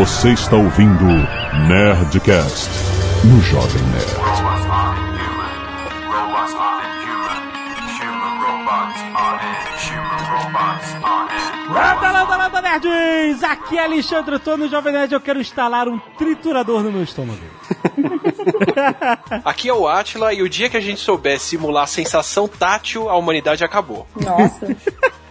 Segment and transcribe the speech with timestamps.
[0.00, 1.04] Você está ouvindo
[1.68, 2.70] Nerdcast
[3.22, 4.14] no Jovem Nerd.
[11.68, 13.42] Landa, landa, landa, nerds!
[13.44, 15.12] Aqui é Alexandre Tono, Jovem Nerd.
[15.12, 17.42] Eu quero instalar um triturador no meu estômago.
[19.44, 23.10] Aqui é o Atila e o dia que a gente souber simular a sensação tátil,
[23.10, 24.06] a humanidade acabou.
[24.16, 24.66] Nossa.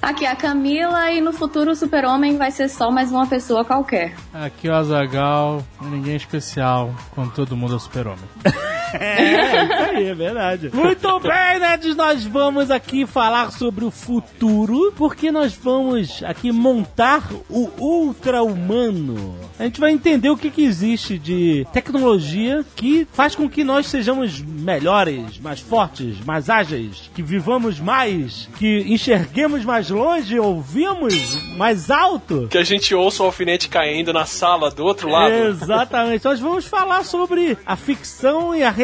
[0.00, 3.64] Aqui é a Camila e no futuro o super-homem vai ser só mais uma pessoa
[3.64, 4.14] qualquer.
[4.32, 8.24] Aqui é o Azagal, ninguém especial, quando todo mundo é super-homem.
[8.94, 10.70] É, isso aí, é verdade.
[10.72, 17.28] Muito bem, nerds, nós vamos aqui falar sobre o futuro, porque nós vamos aqui montar
[17.48, 19.34] o ultra-humano.
[19.58, 23.86] A gente vai entender o que, que existe de tecnologia que faz com que nós
[23.86, 31.14] sejamos melhores, mais fortes, mais ágeis, que vivamos mais, que enxerguemos mais longe, ouvimos
[31.56, 32.48] mais alto.
[32.48, 35.32] Que a gente ouça o alfinete caindo na sala do outro lado.
[35.32, 36.24] Exatamente.
[36.24, 38.83] Nós vamos falar sobre a ficção e a realidade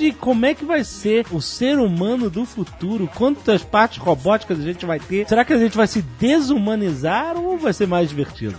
[0.00, 3.08] e como é que vai ser o ser humano do futuro.
[3.14, 5.28] Quantas partes robóticas a gente vai ter?
[5.28, 8.56] Será que a gente vai se desumanizar ou vai ser mais divertido?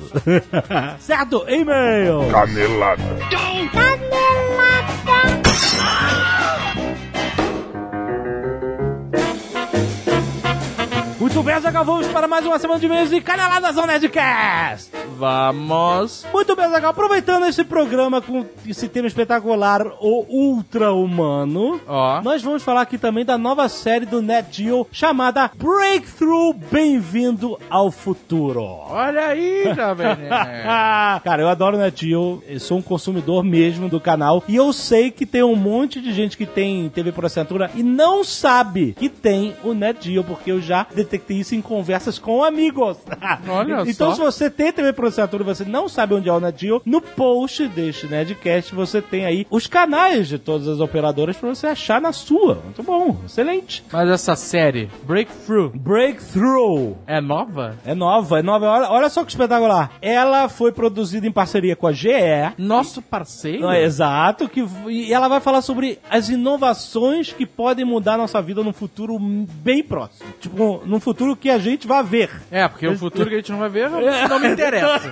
[1.00, 1.45] certo?
[1.48, 2.30] E-mail!
[2.31, 3.03] Canelada.
[11.28, 14.92] Muito bem, Zagal, vamos para mais uma semana de e-mails e caneladas ao Nerdcast!
[15.17, 16.25] Vamos!
[16.31, 22.22] Muito bem, Zagal, aproveitando esse programa com esse tema espetacular, o Ultra Humano, Ó.
[22.22, 27.92] nós vamos falar aqui também da nova série do Net Geo chamada Breakthrough Bem-vindo ao
[27.92, 28.64] Futuro.
[28.64, 30.08] Olha aí, Jovem.
[31.25, 34.72] Cara, eu adoro o Net Geo, eu sou um consumidor mesmo do canal e eu
[34.72, 38.94] sei que tem um monte de gente que tem TV por assinatura e não sabe
[38.98, 42.98] que tem o Net Geo, porque eu já detectei isso em conversas com amigos.
[43.48, 44.16] Olha então, só.
[44.16, 47.02] se você tem TV por assinatura e você não sabe onde é o Geo, no
[47.02, 52.02] post deste Nedcast você tem aí os canais de todas as operadoras pra você achar
[52.02, 52.55] na sua.
[52.64, 53.83] Muito bom, excelente.
[53.92, 56.95] Mas essa série, Breakthrough, Breakthrough.
[57.05, 57.76] é nova?
[57.86, 58.66] É nova, é nova.
[58.67, 59.92] Olha, olha só que espetacular.
[60.02, 62.08] Ela foi produzida em parceria com a GE.
[62.58, 63.70] Nosso parceiro?
[63.70, 68.42] É exato, que, e ela vai falar sobre as inovações que podem mudar a nossa
[68.42, 70.30] vida num futuro bem próximo.
[70.39, 72.30] Tipo, num futuro que a gente vai ver.
[72.52, 73.90] É, porque o futuro que a gente não vai ver
[74.30, 75.10] não me interessa.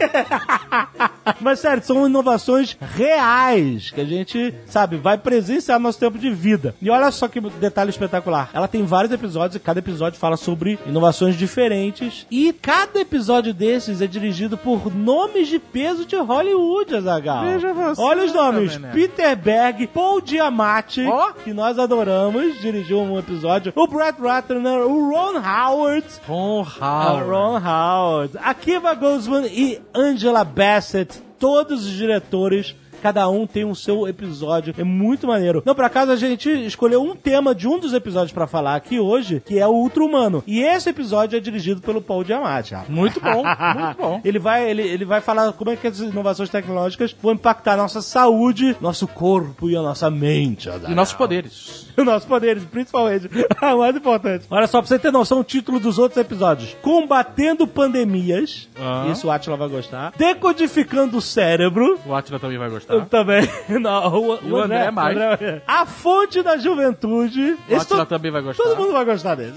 [1.39, 6.29] Mas sério, são inovações reais que a gente, sabe, vai presenciar no nosso tempo de
[6.29, 6.75] vida.
[6.81, 8.49] E olha só que detalhe espetacular.
[8.53, 12.27] Ela tem vários episódios e cada episódio fala sobre inovações diferentes.
[12.29, 17.45] E cada episódio desses é dirigido por nomes de peso de Hollywood, Azagal.
[17.45, 18.95] Veja você, Olha os nomes: Jovem Nerd.
[18.99, 21.31] Peter Berg, Paul Giamatti, Ó.
[21.31, 23.71] que nós adoramos, dirigiu um episódio.
[23.75, 25.74] O Brett Ratner, o Ron Howard.
[26.27, 27.27] Ron A Howard.
[27.27, 32.75] Ron Howard, Akiva Goldsman e Angela Bassett, todos os diretores.
[33.05, 34.73] Cada um tem o seu episódio.
[34.75, 35.61] É muito maneiro.
[35.63, 38.99] Não, por acaso a gente escolheu um tema de um dos episódios pra falar aqui
[38.99, 40.43] hoje, que é o Ultra Humano.
[40.47, 42.73] E esse episódio é dirigido pelo Paul Giamatti.
[42.73, 42.89] rapaz.
[42.89, 43.43] Muito bom,
[43.77, 44.21] muito bom.
[44.25, 47.77] Ele vai, ele, ele vai falar como é que as inovações tecnológicas vão impactar a
[47.77, 50.67] nossa saúde, nosso corpo e a nossa mente.
[50.89, 51.85] E nossos poderes.
[51.95, 53.29] Os nossos poderes, principalmente.
[53.61, 54.47] A mais importante.
[54.49, 56.75] Olha só, pra você ter noção, o título dos outros episódios.
[56.81, 58.67] Combatendo pandemias.
[58.75, 59.07] Ah.
[59.11, 60.11] Isso o Atila vai gostar.
[60.17, 61.99] Decodificando o cérebro.
[62.03, 62.94] O Atila também vai gostar.
[62.95, 63.47] Eu também.
[63.79, 65.15] Não, o, o André mais.
[65.17, 67.57] André- a fonte da juventude.
[67.69, 68.63] O Atila to- também vai gostar.
[68.63, 69.53] Todo mundo vai gostar dele.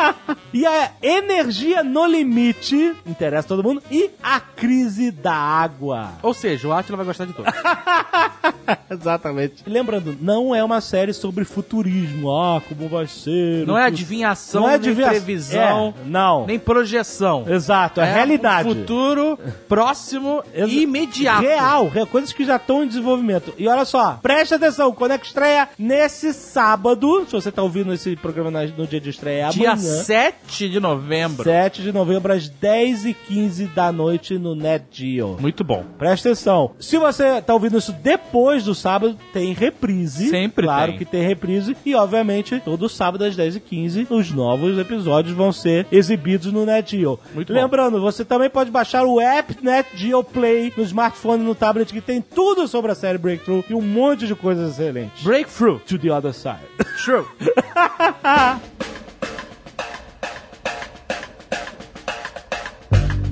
[0.52, 2.94] e a energia no limite.
[3.06, 3.82] Interessa todo mundo.
[3.90, 6.10] E a crise da água.
[6.22, 7.52] Ou seja, o Atila vai gostar de todos.
[8.90, 9.62] Exatamente.
[9.66, 12.30] Lembrando, não é uma série sobre futurismo.
[12.34, 13.66] Ah, como vai ser.
[13.66, 16.46] Não é adivinhação, Não é nem adivinha- previsão, É, não.
[16.46, 17.44] nem projeção.
[17.48, 18.68] Exato, é, realidade.
[18.68, 21.42] Um futuro próximo e imediato.
[21.42, 23.52] Real, real, coisas que já estão em desenvolvimento.
[23.58, 27.92] E olha só, preste atenção, quando é que estreia nesse sábado, se você tá ouvindo
[27.92, 30.02] esse programa no dia de estreia, é Dia amanhã.
[30.02, 31.44] 7 de novembro.
[31.44, 35.36] 7 de novembro, às 10h15 da noite no Net Geo.
[35.40, 35.84] Muito bom.
[35.98, 36.72] Presta atenção.
[36.78, 40.28] Se você tá ouvindo isso depois do sábado, tem reprise.
[40.28, 40.98] Sempre Claro tem.
[40.98, 41.76] que tem reprise.
[41.84, 47.18] E, obviamente, todo sábado às 10h15, os novos episódios vão ser exibidos no Net Geo.
[47.34, 47.60] Muito bom.
[47.60, 52.00] Lembrando, você também pode baixar o app Net Geo Play no smartphone no tablet, que
[52.00, 55.22] tem tudo sobre a série Breakthrough e um monte de coisas excelentes.
[55.22, 55.78] Breakthrough.
[55.80, 56.66] To the other side.
[56.96, 57.26] True.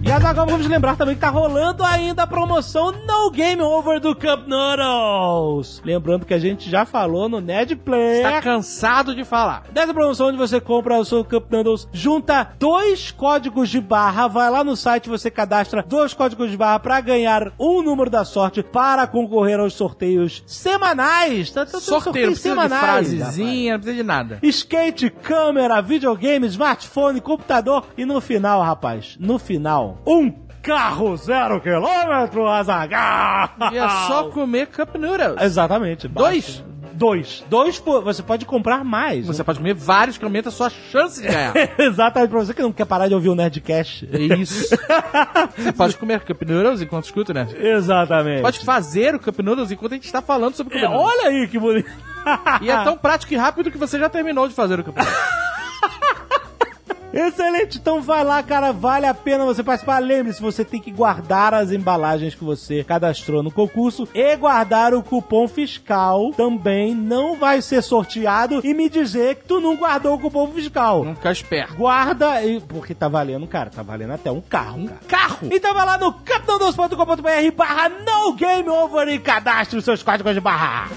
[0.05, 4.17] E agora vamos lembrar também que tá rolando ainda a promoção No Game Over do
[4.17, 5.81] Cup Noodles.
[5.85, 8.21] Lembrando que a gente já falou no Ned Play.
[8.21, 9.63] Tá cansado de falar.
[9.71, 14.51] Dessa promoção onde você compra o seu Cup Noodles, junta dois códigos de barra, vai
[14.51, 18.61] lá no site, você cadastra dois códigos de barra pra ganhar um número da sorte
[18.61, 21.53] para concorrer aos sorteios semanais.
[21.53, 23.09] Tá, tá, tá, Sorteio, não precisa de rapaz.
[23.09, 24.39] frasezinha, não precisa de nada.
[24.43, 32.47] Skate, câmera, videogame, smartphone, computador e no final, rapaz, no final, um carro zero quilômetro,
[32.47, 33.51] Azaghal!
[33.73, 35.41] E é só comer Cup Noodles.
[35.41, 36.09] Exatamente.
[36.09, 36.59] Dois?
[36.59, 36.73] basta.
[36.95, 37.45] Dois.
[37.49, 39.27] Dois, por, você pode comprar mais.
[39.27, 41.53] Você pode comer vários que aumenta a sua chance de ganhar.
[41.79, 44.09] Exatamente, pra você que não quer parar de ouvir o Nerdcast.
[44.13, 44.77] É isso.
[45.57, 47.49] Você pode comer Cup Noodles enquanto escuta, né?
[47.59, 48.43] Exatamente.
[48.43, 51.49] Pode fazer o Cup Noodles enquanto a gente está falando sobre Cup É, olha aí
[51.49, 51.91] que bonito.
[52.61, 55.17] E é tão prático e rápido que você já terminou de fazer o Cup Noodles.
[57.13, 59.99] Excelente, então vai lá, cara, vale a pena você participar.
[59.99, 65.03] Lembre-se, você tem que guardar as embalagens que você cadastrou no concurso e guardar o
[65.03, 66.95] cupom fiscal também.
[66.95, 71.05] Não vai ser sorteado e me dizer que tu não guardou o cupom fiscal.
[71.05, 71.75] Não ficar esperto.
[71.75, 75.01] Guarda, e- porque tá valendo, cara, tá valendo até um carro, cara.
[75.07, 75.49] Carro!
[75.51, 80.41] Então vai lá no capitãodos.com.br barra no game over e cadastre os seus códigos de
[80.41, 80.89] barra.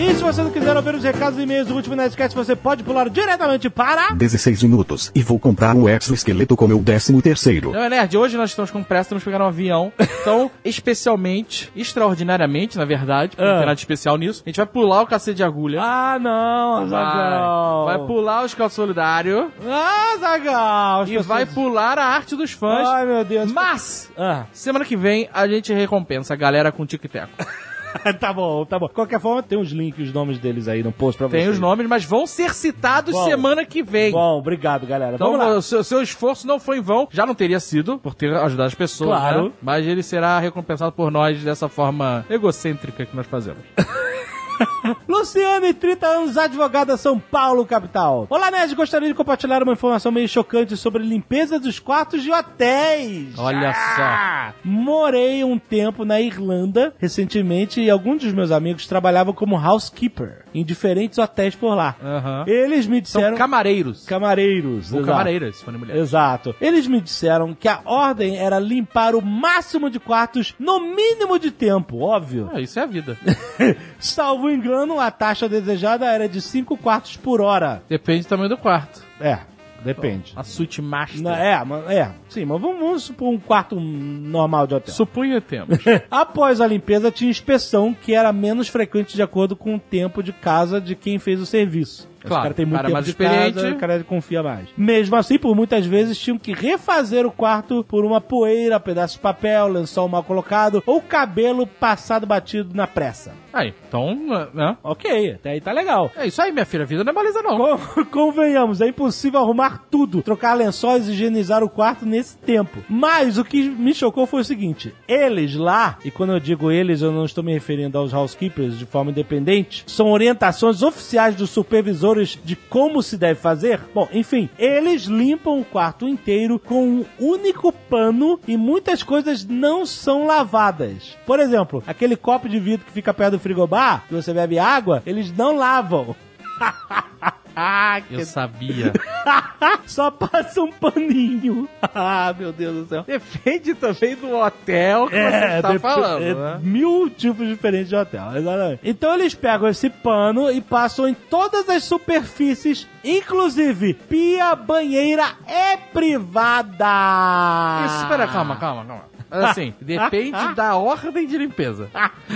[0.00, 2.84] E se você não quiser ouvir os recados e e-mails do último Nerdcast, você pode
[2.84, 4.12] pular diretamente para...
[4.14, 7.72] 16 minutos e vou comprar um exoesqueleto com meu décimo terceiro.
[7.72, 9.92] Não é nerd, hoje nós estamos com pressa, temos que pegar um avião.
[10.28, 13.58] Então, especialmente, extraordinariamente, na verdade, porque não Ah.
[13.58, 15.80] tem nada especial nisso, a gente vai pular o cacete de agulha.
[15.82, 17.84] Ah, não, Zagal.
[17.86, 21.08] vai, vai pular o escaldo solidário Ah, Zagal.
[21.08, 22.86] e vai pular a arte dos fãs.
[22.86, 23.50] Ai, meu Deus.
[23.50, 27.30] Mas, Ah, semana que vem, a gente recompensa a galera com tic-teco.
[28.20, 28.88] tá bom, tá bom.
[28.88, 31.42] Qualquer forma, tem os links, os nomes deles aí no post pra vocês.
[31.42, 33.24] Tem os nomes, mas vão ser citados Bom.
[33.24, 34.12] semana que vem.
[34.12, 35.14] Bom, obrigado, galera.
[35.14, 35.56] Então, Vamos lá.
[35.56, 38.66] o seu, seu esforço não foi em vão, já não teria sido, por ter ajudado
[38.68, 39.44] as pessoas, Claro.
[39.44, 39.50] né?
[39.62, 43.62] Mas ele será recompensado por nós dessa forma egocêntrica que nós fazemos.
[45.08, 48.26] Luciane, 30 anos, advogada São Paulo, capital.
[48.30, 48.74] Olá, Nerd.
[48.74, 53.38] Gostaria de compartilhar uma informação meio chocante sobre limpeza dos quartos de hotéis.
[53.38, 54.52] Olha Ah!
[54.64, 60.64] Morei um tempo na Irlanda recentemente e alguns dos meus amigos trabalhavam como housekeeper em
[60.64, 61.96] diferentes hotéis por lá.
[62.02, 62.44] Aham.
[62.46, 63.36] Eles me São disseram...
[63.36, 64.04] camareiros.
[64.06, 64.92] Camareiros.
[64.92, 65.06] Ou exato.
[65.06, 65.96] camareiras, se for mulher.
[65.96, 66.54] Exato.
[66.60, 71.50] Eles me disseram que a ordem era limpar o máximo de quartos no mínimo de
[71.50, 72.50] tempo, óbvio.
[72.52, 73.16] Ah, isso é a vida.
[73.98, 77.82] Salvo engano, a taxa desejada era de 5 quartos por hora.
[77.88, 79.02] Depende do tamanho do quarto.
[79.20, 79.38] É,
[79.84, 80.32] depende.
[80.36, 81.20] A suíte master.
[81.22, 84.94] Na- é, mas- é, sim, mas vamos, vamos supor um quarto normal de hotel.
[84.94, 85.78] Supunha temos.
[86.10, 90.32] Após a limpeza, tinha inspeção que era menos frequente de acordo com o tempo de
[90.32, 92.08] casa de quem fez o serviço.
[92.20, 93.54] Claro, caras têm muito cara tempo mais de experiente.
[93.54, 94.68] casa, o cara confia mais.
[94.76, 99.20] Mesmo assim, por muitas vezes tinham que refazer o quarto por uma poeira, pedaço de
[99.20, 103.32] papel, lençol mal colocado ou cabelo passado batido na pressa.
[103.52, 104.14] Aí, então,
[104.52, 104.76] né?
[104.82, 106.10] Ok, até aí tá legal.
[106.16, 106.82] É isso aí, minha filha.
[106.82, 107.56] A vida não é moleza, não.
[107.78, 112.82] Con- Convenhamos, é impossível arrumar tudo, trocar lençóis e higienizar o quarto nesse tempo.
[112.88, 117.00] Mas o que me chocou foi o seguinte: eles lá, e quando eu digo eles,
[117.00, 122.38] eu não estou me referindo aos housekeepers de forma independente, são orientações oficiais dos supervisores
[122.44, 123.80] de como se deve fazer.
[123.94, 129.86] Bom, enfim, eles limpam o quarto inteiro com um único pano e muitas coisas não
[129.86, 131.16] são lavadas.
[131.24, 135.02] Por exemplo, aquele copo de vidro que fica perto do frigobar, que você bebe água,
[135.06, 136.16] eles não lavam.
[137.60, 138.92] Ah, Eu sabia.
[139.84, 141.68] Só passa um paninho.
[141.92, 143.02] ah, meu Deus do céu.
[143.04, 146.60] Depende também do hotel que você está dep- falando, é né?
[146.62, 148.80] mil tipos diferentes de hotel, exatamente.
[148.84, 155.76] Então eles pegam esse pano e passam em todas as superfícies, inclusive pia, banheira e
[155.92, 157.86] privada.
[157.86, 159.17] Isso, espera, calma, calma, calma.
[159.30, 161.88] Assim, depende da ordem de limpeza.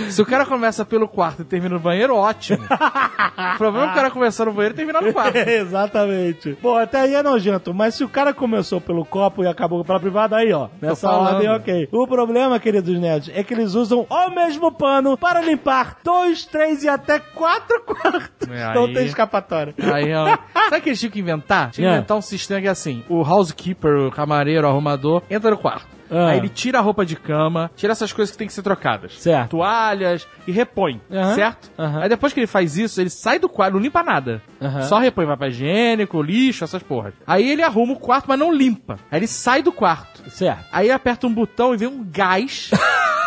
[0.09, 2.63] Se o cara começa pelo quarto e termina no banheiro, ótimo.
[2.63, 5.35] O problema é que o cara começar no banheiro e terminar no quarto.
[5.83, 6.57] Exatamente.
[6.61, 9.99] Bom, até aí é nojento, mas se o cara começou pelo copo e acabou pela
[9.99, 11.89] privada, aí ó, nessa ordem, ok.
[11.91, 16.83] O problema, queridos nerds, é que eles usam o mesmo pano para limpar dois, três
[16.83, 18.47] e até quatro quartos.
[18.49, 19.73] É, Não aí- tem escapatória.
[19.93, 20.37] Aí, ó,
[20.69, 21.71] sabe o que eles tinham que inventar?
[21.71, 21.97] Tinha que É.
[21.97, 25.87] inventar um sistema que é assim: o housekeeper, o camareiro, o arrumador, entra no quarto.
[26.09, 26.29] Ah.
[26.29, 29.19] Aí ele tira a roupa de cama, tira essas coisas que tem que ser trocadas.
[29.19, 29.51] Certo.
[29.51, 31.01] Toalhas e repõe,
[31.35, 31.71] certo?
[31.77, 34.41] Aí depois que ele faz isso, ele sai do quarto, não limpa nada.
[34.87, 37.13] Só repõe papel higiênico, lixo, essas porras.
[37.25, 38.99] Aí ele arruma o quarto, mas não limpa.
[39.11, 40.29] Aí ele sai do quarto.
[40.29, 40.65] Certo.
[40.71, 42.69] Aí aperta um botão e vem um gás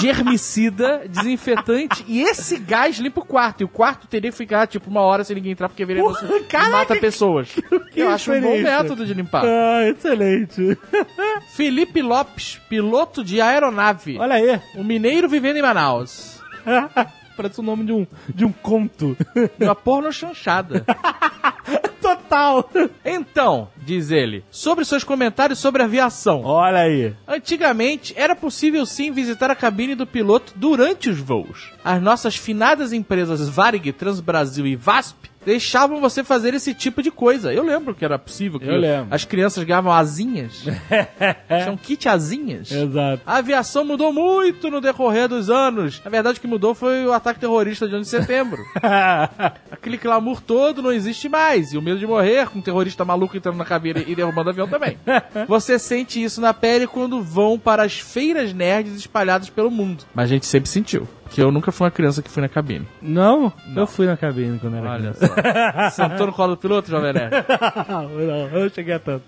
[0.00, 3.60] germicida, desinfetante e esse gás limpa o quarto.
[3.60, 6.66] E o quarto teria que ficar tipo uma hora sem ninguém entrar porque venenoso Porra,
[6.66, 7.54] e mata pessoas.
[7.94, 9.44] Eu acho um bom método de limpar.
[9.44, 10.78] Ah, excelente.
[11.54, 14.18] Felipe Lopes, piloto de aeronave.
[14.18, 14.60] Olha aí.
[14.74, 16.40] Um mineiro vivendo em Manaus.
[17.36, 19.16] Parece o nome de um, de um conto.
[19.60, 20.84] Uma porno chanchada.
[22.06, 22.70] Total.
[23.04, 26.42] Então, diz ele, sobre seus comentários sobre aviação.
[26.44, 27.14] Olha aí.
[27.26, 31.72] Antigamente, era possível sim visitar a cabine do piloto durante os voos.
[31.84, 37.54] As nossas finadas empresas Varig, Transbrasil e VASP deixavam você fazer esse tipo de coisa.
[37.54, 39.06] Eu lembro que era possível que Eu lembro.
[39.14, 40.64] as crianças ganhavam asinhas.
[41.46, 42.72] Tinha um kit asinhas.
[42.72, 43.22] Exato.
[43.24, 46.02] A aviação mudou muito no decorrer dos anos.
[46.04, 48.60] Na verdade, o que mudou foi o ataque terrorista de 11 de setembro.
[49.70, 51.72] Aquele clamor todo não existe mais.
[51.72, 54.66] E o medo de morrer com um terrorista maluco entrando na cabine e derrubando avião
[54.66, 54.98] também.
[55.46, 60.02] Você sente isso na pele quando vão para as feiras nerds espalhadas pelo mundo.
[60.12, 61.06] Mas a gente sempre sentiu.
[61.30, 62.86] Que eu nunca fui uma criança que fui na cabine.
[63.02, 63.52] Não?
[63.74, 65.90] Eu fui na cabine quando era Olha criança.
[65.90, 66.08] só.
[66.08, 67.32] Sentou no colo do piloto, Jovem Nerd?
[67.88, 69.24] não, eu não cheguei a tanto.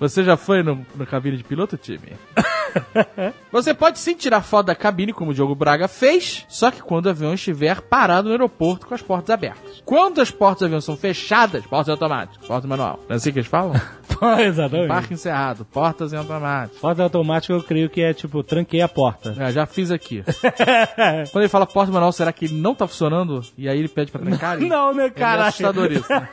[0.00, 2.12] Você já foi no, no cabine de piloto, time?
[3.52, 7.06] Você pode sim tirar foto da cabine, como o Diogo Braga fez, só que quando
[7.06, 9.82] o avião estiver parado no aeroporto com as portas abertas.
[9.84, 12.98] Quando as portas do avião são fechadas, portas automáticas, porta manual.
[13.08, 13.74] Não é assim que eles falam?
[14.40, 14.88] Exatamente.
[14.88, 16.80] Parque encerrado, portas em automático.
[16.80, 19.34] Porta automática eu creio que é tipo, tranquei a porta.
[19.38, 20.24] É, já fiz aqui.
[21.32, 23.40] Quando ele fala porta manual, será que ele não tá funcionando?
[23.56, 24.58] E aí ele pede pra trancar?
[24.58, 25.46] Não, né, É meio cara?
[25.46, 26.08] assustador isso.
[26.10, 26.28] Né?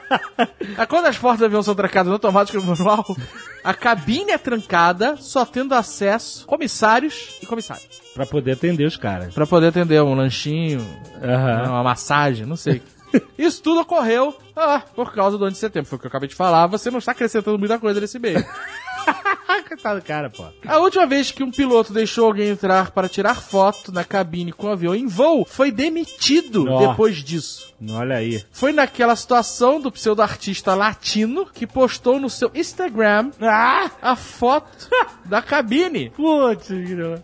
[0.87, 3.05] Quando as portas do avião são trancadas no automático e no manual,
[3.63, 8.01] a cabine é trancada, só tendo acesso comissários e comissários.
[8.13, 9.33] Pra poder atender os caras.
[9.33, 10.85] Pra poder atender um lanchinho,
[11.21, 11.69] Aham.
[11.69, 12.81] uma massagem, não sei.
[13.37, 15.89] Isso tudo ocorreu ah, por causa do 11 de setembro.
[15.89, 16.67] Foi o que eu acabei de falar.
[16.67, 18.43] Você não está acrescentando muita coisa nesse meio.
[19.67, 20.43] Coitado do cara, pô.
[20.65, 24.67] A última vez que um piloto deixou alguém entrar para tirar foto na cabine com
[24.67, 26.87] o avião em voo foi demitido Nossa.
[26.89, 27.71] depois disso.
[27.91, 28.43] Olha aí.
[28.51, 33.89] Foi naquela situação do pseudo-artista latino que postou no seu Instagram Ah!
[34.01, 34.89] a foto
[35.25, 36.09] da cabine.
[36.11, 36.67] Putz.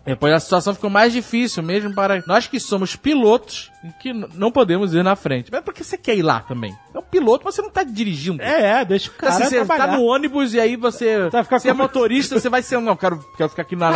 [0.04, 3.70] Depois a situação ficou mais difícil, mesmo para nós que somos pilotos,
[4.00, 5.50] que não podemos ir na frente.
[5.52, 6.76] Mas por que você quer ir lá também?
[6.94, 8.42] Um piloto, mas você não tá dirigindo.
[8.42, 9.86] É, é, deixa o Então, cara assim, você trabalhar.
[9.92, 13.18] tá no ônibus e aí você, ficar você é motorista, você vai ser, não, quero,
[13.36, 13.92] quero ficar aqui na,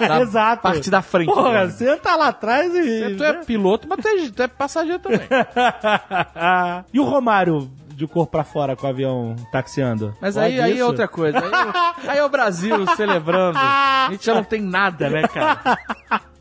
[0.00, 0.62] na Exato.
[0.62, 1.26] parte da frente.
[1.32, 1.70] Porra, cara.
[1.70, 3.14] você tá lá atrás e...
[3.16, 5.20] Tu é piloto, mas tu é, tu é passageiro também.
[6.92, 10.14] e o Romário de cor pra fora com o avião taxiando?
[10.20, 11.38] Mas Pode aí, aí é outra coisa.
[11.38, 13.58] Aí, aí é o Brasil celebrando.
[13.58, 15.78] A gente já não tem nada, né, cara?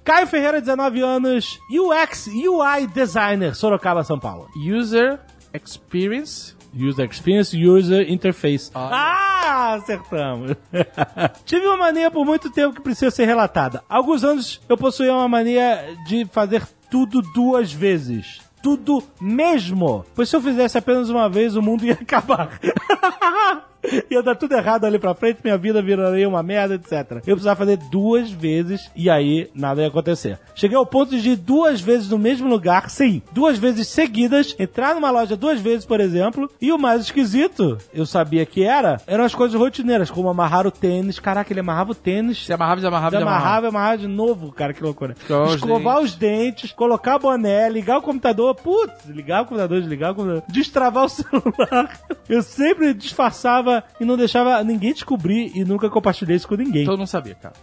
[0.04, 4.50] Caio Ferreira, 19 anos, UX, UI Designer, Sorocaba, São Paulo.
[4.56, 5.18] User
[5.54, 6.56] Experience.
[6.76, 8.72] User Experience, User Interface.
[8.74, 10.56] Ah, acertamos.
[11.46, 13.84] Tive uma mania por muito tempo que precisa ser relatada.
[13.88, 18.42] Há alguns anos eu possuía uma mania de fazer tudo duas vezes.
[18.62, 20.06] Tudo mesmo.
[20.16, 22.60] Pois se eu fizesse apenas uma vez, o mundo ia acabar.
[24.10, 27.18] ia dar tudo errado ali pra frente, minha vida viraria uma merda, etc.
[27.26, 30.40] Eu precisava fazer duas vezes e aí nada ia acontecer.
[30.56, 34.96] Cheguei ao ponto de ir duas vezes no mesmo lugar, sim, duas vezes seguidas, entrar
[34.96, 39.24] numa loja duas vezes, por exemplo, e o mais esquisito, eu sabia que era, eram
[39.24, 41.20] as coisas rotineiras, como amarrar o tênis.
[41.20, 43.46] Caraca, ele amarrava o tênis, Se amarrava, desamarrava, de desamarrava.
[43.48, 45.16] amarrava, amarrava de novo, cara, que loucura.
[45.20, 50.12] Escovar os Escovar os dentes, colocar boné, ligar o computador, putz, ligar o computador, desligar
[50.12, 52.00] o computador, destravar o celular.
[52.30, 56.84] Eu sempre disfarçava e não deixava ninguém descobrir e nunca compartilhei isso com ninguém.
[56.86, 57.56] Todo mundo sabia, cara.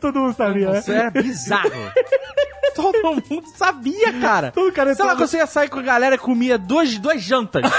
[0.00, 0.78] Todo mundo sabia, né?
[0.78, 1.70] Isso era bizarro.
[2.74, 4.50] Todo mundo sabia, cara.
[4.50, 7.62] Todo cara Sei lá, você ia sair com a galera e comia duas, duas jantas.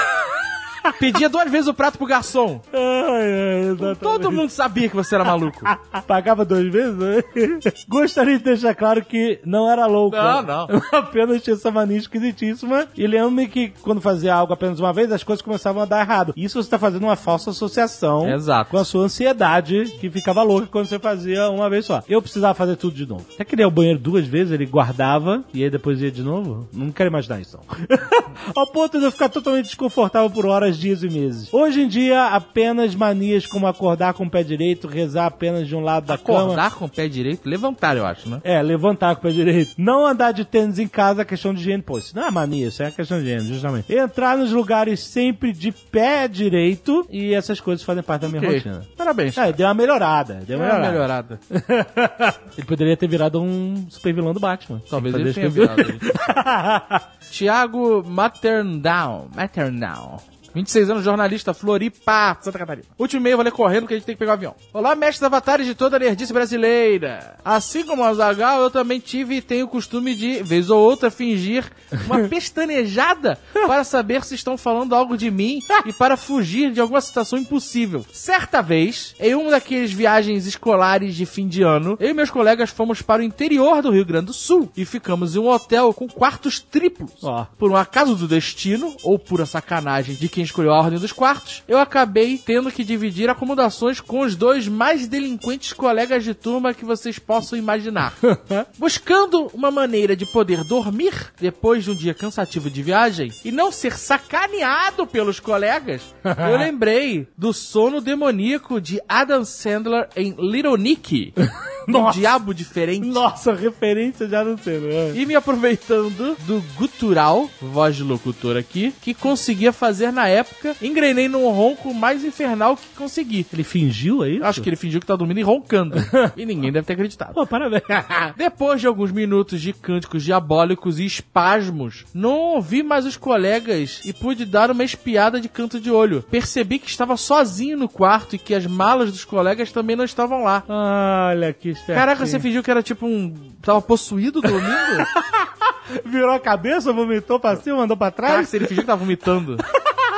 [0.94, 2.62] Pedia duas vezes o prato pro garçom.
[2.74, 3.96] Ai, ai.
[3.96, 5.60] Todo mundo sabia que você era maluco.
[6.08, 6.96] Pagava duas vezes?
[6.96, 7.24] né?
[7.88, 10.16] Gostaria de deixar claro que não era louco.
[10.16, 10.68] Não, não.
[10.70, 12.88] Eu apenas tinha essa mania esquisitíssima.
[12.96, 16.34] E lembro-me que quando fazia algo apenas uma vez, as coisas começavam a dar errado.
[16.36, 18.70] Isso você está fazendo uma falsa associação Exato.
[18.72, 22.04] com a sua ansiedade, que ficava louca quando você fazia uma vez só.
[22.08, 23.26] Eu precisava fazer tudo de novo.
[23.34, 26.22] Até que ele ia ao banheiro duas vezes, ele guardava e aí depois ia de
[26.24, 26.68] novo.
[26.74, 27.58] Não quero imaginar isso.
[27.58, 28.54] não.
[28.56, 31.54] ao ponto de eu ficar totalmente desconfortável por horas, dias e meses.
[31.54, 35.80] Hoje em dia, apenas manias como acordar com o pé direito, rezar apenas de um
[35.82, 36.40] lado da cama.
[36.44, 38.42] Acordar com o pé direito, levantar, eu acho, né?
[38.44, 39.72] É, levantar com o pé direito.
[39.78, 41.82] Não andar de tênis em casa é questão de higiene.
[41.84, 43.94] Pô, isso não é mania, isso é questão de higiene, justamente.
[43.94, 48.54] Entrar nos lugares sempre de pé direito e essas coisas fazem parte da minha Ok.
[48.56, 48.82] rotina.
[48.98, 49.38] Parabéns.
[49.38, 50.42] É, deu uma melhorada.
[50.48, 51.40] Deu uma Deu uma melhorada.
[51.46, 52.36] melhorada.
[52.58, 54.82] Ele poderia ter virado um super vilão do Batman.
[54.90, 55.84] Talvez ele tenha virado.
[57.32, 59.28] Tiago Materndown.
[59.36, 60.18] Materndown.
[60.56, 62.88] 26 anos, jornalista, Floripa, Santa Catarina.
[62.98, 64.56] Último e-mail, vou ler correndo porque a gente tem que pegar o avião.
[64.74, 67.36] Olá, mestres avatares de toda a nerdice brasileira.
[67.44, 71.12] Assim como o Azagal, eu também tive e tenho o costume de, vez ou outra,
[71.12, 71.70] fingir
[72.06, 77.02] uma pestanejada para saber se estão falando algo de mim e para fugir de alguma
[77.02, 78.06] situação impossível.
[78.14, 82.70] Certa vez, em uma daqueles viagens escolares de fim de ano, eu e meus colegas
[82.70, 86.08] fomos para o interior do Rio Grande do Sul e ficamos em um hotel com
[86.08, 87.12] quartos triplos.
[87.22, 87.46] Ó.
[87.58, 91.64] Por um acaso do destino, ou pura sacanagem de quem escolheu a ordem dos quartos,
[91.68, 96.86] eu acabei tendo que dividir acomodações com os dois mais delinquentes colegas de turma que
[96.86, 98.14] vocês possam imaginar.
[98.78, 103.72] Buscando uma maneira de poder dormir depois de um dia cansativo de viagem e não
[103.72, 111.34] ser sacaneado pelos colegas, eu lembrei do sono demoníaco de Adam Sandler em Little Nicky.
[111.88, 112.20] Um Nossa.
[112.20, 113.06] diabo diferente.
[113.08, 115.14] Nossa, referência já não sei, né?
[115.16, 121.28] E me aproveitando do gutural, voz de locutor aqui, que conseguia fazer na época, engrenei
[121.28, 123.46] num ronco mais infernal que consegui.
[123.54, 124.42] Ele fingiu aí?
[124.42, 125.96] Acho que ele fingiu que tá dormindo e roncando.
[126.36, 127.34] e ninguém deve ter acreditado.
[127.34, 127.84] Pô, parabéns.
[128.36, 134.14] Depois de alguns minutos de cânticos diabólicos e espasmos, não ouvi mais os colegas e
[134.14, 136.24] pude dar uma espiada de canto de olho.
[136.24, 140.44] Percebi que estava sozinho no quarto e que as malas dos colegas também não estavam
[140.44, 140.64] lá.
[140.68, 142.00] Olha que esperto.
[142.00, 143.52] Caraca, você fingiu que era tipo um.
[143.62, 145.06] Tava possuído dormindo?
[146.06, 148.50] virou a cabeça, vomitou pra cima, mandou pra Caraca, trás?
[148.50, 149.58] se ele fingiu que tava vomitando.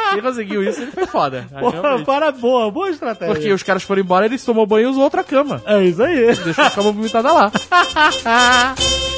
[0.08, 1.46] Se ele conseguiu isso, ele foi foda.
[1.52, 2.06] Aí, realmente.
[2.06, 3.36] para boa, boa estratégia.
[3.36, 5.62] Porque os caras foram embora, ele tomou banho e usou outra cama.
[5.66, 6.34] É isso aí.
[6.34, 7.52] Deixou a cama vomitada lá.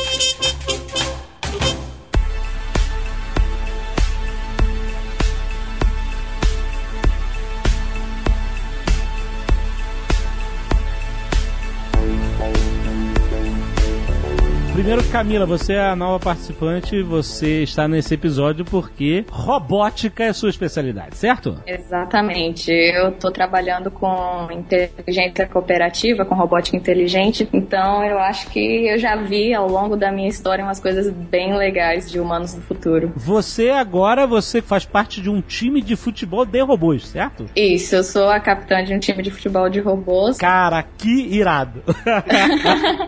[14.90, 20.50] Primeiro, Camila, você é a nova participante, você está nesse episódio porque robótica é sua
[20.50, 21.62] especialidade, certo?
[21.68, 22.72] Exatamente.
[22.72, 29.16] Eu tô trabalhando com inteligência cooperativa, com robótica inteligente, então eu acho que eu já
[29.16, 33.14] vi ao longo da minha história umas coisas bem legais de humanos do futuro.
[33.16, 37.46] Você agora, você faz parte de um time de futebol de robôs, certo?
[37.56, 40.40] Isso, eu sou a capitã de um time de futebol de robôs.
[40.40, 41.84] Cara, que irado.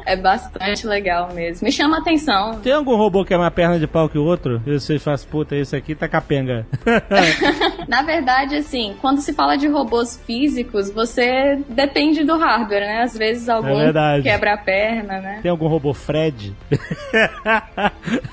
[0.05, 1.70] É bastante legal mesmo.
[1.71, 2.59] Me chama a atenção.
[2.59, 4.61] Tem algum robô que é mais perna de pau que o outro?
[4.67, 6.67] E vocês fazem, puta, esse aqui tá capenga.
[7.87, 13.03] Na verdade, assim, quando se fala de robôs físicos, você depende do hardware, né?
[13.03, 15.39] Às vezes algum É quebra a perna, né?
[15.41, 16.53] Tem algum robô Fred?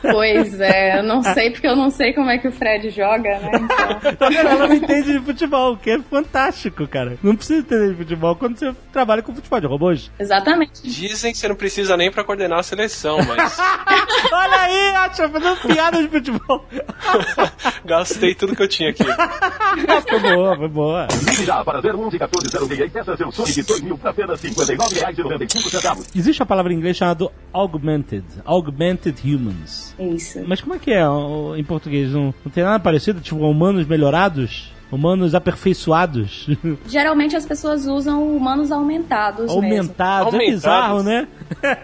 [0.02, 3.38] Pois é, eu não sei porque eu não sei como é que o Fred joga,
[3.38, 3.50] né?
[3.54, 4.48] Então, Tá vendo?
[4.48, 7.18] Ela não entende de futebol, que é fantástico, cara.
[7.22, 10.10] Não precisa entender de futebol quando você trabalha com futebol de robôs.
[10.18, 10.82] exatamente.
[10.82, 13.58] Dizem que você não precisa nem pra coordenar a seleção, mas
[14.32, 16.64] Olha aí, acha, fazendo piada de futebol.
[17.84, 19.04] gastei tudo que eu tinha aqui.
[20.08, 21.08] foi boa, foi boa.
[21.24, 26.06] Ligue já para 011 1406 e peça seu Sonic 2000 por apenas R$ 59,95.
[26.14, 29.94] Existe uma palavra em inglês chamada augmented, augmented humans.
[29.98, 30.42] Isso.
[30.46, 31.02] Mas como é que é
[31.56, 32.12] em português?
[32.12, 33.20] Não, não tem nada parecido?
[33.20, 34.72] Tipo, humanos melhorados?
[34.90, 36.48] Humanos aperfeiçoados?
[36.88, 39.56] Geralmente as pessoas usam humanos aumentados mesmo.
[39.62, 40.32] Aumentados.
[40.32, 40.54] É Aumentados.
[40.54, 41.28] bizarro, né?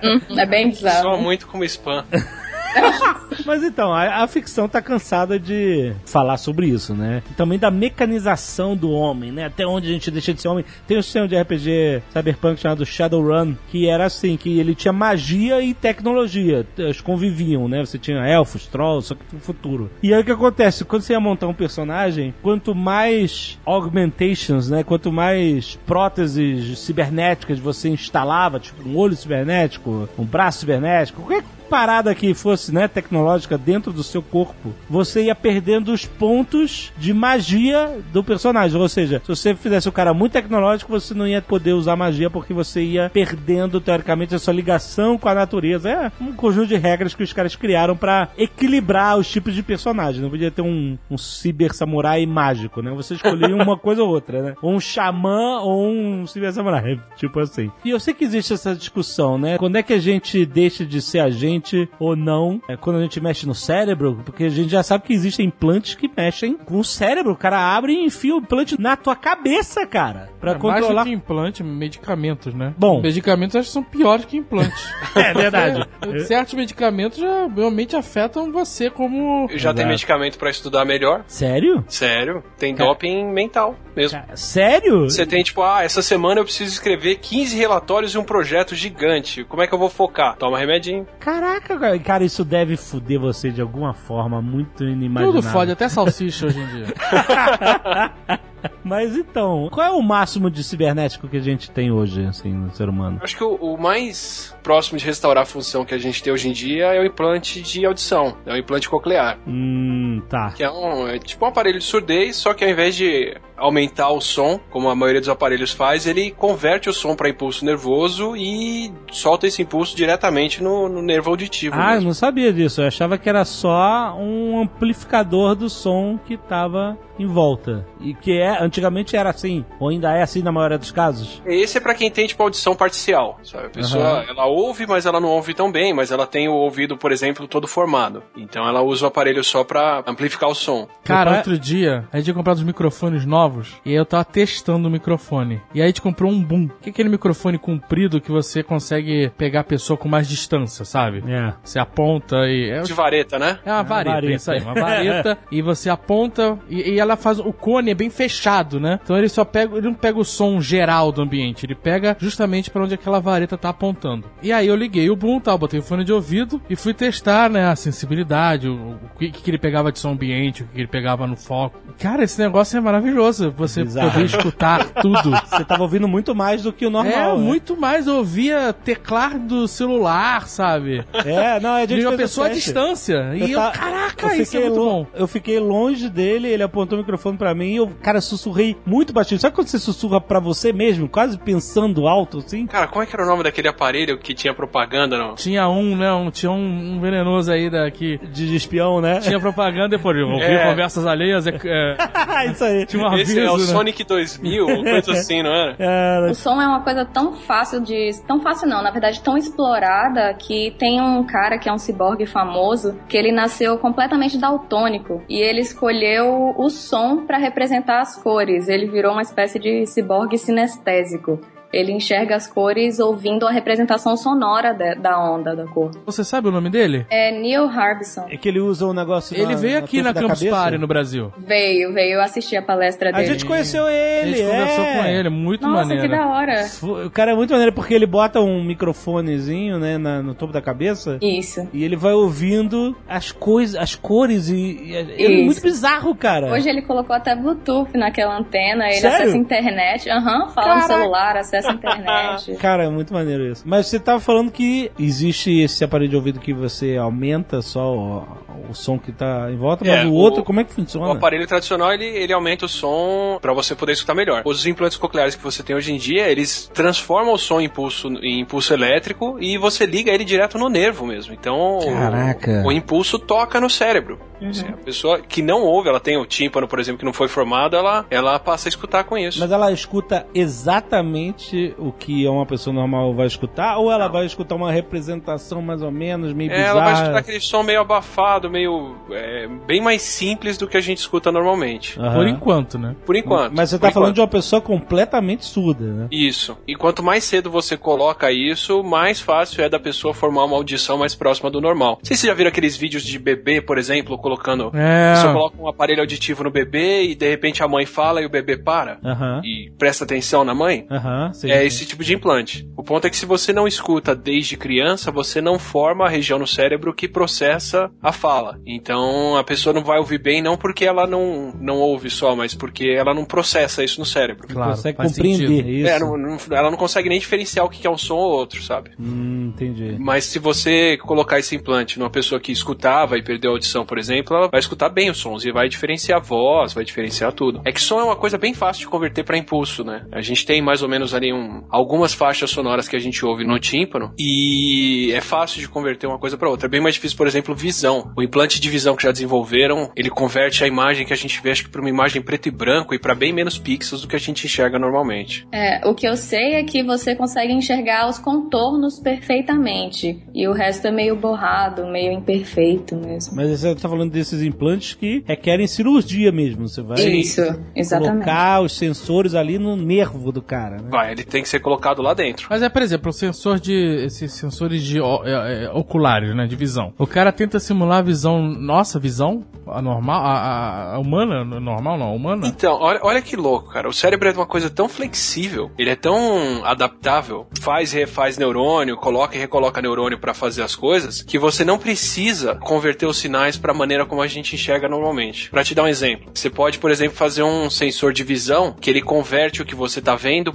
[0.03, 1.19] Uhum, É bem Soa bizarro.
[1.23, 2.05] muito como spam.
[3.45, 7.23] Mas então, a, a ficção tá cansada de falar sobre isso, né?
[7.37, 9.47] Também da mecanização do homem, né?
[9.47, 10.65] Até onde a gente deixa de ser homem.
[10.87, 15.61] Tem um sistema de RPG cyberpunk chamado Shadowrun, que era assim, que ele tinha magia
[15.61, 16.67] e tecnologia.
[16.77, 17.85] Eles conviviam, né?
[17.85, 19.91] Você tinha elfos, trolls, só que no futuro.
[20.03, 20.85] E aí o que acontece?
[20.85, 24.83] Quando você ia montar um personagem, quanto mais augmentations, né?
[24.83, 32.15] Quanto mais próteses cibernéticas você instalava, tipo um olho cibernético, um braço cibernético, qualquer parada
[32.15, 37.99] que fosse, né, tecnológica dentro do seu corpo, você ia perdendo os pontos de magia
[38.13, 38.81] do personagem.
[38.81, 42.31] Ou seja, se você fizesse o cara muito tecnológico, você não ia poder usar magia
[42.31, 45.91] porque você ia perdendo, teoricamente, a sua ligação com a natureza.
[45.91, 50.23] É um conjunto de regras que os caras criaram pra equilibrar os tipos de personagem.
[50.23, 52.91] Não podia ter um, um ciber samurai mágico, né?
[52.93, 54.55] Você escolhia uma coisa ou outra, né?
[54.63, 57.71] Ou um xamã ou um ciber samurai, tipo assim.
[57.85, 59.59] E eu sei que existe essa discussão, né?
[59.59, 62.54] Quando é que a gente deixa de ser a gente ou não?
[62.69, 65.95] É quando a gente mexe no cérebro, porque a gente já sabe que existem implantes
[65.95, 67.33] que mexem com o cérebro.
[67.33, 70.81] O cara abre e enfia o implante na tua cabeça, cara, Pra É, mais do
[70.87, 71.05] controlar.
[71.05, 72.75] que implante, medicamentos, né?
[72.77, 73.01] Bom.
[73.01, 74.85] Medicamentos acho que são piores que implantes.
[75.15, 75.87] É verdade.
[76.03, 79.47] É, certos medicamentos já realmente afetam você como.
[79.49, 79.89] Eu já tenho Exato.
[79.89, 81.23] medicamento pra estudar melhor.
[81.29, 81.85] Sério?
[81.87, 82.43] Sério.
[82.59, 82.91] Tem Cara.
[82.91, 84.19] doping mental mesmo.
[84.19, 85.05] Cara, sério?
[85.09, 89.45] Você tem tipo, ah, essa semana eu preciso escrever 15 relatórios e um projeto gigante.
[89.45, 90.37] Como é que eu vou focar?
[90.37, 91.07] Toma remedinho.
[91.21, 95.41] Caraca, cara, cara, isso isso deve fuder você de alguma forma muito inimaginável.
[95.41, 96.87] Tudo fode, até salsicha hoje em dia.
[98.85, 102.75] Mas então, qual é o máximo de cibernético que a gente tem hoje, assim, no
[102.75, 103.21] ser humano?
[103.23, 106.49] Acho que o, o mais próximo de restaurar a função que a gente tem hoje
[106.49, 109.39] em dia é o implante de audição, é o implante coclear.
[109.47, 110.53] Hum, tá.
[110.53, 114.11] Que é, um, é tipo um aparelho de surdez, só que ao invés de aumentar
[114.11, 118.37] o som, como a maioria dos aparelhos faz, ele converte o som para impulso nervoso
[118.37, 121.75] e solta esse impulso diretamente no, no nervo auditivo.
[121.77, 122.07] Ah, eu mesmo.
[122.07, 122.81] não sabia disso.
[122.83, 127.87] Eu achava que era só um amplificador do som que tava em volta.
[128.01, 131.43] E que é, antigamente era assim, ou ainda é assim na maioria dos casos.
[131.47, 133.67] Esse é pra quem tem tipo audição parcial, sabe?
[133.67, 134.25] A pessoa, Aham.
[134.29, 137.47] ela ouve, mas ela não ouve tão bem, mas ela tem o ouvido, por exemplo,
[137.49, 138.23] todo formado.
[138.37, 140.87] Então ela usa o aparelho só pra amplificar o som.
[141.05, 144.89] Cara, outro dia, a gente tinha comprado uns microfones novos e aí eu tava testando
[144.89, 145.61] o microfone.
[145.75, 146.69] E aí a gente comprou um boom.
[146.81, 151.23] Que é aquele microfone comprido que você consegue pegar a pessoa com mais distância, sabe?
[151.29, 151.53] É.
[151.63, 152.71] Você aponta e.
[152.71, 153.59] É, De vareta, né?
[153.65, 154.35] é uma vareta, vareta.
[154.35, 155.39] isso aí, uma vareta.
[155.51, 157.39] e você aponta e, e ela faz.
[157.39, 158.44] O cone é bem fechado,
[158.81, 158.99] né?
[159.03, 159.77] Então ele só pega.
[159.77, 163.57] Ele não pega o som geral do ambiente, ele pega justamente pra onde aquela vareta
[163.57, 164.25] tá apontando.
[164.43, 167.49] E aí eu liguei o boom, tal, botei o fone de ouvido e fui testar,
[167.51, 168.75] né, a sensibilidade, o,
[169.15, 171.79] o que, que ele pegava de som ambiente, o que ele pegava no foco.
[171.99, 173.53] Cara, esse negócio é maravilhoso.
[173.57, 174.11] Você Bizarro.
[174.11, 175.31] poder escutar tudo.
[175.31, 177.13] Você tava ouvindo muito mais do que o normal.
[177.35, 177.43] é, né?
[177.43, 178.07] muito mais.
[178.07, 181.05] Eu ouvia teclar do celular, sabe?
[181.25, 183.31] É, não, gente De uma pessoa à distância.
[183.35, 185.07] E eu, caraca, eu isso é muito lo- bom.
[185.15, 189.13] Eu fiquei longe dele, ele apontou o microfone pra mim e eu, cara, sussurrei muito
[189.13, 189.41] baixinho.
[189.41, 192.67] Sabe quando você sussurra pra você mesmo, quase pensando alto, assim?
[192.67, 195.17] Cara, como é que era o nome daquele aparelho que tinha propaganda?
[195.17, 195.35] Não?
[195.35, 196.13] Tinha um, né?
[196.13, 198.19] Um, tinha um, um venenoso aí daqui.
[198.33, 199.21] De espião, né?
[199.21, 200.17] Tinha propaganda depois.
[200.17, 200.69] Eu ouvi É.
[200.71, 201.47] conversas alheias.
[201.47, 202.87] É, é, Isso aí.
[202.87, 203.65] tinha um aviso, Esse é o né?
[203.65, 205.77] Sonic 2000, uma coisa assim, não era?
[205.85, 206.31] Era.
[206.31, 208.11] O som é uma coisa tão fácil de.
[208.27, 212.27] Tão fácil não, na verdade, tão explorada que tem um cara que é um ciborgue
[212.27, 218.69] famoso que ele nasceu completamente daltônico e ele escolheu o som para representar as cores.
[218.69, 221.41] Ele virou uma espécie de ciborgue sinestésico.
[221.75, 225.91] Ele enxerga as cores ouvindo a representação sonora de- da onda da cor.
[226.07, 227.07] Você sabe o nome dele?
[227.11, 228.27] É Neil Harbison.
[228.31, 230.57] É que ele usa um negócio Ele na- veio aqui na da Campus cabeça.
[230.57, 231.33] Party no Brasil.
[231.37, 233.27] Veio, veio assistir a palestra A dele.
[233.27, 234.99] gente conheceu A ele, gente conversou é.
[234.99, 236.03] com ele, muito Nossa, maneiro.
[236.03, 236.65] que da hora.
[237.07, 240.61] O cara é muito maneiro porque ele bota um microfonezinho, né, na- no topo da
[240.63, 241.19] cabeça.
[241.21, 241.67] Isso.
[241.73, 245.45] E ele vai ouvindo as coisas, as cores e, e é Isso.
[245.45, 246.53] muito bizarro, cara.
[246.53, 249.17] Hoje ele colocou até Bluetooth naquela antena, ele Sério?
[249.17, 250.81] acessa a internet, aham, fala Caraca.
[250.81, 252.55] no celular, acessa a internet.
[252.61, 253.63] Cara, é muito maneiro isso.
[253.67, 258.23] Mas você tava falando que existe esse aparelho de ouvido que você aumenta só o,
[258.71, 260.75] o som que tá em volta, mas É, o, o- outro, como é que O
[260.75, 261.13] funciona?
[261.13, 264.43] aparelho tradicional ele, ele aumenta o som pra você poder escutar melhor.
[264.45, 268.09] Os implantes cocleares que você tem hoje em dia, eles transformam o som em impulso,
[268.23, 271.33] em impulso elétrico e você liga ele direto no nervo mesmo.
[271.35, 272.63] Então, o- Caraca.
[272.65, 274.19] O, impulso toca no cérebro.
[274.43, 277.29] Assim, a pessoa que não ouve, ela tem o tímpano, por exemplo, que não foi
[277.29, 279.41] formado, ela, ela passa a escutar com isso.
[279.41, 284.55] Mas ela escuta exatamente o que uma pessoa normal vai escutar, ou ela vai escutar
[284.55, 286.71] uma representação mais ou menos, meio É, bizarra?
[286.71, 288.95] ela vai escutar aquele som meio abafado, meio.
[289.11, 291.99] é, bem mais simples do que a gente escuta normalmente.
[292.01, 292.15] Aham.
[292.15, 292.95] Por enquanto, né?
[293.05, 293.53] Por enquanto.
[293.57, 294.15] Mas você tá falando enquanto.
[294.15, 296.09] de uma pessoa completamente surda, né?
[296.11, 296.57] Isso.
[296.67, 300.99] E quanto mais cedo você coloca isso, mais fácil é da pessoa formar uma audição
[300.99, 301.99] mais próxima do normal.
[301.99, 304.71] Não sei se vocês já viram aqueles vídeos de bebê, por exemplo, colocando.
[304.75, 305.15] É.
[305.17, 308.31] Você coloca um aparelho auditivo no bebê e de repente a mãe fala e o
[308.31, 308.99] bebê para.
[309.05, 309.41] Aham.
[309.45, 310.87] E presta atenção na mãe.
[310.91, 311.57] Aham, sei.
[311.59, 312.69] É esse tipo de implante.
[312.77, 316.39] O ponto é que se você não escuta desde criança, você não forma a região
[316.39, 318.59] no cérebro que processa a fala.
[318.67, 322.55] Então a pessoa não vai ouvir bem não porque ela não, não ouve só, mas
[322.55, 324.47] porque ela não processa isso no cérebro.
[324.49, 325.69] Claro, consegue faz compreender sentido.
[325.69, 325.89] isso.
[325.89, 328.63] É, não- não- ela não consegue nem diferenciar o que é um som ou outro,
[328.63, 328.91] sabe?
[328.99, 329.97] Hum, entendi.
[329.99, 333.99] Mas se você colocar esse implante numa pessoa que escutava e perdeu a audição, por
[333.99, 337.61] exemplo, ela vai escutar bem os sons e vai diferenciar a voz, vai diferenciar tudo.
[337.65, 340.05] É que som é uma coisa bem fácil de converter para impulso, né?
[340.13, 343.45] A gente tem mais ou menos ali um, algumas faixas sonoras que a gente ouve
[343.45, 346.67] no tímpano e é fácil de converter uma coisa para outra.
[346.67, 348.13] É bem mais difícil, por exemplo, visão.
[348.17, 351.51] O implante de visão que já desenvolveram, ele converte a imagem que a gente vê
[351.51, 354.17] acho que para uma imagem preto e branco e para bem menos pixels do que
[354.17, 355.47] a gente enxerga normalmente.
[355.53, 360.23] É, o que eu sei é que você consegue enxergar os contornos perfeitamente.
[360.35, 363.35] E o resto é meio borrado, meio imperfeito mesmo.
[363.37, 366.69] Mas você tá falando desses implantes que requerem cirurgia mesmo.
[366.69, 367.41] Você vai Isso,
[367.75, 368.25] exatamente.
[368.25, 370.89] colocar os sensores ali no nervo do cara, né?
[370.91, 372.47] Vai, ele tem que ser colocado lá dentro.
[372.51, 373.73] Mas é, por exemplo, o sensor de.
[374.05, 376.47] esses sensores de é, é, oculares, né?
[376.47, 376.93] De visão.
[376.99, 381.99] O cara tenta simular a visão, nossa visão, a normal, a, a- a humana, normal
[381.99, 382.47] não, a humana.
[382.47, 383.89] Então, olha, olha que louco, cara.
[383.89, 388.97] O cérebro é uma coisa tão flexível, ele é tão adaptável, faz e refaz neurônio,
[388.97, 393.57] coloca e recoloca neurônio pra fazer as coisas, que você não precisa converter os sinais
[393.57, 395.51] pra maneira como a gente enxerga normalmente.
[395.51, 398.91] Pra te dar um exemplo, você pode, por exemplo, fazer um sensor de visão que
[398.91, 400.53] ele converte o que você tá vendo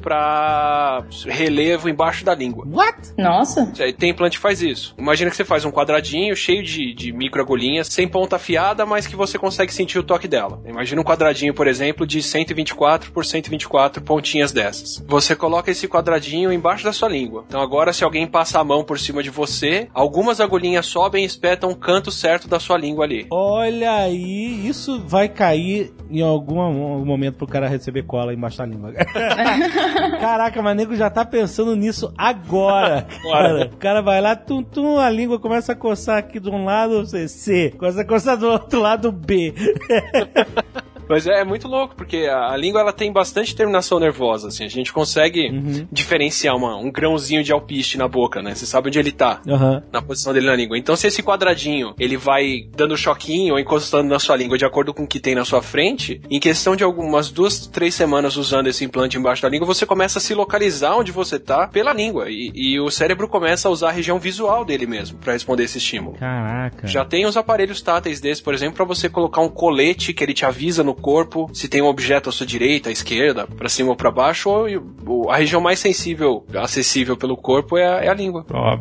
[1.26, 2.66] relevo embaixo da língua.
[2.70, 3.14] What?
[3.18, 4.96] Nossa, Aí Tem implante que faz isso.
[4.98, 9.16] Imagina que você faz um quadradinho cheio de, de microagulhinhas, sem ponta afiada, mas que
[9.16, 10.62] você consegue sentir o toque dela.
[10.66, 15.04] Imagina um quadradinho, por exemplo, de 124 por 124 pontinhas dessas.
[15.08, 17.46] Você coloca esse quadradinho embaixo da sua língua.
[17.48, 21.28] Então agora, se alguém passa a mão por cima de você, algumas agulhinhas sobem e
[21.28, 23.28] espetam o canto certo da sua língua ali.
[23.32, 28.66] Olha aí, isso vai cair em algum, algum momento pro cara receber cola embaixo da
[28.66, 28.94] língua.
[30.40, 33.06] Caraca, mas nego já tá pensando nisso agora.
[33.22, 33.66] Cara.
[33.66, 37.06] O cara vai lá, tum, tum, a língua começa a coçar aqui de um lado,
[37.28, 39.54] C, começa a coçar do outro lado B.
[41.10, 44.64] Mas é, muito louco, porque a, a língua ela tem bastante terminação nervosa, assim.
[44.64, 45.50] A gente consegue
[45.92, 48.54] diferenciar uma- um grãozinho de alpiste na boca, né?
[48.56, 49.42] Você sabe onde ele tá.
[49.48, 49.82] Aham.
[49.92, 50.78] na posição dele na língua.
[50.78, 54.94] Então, se esse quadradinho ele vai dando choquinho ou encostando na sua língua de acordo
[54.94, 58.68] com o que tem na sua frente, em questão de algumas duas, três semanas usando
[58.68, 62.30] esse implante embaixo da língua, você começa a se localizar onde você tá pela língua.
[62.30, 65.78] E, e o cérebro começa a usar a região visual dele mesmo para responder esse
[65.80, 66.18] estímulo.
[66.18, 66.88] Caraca.
[66.88, 70.34] Já tem os aparelhos táteis desses, por exemplo, para você colocar um colete que ele
[70.34, 73.90] te avisa no corpo se tem um objeto à sua direita, à esquerda, para cima
[73.90, 78.14] ou para baixo, ou, a região mais sensível, acessível pelo corpo é a, é a
[78.14, 78.46] língua.
[78.52, 78.78] Ó,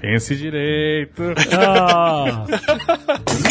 [0.00, 1.22] pense direito.
[1.52, 2.44] Ah,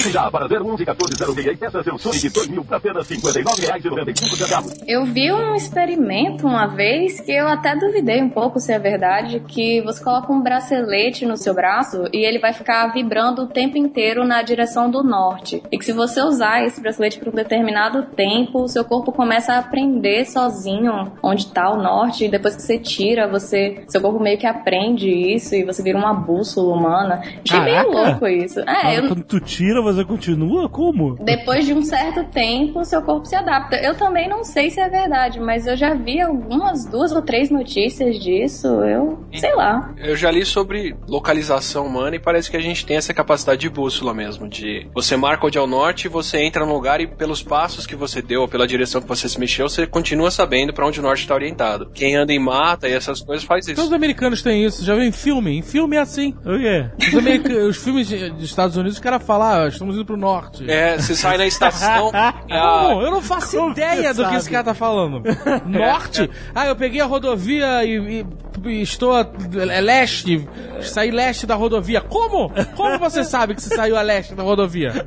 [0.10, 4.84] já para 011 1406 e peça seu Sonic 2000 por apenas R$ 59,95.
[4.88, 9.42] eu vi um experimento uma vez que eu até duvidei um pouco se é verdade,
[9.48, 13.78] que você coloca um bracelete no seu braço e ele vai ficar vibrando o tempo
[13.78, 15.62] inteiro na direção do norte.
[15.72, 19.54] E que se você usar esse bracelete por um determinado tempo, o seu corpo começa
[19.54, 24.20] a aprender sozinho onde está o norte e depois que você tira, você seu corpo
[24.20, 27.21] meio que aprende isso e você vira uma bússola humana.
[27.43, 28.10] Achei meio Caraca!
[28.12, 28.60] louco isso.
[28.62, 30.69] É, mas eu, quando tu tira, você continua?
[30.69, 31.15] Como?
[31.23, 33.76] depois de um certo tempo, seu corpo se adapta.
[33.78, 37.50] Eu também não sei se é verdade, mas eu já vi algumas duas ou três
[37.50, 38.67] notícias disso.
[38.67, 39.93] Eu sei lá.
[39.97, 43.69] Eu já li sobre localização humana e parece que a gente tem essa capacidade de
[43.69, 47.41] bússola mesmo, de você marca onde é o norte, você entra no lugar e pelos
[47.41, 50.86] passos que você deu, ou pela direção que você se mexeu, você continua sabendo pra
[50.88, 51.89] onde o norte está orientado.
[51.93, 53.95] Quem anda em mata e essas coisas faz Então os isso.
[53.95, 55.58] americanos têm isso, já viu em filme?
[55.58, 56.27] Em filme é assim.
[56.46, 56.86] O quê?
[57.08, 60.70] Os, america- os filmes dos Estados Unidos, os caras falam, ah, estamos indo pro norte.
[60.70, 62.12] É, você sai na estação.
[62.13, 63.02] é Como?
[63.02, 65.22] Eu não faço ideia do que esse cara tá falando.
[65.66, 66.30] Norte?
[66.56, 68.26] Ah, eu peguei a rodovia e- e
[68.65, 69.28] estou a,
[69.72, 70.48] é leste,
[70.82, 72.02] saí leste da rodovia.
[72.02, 72.52] Como?
[72.76, 75.06] Como você sabe que você saiu a leste da rodovia?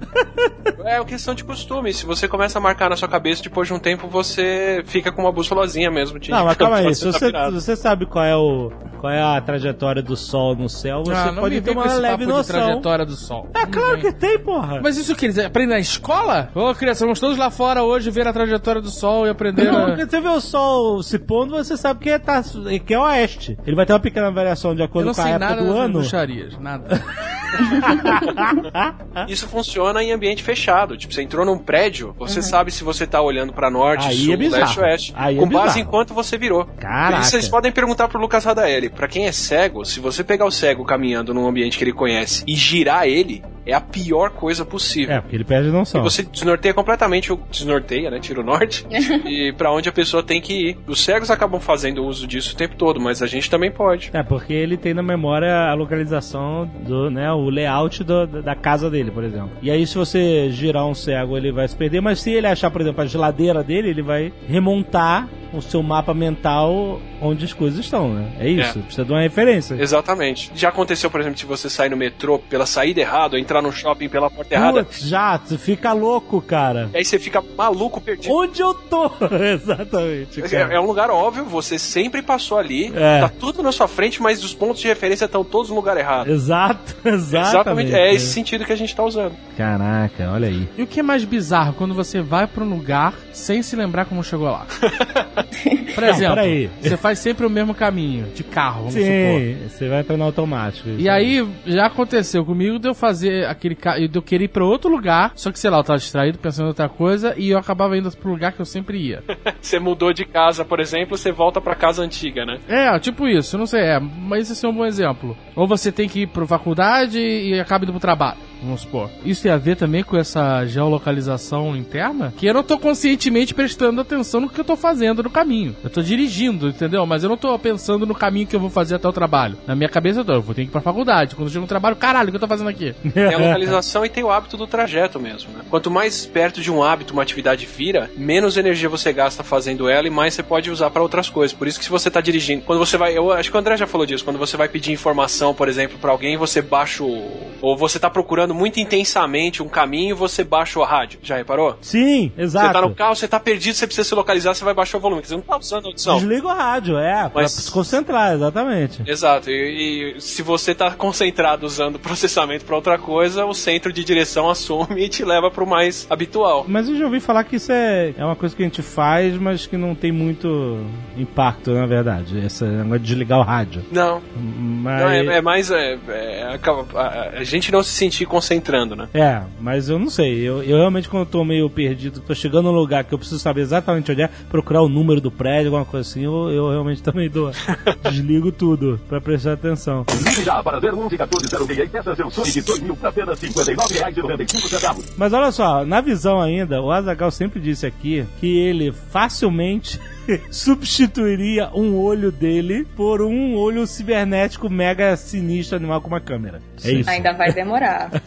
[0.84, 1.92] É uma questão de costume.
[1.92, 5.22] Se você começa a marcar na sua cabeça, depois de um tempo você fica com
[5.22, 6.18] uma bússolazinha mesmo.
[6.18, 6.94] De Não, mas calma aí.
[6.94, 10.54] Se tá você, se você sabe qual é, o, qual é a trajetória do Sol
[10.54, 12.60] no céu, você ah, não pode me ter uma leve papo de noção.
[12.60, 13.48] trajetória do Sol.
[13.54, 14.80] É claro que tem, porra.
[14.82, 16.50] Mas isso que eles aprendem na escola?
[16.54, 19.84] Ô, criança, vamos todos lá fora hoje ver a trajetória do Sol e aprender Não,
[19.84, 19.86] a...
[19.86, 22.42] porque você vê o sol se pondo, você sabe que é, tá,
[22.84, 23.49] que é oeste.
[23.66, 25.76] Ele vai ter uma pequena variação de acordo com a sei época nada do das
[25.78, 25.92] ano.
[25.94, 26.88] bruxarias, nada.
[29.28, 30.96] Isso funciona em ambiente fechado.
[30.96, 34.34] Tipo, você entrou num prédio, você sabe se você tá olhando pra norte, Aí sul,
[34.34, 35.12] é leste, oeste.
[35.16, 35.80] Aí é com base bizarro.
[35.80, 36.64] em quanto você virou.
[36.78, 37.20] Caraca.
[37.22, 38.88] Isso vocês podem perguntar pro Lucas Radaeli.
[38.88, 42.44] Pra quem é cego, se você pegar o cego caminhando num ambiente que ele conhece
[42.46, 45.14] e girar ele, é a pior coisa possível.
[45.14, 46.00] É, porque ele perde noção.
[46.00, 48.18] E você desnorteia completamente, desnorteia, né?
[48.20, 48.86] Tira o norte,
[49.24, 50.78] e pra onde a pessoa tem que ir.
[50.86, 54.10] Os cegos acabam fazendo uso disso o tempo todo, mas a gente também pode.
[54.12, 58.90] É, porque ele tem na memória a localização do, né, o layout do- da casa
[58.90, 59.50] dele, por exemplo.
[59.62, 62.70] E aí, se você girar um cego, ele vai se perder, mas se ele achar,
[62.70, 67.80] por exemplo, a geladeira dele, ele vai remontar o seu mapa mental onde as coisas
[67.80, 68.30] estão, né?
[68.38, 68.82] É isso, É.
[68.82, 69.74] precisa de uma referência.
[69.74, 70.50] Exatamente.
[70.54, 73.72] Já aconteceu, por exemplo, de você sair no metrô pela saída errada, ou entrar no
[73.72, 76.88] shopping pela porta errada, Putz, já, tu fica louco, cara.
[76.94, 78.32] e aí você fica maluco, perdido.
[78.32, 79.10] Onde eu tô?
[79.70, 80.42] Exatamente.
[80.54, 83.20] É, é um lugar óbvio, você sempre passou ali, É.
[83.20, 86.30] tá tudo na sua frente, mas os pontos de referência estão todos no lugar errado.
[86.30, 86.94] Exato,
[87.38, 87.94] exatamente.
[87.94, 89.34] É esse sentido que a gente tá usando.
[89.56, 90.68] Caraca, olha aí.
[90.76, 94.04] E o que é mais bizarro quando você vai pra um lugar sem se lembrar
[94.04, 94.66] como chegou lá?
[95.94, 96.70] Por exemplo, peraí.
[96.80, 99.06] você faz sempre o mesmo caminho de carro, vamos supor.
[99.06, 100.88] Sim, você vai entrar no automático.
[100.88, 103.98] E aí, já aconteceu comigo de eu fazer aquele ca...
[103.98, 106.66] de eu querer ir pra outro lugar, só que sei lá, eu tava distraído pensando
[106.66, 109.22] em outra coisa e eu acabava indo pro lugar que eu sempre ia.
[109.60, 112.58] Você mudou de casa, por exemplo, você volta pra casa antiga, né?
[112.68, 115.36] É, tipo isso, não sei, é, mas esse é um bom exemplo.
[115.54, 119.10] Ou você tem que ir pra faculdade e acaba indo pro trabalho, vamos supor.
[119.24, 122.32] Isso tem a ver também com essa geolocalização interna?
[122.36, 125.74] Que eu não tô conscientemente prestando atenção no que eu tô fazendo no caminho.
[125.82, 127.04] Eu tô dirigindo, entendeu?
[127.06, 129.56] Mas eu não tô pensando no caminho que eu vou fazer até o trabalho.
[129.66, 131.34] Na minha cabeça eu tô, eu vou ter que ir pra faculdade.
[131.34, 132.94] Quando eu chego no trabalho, caralho, o que eu tô fazendo aqui?
[133.12, 135.60] Tem a localização e tem o hábito do trajeto mesmo, né?
[135.68, 140.06] Quanto mais perto de um hábito uma atividade vira, menos energia você gasta fazendo ela
[140.06, 141.56] e mais você pode usar pra outras coisas.
[141.56, 143.76] Por isso que se você tá dirigindo, quando você vai, eu acho que o André
[143.76, 147.50] já falou disso, quando você vai pedir informação, por exemplo, pra alguém, você baixa o
[147.60, 151.18] ou você tá procurando muito intensamente um caminho, você baixa o rádio.
[151.22, 151.76] Já reparou?
[151.80, 152.66] Sim, exato.
[152.66, 155.00] Você tá no carro, você tá perdido, você precisa se localizar, você vai baixar o
[155.00, 156.16] volume, porque você não tá usando a audição.
[156.18, 159.02] Desliga o rádio, é, pra Mas- se concentrar, exatamente.
[159.06, 164.04] Exato, e, e se você tá concentrado usando processamento pra outra coisa, o centro de
[164.04, 166.64] direção assume e te leva pro mais habitual.
[166.68, 169.36] Mas eu já ouvi falar que isso é, é uma coisa que a gente faz,
[169.36, 170.78] mas que não tem muito
[171.16, 172.38] impacto, na verdade.
[172.44, 173.82] Esse negócio de desligar o rádio.
[173.90, 175.00] Não, Mas...
[175.00, 179.08] não é, é mais é, é, acaba- a, a gente não se sentir concentrando, né?
[179.12, 180.40] É, mas eu não sei.
[180.40, 183.38] Eu, eu realmente, quando eu tô meio perdido, tô chegando num lugar que eu preciso
[183.38, 187.02] saber exatamente onde é, procurar o número do prédio, alguma coisa assim, eu, eu realmente
[187.04, 187.52] também dou.
[188.10, 190.04] desligo tudo pra prestar atenção.
[190.24, 195.04] Ligue já para 011 1406 e peça seu Sonic 2000 por apenas R$ 59,95.
[195.16, 200.00] Mas olha só, na visão ainda, o Azagal sempre disse aqui que ele facilmente
[200.50, 206.60] substituiria um olho dele por um olho cibernético mega sinistro animal com uma câmera.
[206.84, 207.10] É isso.
[207.10, 208.10] Ainda vai demorar.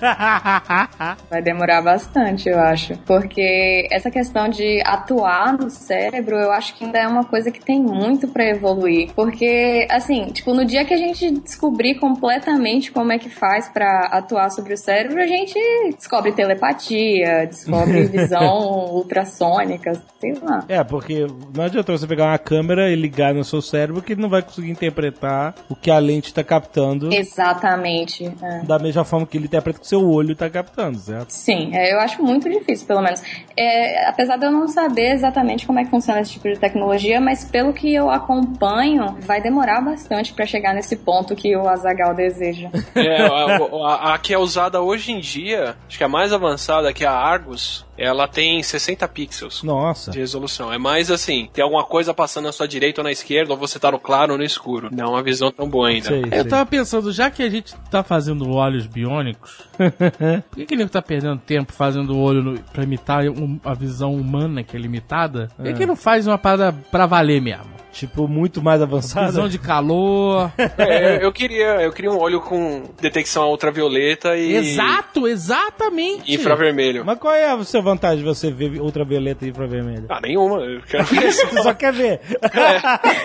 [1.29, 2.97] Vai demorar bastante, eu acho.
[3.05, 7.63] Porque essa questão de atuar no cérebro, eu acho que ainda é uma coisa que
[7.63, 9.11] tem muito pra evoluir.
[9.15, 14.09] Porque, assim, tipo, no dia que a gente descobrir completamente como é que faz pra
[14.11, 15.59] atuar sobre o cérebro, a gente
[15.97, 20.63] descobre telepatia, descobre visão ultrassônica, sei lá.
[20.67, 24.21] É, porque não adianta você pegar uma câmera e ligar no seu cérebro que ele
[24.21, 28.25] não vai conseguir interpretar o que a lente está captando Exatamente.
[28.41, 28.59] é.
[28.63, 31.29] da mesma forma que ele interpreta que o seu olho está captando, certo?
[31.31, 33.21] Sim, é, eu acho muito difícil, pelo menos.
[33.57, 37.19] É, apesar de eu não saber exatamente como é que funciona esse tipo de tecnologia,
[37.21, 42.13] mas pelo que eu acompanho, vai demorar bastante pra chegar nesse ponto que o Azagal
[42.13, 42.69] deseja.
[42.95, 46.93] É, a, a- a que é usada hoje em dia, acho que a mais avançada,
[46.93, 49.63] que é a Argus, ela tem 60 pixels.
[49.63, 50.11] Nossa.
[50.11, 50.71] De resolução.
[50.73, 53.77] É mais assim, tem alguma coisa passando na sua direita ou na esquerda, ou você
[53.79, 54.89] tá no claro ou no escuro.
[54.91, 56.07] Não é uma visão tão boa ainda.
[56.07, 56.43] Sei, Eu sei.
[56.45, 59.61] tava pensando, já que a gente tá fazendo olhos biônicos,
[60.49, 63.73] por que, que ele tá perdendo tempo fazendo o olho no, pra imitar um- a
[63.73, 65.49] visão humana que é limitada?
[65.55, 67.82] Por que, que não faz uma parada pra valer mesmo?
[67.93, 69.27] Tipo, muito mais avançado.
[69.27, 70.51] Visão de calor.
[70.77, 76.33] É, eu, queria, eu queria um olho com detecção ultravioleta e Exato, exatamente.
[76.33, 77.05] infravermelho.
[77.05, 80.05] Mas qual é a sua vantagem de você ver ultravioleta e infravermelho?
[80.09, 80.61] Ah, nenhuma.
[80.61, 81.47] Eu quero ver só.
[81.47, 82.19] Você só quer ver.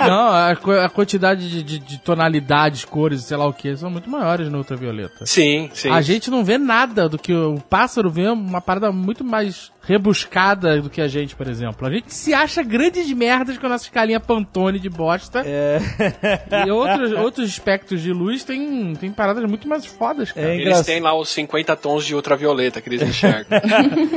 [0.00, 0.50] Não, a,
[0.84, 4.58] a quantidade de, de- de tonalidades, cores, sei lá o que, são muito maiores no
[4.58, 5.24] ultravioleta.
[5.24, 5.90] Sim, sim.
[5.90, 10.82] A gente não vê nada do que o pássaro vê, uma parada muito mais rebuscada
[10.82, 11.88] do que a gente, por exemplo.
[11.88, 15.42] A gente se acha grandes merdas com a nossa escalinha Pantone de bosta.
[15.46, 15.80] É,
[16.66, 20.46] E outros, outros espectros de luz tem, tem paradas muito mais fodas, cara.
[20.46, 23.46] É Eles têm lá os 50 tons de ultravioleta que eles enxergam.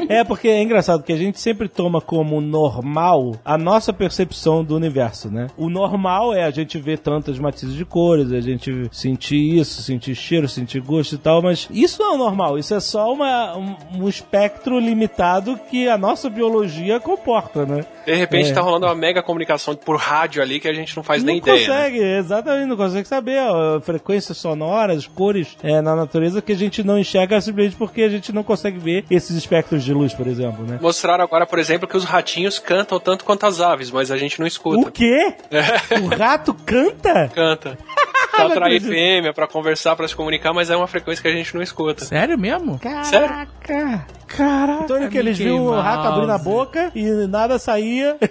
[0.10, 4.76] É porque é engraçado que a gente sempre toma como normal a nossa percepção do
[4.76, 5.48] universo, né?
[5.56, 10.16] O normal é a gente ver tantas matizes de cores, a gente sentir isso, sentir
[10.16, 13.56] cheiro, sentir gosto e tal, mas isso não é o normal, isso é só uma,
[13.56, 17.86] um, um espectro limitado que a nossa biologia comporta, né?
[18.06, 18.54] De repente É.
[18.54, 21.48] tá rolando uma mega comunicação por rádio ali que a gente não faz nem não
[21.48, 21.68] ideia.
[21.68, 21.76] né?
[21.76, 26.84] consegue, exatamente, não consegue saber ó, frequências sonoras, cores é, na natureza que a gente
[26.84, 30.66] não enxerga simplesmente porque a gente não consegue ver esses espectros de luz, por exemplo,
[30.66, 30.80] né?
[30.82, 34.40] Mostraram agora, por exemplo, que os ratinhos cantam tanto quanto as aves, mas a gente
[34.40, 34.88] não escuta.
[34.88, 35.34] O quê?
[36.04, 37.30] O rato canta?
[37.34, 37.78] Canta.
[38.32, 41.54] Pra atrair fêmea, pra conversar, pra se comunicar, mas é uma frequência que a gente
[41.54, 42.06] não escuta.
[42.06, 42.80] Sério mesmo?
[42.80, 44.06] Caraca!
[44.36, 44.84] Caraca!
[44.84, 48.18] Então que eles viam o rato abrindo a boca e nada saía.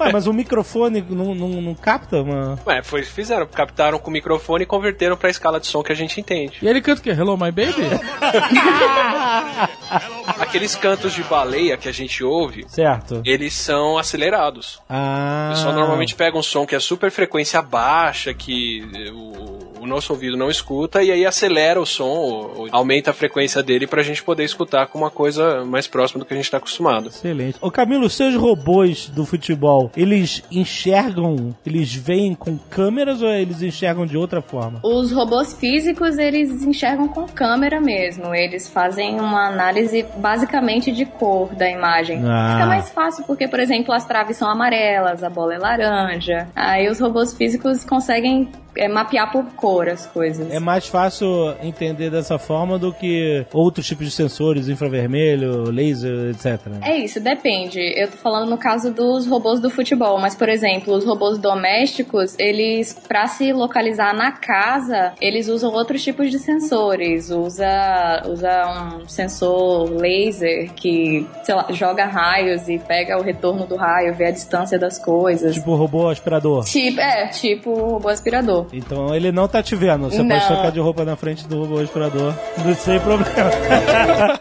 [0.00, 2.58] Ué, mas o microfone não, não, não capta, mano?
[2.66, 5.94] Ué, foi, fizeram, captaram com o microfone e converteram pra escala de som que a
[5.94, 6.58] gente entende.
[6.60, 7.10] E ele canta o quê?
[7.10, 7.72] Hello, my baby?
[10.40, 13.22] Aqueles cantos de baleia que a gente ouve, Certo.
[13.24, 14.80] eles são acelerados.
[14.88, 15.50] Ah.
[15.50, 20.12] O pessoal normalmente pega um som que é super frequência baixa, que o, o nosso
[20.12, 24.02] ouvido não escuta, e aí acelera o som, ou, ou aumenta a frequência dele pra
[24.02, 27.08] gente poder escutar com uma coisa mais próxima do que a gente tá acostumado.
[27.08, 27.58] Excelente.
[27.60, 33.60] Ô Camilo, os seus robôs do futebol, eles enxergam, eles veem com câmeras ou eles
[33.60, 34.80] enxergam de outra forma?
[34.84, 38.34] Os robôs físicos, eles enxergam com câmera mesmo.
[38.34, 42.22] Eles fazem uma análise basicamente de cor da imagem.
[42.24, 42.54] Ah.
[42.54, 46.48] Fica mais fácil porque, por exemplo, as traves são amarelas, a bola é laranja.
[46.54, 50.50] Aí os robôs físicos conseguem é, mapear por cor as coisas.
[50.50, 56.60] É mais fácil entender dessa forma do que outros tipos de sensores, infravermelho, laser, etc.
[56.82, 57.80] É isso, depende.
[57.96, 62.34] Eu tô falando no caso dos robôs do futebol, mas por exemplo, os robôs domésticos,
[62.38, 67.30] eles para se localizar na casa, eles usam outros tipos de sensores.
[67.30, 73.76] Usa usa um sensor laser que, sei lá, joga raios e pega o retorno do
[73.76, 75.54] raio, vê a distância das coisas.
[75.54, 76.64] Tipo robô aspirador.
[76.64, 78.66] Tipo, é, tipo robô aspirador.
[78.72, 80.04] Então ele não tá te vendo.
[80.10, 80.46] Você pode Não.
[80.46, 82.34] trocar de roupa na frente do robô aspirador.
[82.78, 83.30] Sem problema.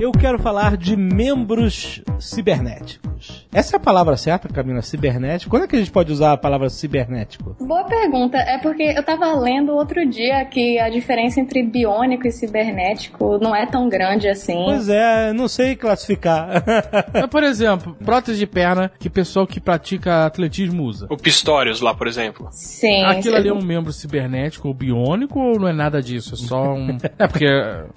[0.00, 3.08] Eu quero falar de membros cibernéticos.
[3.52, 4.80] Essa é a palavra certa, Camila?
[4.80, 5.50] Cibernético?
[5.50, 7.56] Quando é que a gente pode usar a palavra cibernético?
[7.58, 8.38] Boa pergunta.
[8.38, 13.54] É porque eu tava lendo outro dia que a diferença entre biônico e cibernético não
[13.56, 14.62] é tão grande assim.
[14.64, 16.64] Pois é, não sei classificar.
[17.12, 21.08] Mas, por exemplo, prótese de perna que pessoal que pratica atletismo usa.
[21.10, 22.48] O Pistorius lá, por exemplo.
[22.52, 23.02] Sim.
[23.04, 26.34] Aquilo ali é um membro cibernético ou biônico ou não é nada disso?
[26.34, 26.96] É só um.
[27.18, 27.46] É porque,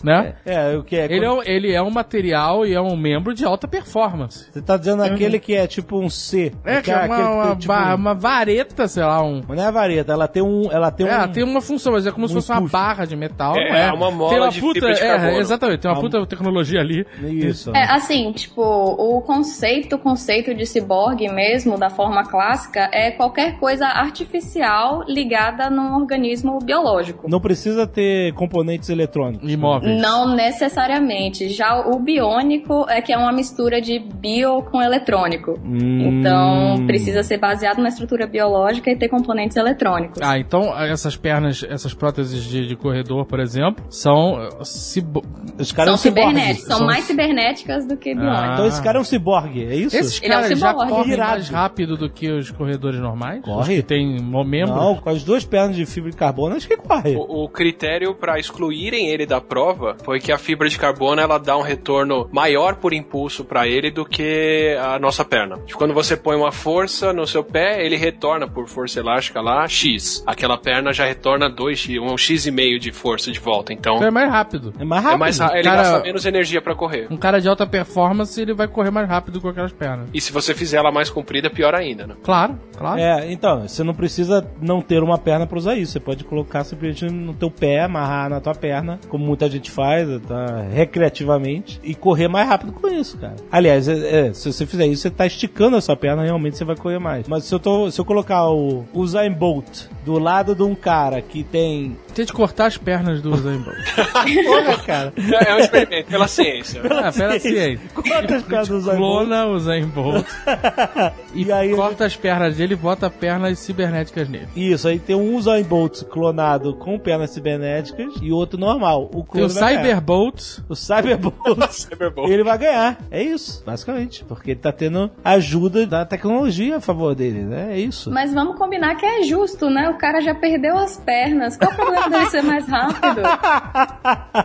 [0.04, 0.36] né?
[0.45, 1.06] é, o que é?
[1.06, 4.48] Ele é, ele é um material e é um membro de alta performance.
[4.52, 6.52] Você tá dizendo aquele que é tipo um C.
[6.66, 9.42] É, que é aquele uma, uma, tem, tipo, uma vareta, sei lá, um.
[9.48, 10.72] Mas não é vareta, ela tem um.
[10.72, 11.14] Ela tem É, um.
[11.14, 13.70] ela tem uma função, mas é como se um fosse uma barra de metal, É,
[13.70, 13.92] não é?
[13.94, 15.39] uma mola tem uma de puta, fibra de é, carbono.
[15.39, 17.06] exatamente, tem uma Uma- puta tecnologia ali.
[17.24, 17.76] Isso.
[17.76, 23.60] É, assim, tipo, o conceito, o conceito de ciborgue mesmo, da forma clássica, é qualquer
[23.60, 27.30] coisa artificial ligada num organismo biológico.
[27.30, 29.50] Não precisa ter componentes eletrônicos.
[29.52, 30.00] Imóveis.
[30.02, 31.50] Não necessariamente.
[31.50, 35.59] Já o biônico é que é uma mistura de bio com eletrônico.
[35.63, 36.19] Hum.
[36.19, 40.21] Então, precisa ser baseado na estrutura biológica e ter componentes eletrônicos.
[40.21, 45.21] Ah, então essas pernas, essas próteses de, de corredor, por exemplo, são uh, cibo...
[45.59, 46.29] Os caras são ciborgue.
[46.29, 48.53] cibernéticas, são, mais cibernéticas do que biônicas.
[48.53, 49.95] Então esse cara é um ciborgue, é isso?
[49.95, 50.91] Esses Ele é um caras já ciborgue.
[50.91, 51.32] correm Irado.
[51.32, 53.41] mais rápido do que os corredores normais?
[53.41, 53.77] Corre.
[53.77, 54.75] Que tem membros?
[54.75, 57.15] Não, com as duas pernas de fibra de carbono, acho que corre.
[57.15, 61.38] O, o critério pra excluírem ele da prova foi que a fibra de carbono ela
[61.38, 65.57] dá um retorno maior por impulso pra ele do que a nossa perna.
[65.65, 69.67] Tipo, quando você põe uma força no seu pé, ele retorna por força elástica lá
[69.67, 70.24] X.
[70.28, 73.74] Aquela perna já retorna 2x, um X e meio de força de volta.
[73.74, 74.74] Então, Então é mais rápido.
[74.80, 75.19] É mais é rápido.
[75.19, 77.07] mais ra- ele Cara- gasta menos energia pra correr.
[77.09, 80.07] Um cara de alta performance, ele vai correr mais rápido com aquelas pernas.
[80.13, 82.15] E se você fizer ela mais comprida, pior ainda, né?
[82.24, 82.99] Claro, claro.
[82.99, 85.91] É, então, você não precisa não ter uma perna pra usar isso.
[85.93, 90.07] Você pode colocar simplesmente no teu pé, amarrar na tua perna, como muita gente faz,
[90.28, 93.36] tá, recreativamente, e correr mais rápido com isso, cara.
[93.51, 96.66] Aliás, é, é, se você fizer isso, você tá esticando a sua perna, realmente você
[96.66, 97.28] vai correr mais.
[97.28, 101.22] Mas se eu, tô, se eu colocar o Usain Bolt do lado de um cara
[101.22, 101.97] que tem...
[102.14, 103.78] Tente cortar as pernas do Usain Bolt.
[104.49, 105.14] Olha, cara...
[105.18, 106.82] É, é um experimento pela ciência.
[106.84, 109.18] ah, pera assim, Quantas pernas do Usain Bolt?
[109.28, 110.26] Clona o Usain Bolt
[111.34, 114.47] e, E aí- corta as pernas dele e bota pernas cibernéticas nele.
[114.55, 119.09] Isso, aí tem um Usain Bolt clonado com pernas cibernéticas e outro normal.
[119.14, 119.49] O Tem o.
[119.49, 120.59] Cyberbolt.
[120.70, 121.36] O Cyberbolt.
[121.72, 122.30] Cyberbolt.
[122.30, 122.97] ele vai ganhar.
[123.09, 124.24] É isso, basicamente.
[124.26, 127.70] Porque ele tá tendo ajuda da tecnologia a favor dele, né?
[127.74, 128.12] É isso.
[128.12, 129.89] Mas vamos combinar que é justo, né?
[129.89, 131.55] O cara já perdeu as pernas.
[131.57, 133.22] Qual o problema dele ser mais rápido?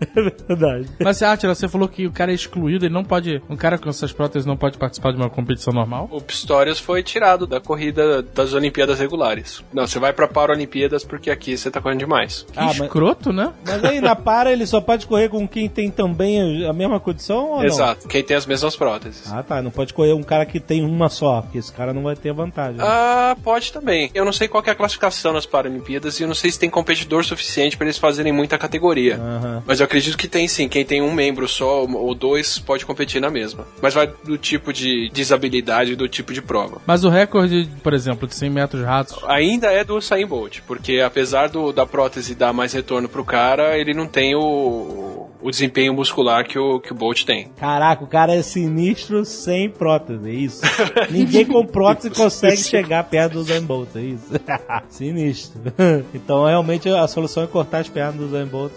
[0.00, 0.88] é verdade.
[1.00, 3.42] Mas Atila, você falou que o cara é excluído, ele não pode.
[3.48, 6.08] Um cara com essas próteses não pode participar de uma competição normal?
[6.10, 9.62] O Pistorius foi tirado da corrida das Olimpíadas regulares.
[9.72, 12.46] Não, você vai pra Paralimpíadas porque aqui você tá correndo demais.
[12.52, 13.52] Que Ah, mas- escroto, né?
[13.64, 17.50] Mas aí na para ele só pode correr com quem tem também a mesma condição
[17.50, 17.64] ou não?
[17.64, 19.30] Exato, quem tem as mesmas próteses.
[19.32, 19.62] Ah, tá.
[19.62, 22.32] Não pode correr um cara que tem uma só, porque esse cara não vai ter
[22.32, 22.80] vantagem.
[22.80, 24.10] Ah, pode também.
[24.14, 26.58] Eu não sei qual que é a classificação nas Paralimpíadas e eu não sei se
[26.58, 29.16] tem competidor suficiente pra eles fazerem muita categoria.
[29.16, 29.62] Aham.
[29.66, 30.68] Mas eu acredito que tem sim.
[30.68, 33.66] Quem tem um membro só ou dois pode competir na mesma.
[33.82, 36.80] Mas vai do tipo de desabilidade e do tipo de prova.
[36.86, 39.18] Mas o recorde, por exemplo, de 100 metros rasos.
[39.28, 43.76] Ainda é do Usain Bolt, porque apesar do, da prótese dar mais retorno pro cara,
[43.78, 47.48] ele não tem o, o desempenho muscular que o, que o Bolt tem.
[47.58, 50.62] Caraca, o cara é sinistro sem prótese, é isso.
[51.10, 54.26] Ninguém com prótese consegue chegar perto do Usain Bolt, é isso.
[54.88, 55.60] sinistro.
[56.14, 58.72] Então, realmente, a solução é cortar as pernas do Usain Bolt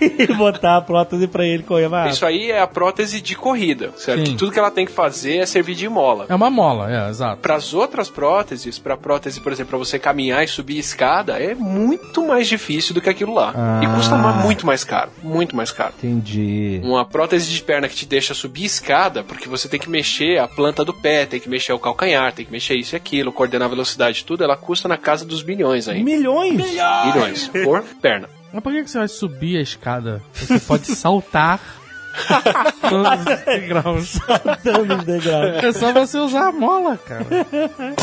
[0.00, 2.14] e botar a prótese pra ele correr mais rápido.
[2.14, 4.28] Isso aí é a prótese de corrida, certo?
[4.28, 4.36] Sim.
[4.36, 6.26] Tudo que ela tem que fazer é servir de mola.
[6.28, 7.40] É uma mola, é, exato.
[7.40, 11.54] Para as outras próteses, para prótese, por exemplo, para você caminhar e subir escada, é
[11.54, 13.52] muito mais difícil do que aquilo lá.
[13.82, 13.94] E Ah.
[13.94, 15.94] custa ma- muito mais caro, muito mais caro.
[15.98, 16.80] Entendi.
[16.82, 20.48] Uma prótese de perna que te deixa subir escada, porque você tem que mexer a
[20.48, 23.66] planta do pé, tem que mexer o calcanhar, tem que mexer isso e aquilo, coordenar
[23.66, 26.04] a velocidade tudo, ela custa na casa dos milhões ainda.
[26.04, 26.52] Milhões?
[26.54, 28.28] Milhões por perna.
[28.52, 30.22] Mas por que você vai subir a escada?
[30.32, 31.60] Você pode saltar
[32.80, 34.18] todos os degraus.
[34.62, 35.64] Danos degraus.
[35.64, 37.26] É só você usar a mola, cara.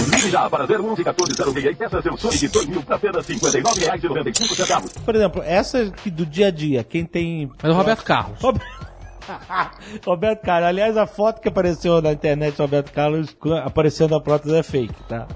[0.10, 5.04] Ligue já para 011 1406 e peça seu Sonic 2000 por apenas R$ 59,95.
[5.04, 7.52] Por exemplo, essa aqui do dia a dia, quem tem.
[7.64, 8.40] É do Roberto Carlos.
[8.42, 8.81] Roberto...
[10.06, 10.70] Roberto Carlos.
[10.70, 15.04] Aliás, a foto que apareceu na internet do Roberto Carlos aparecendo a prótese é fake,
[15.08, 15.28] tá?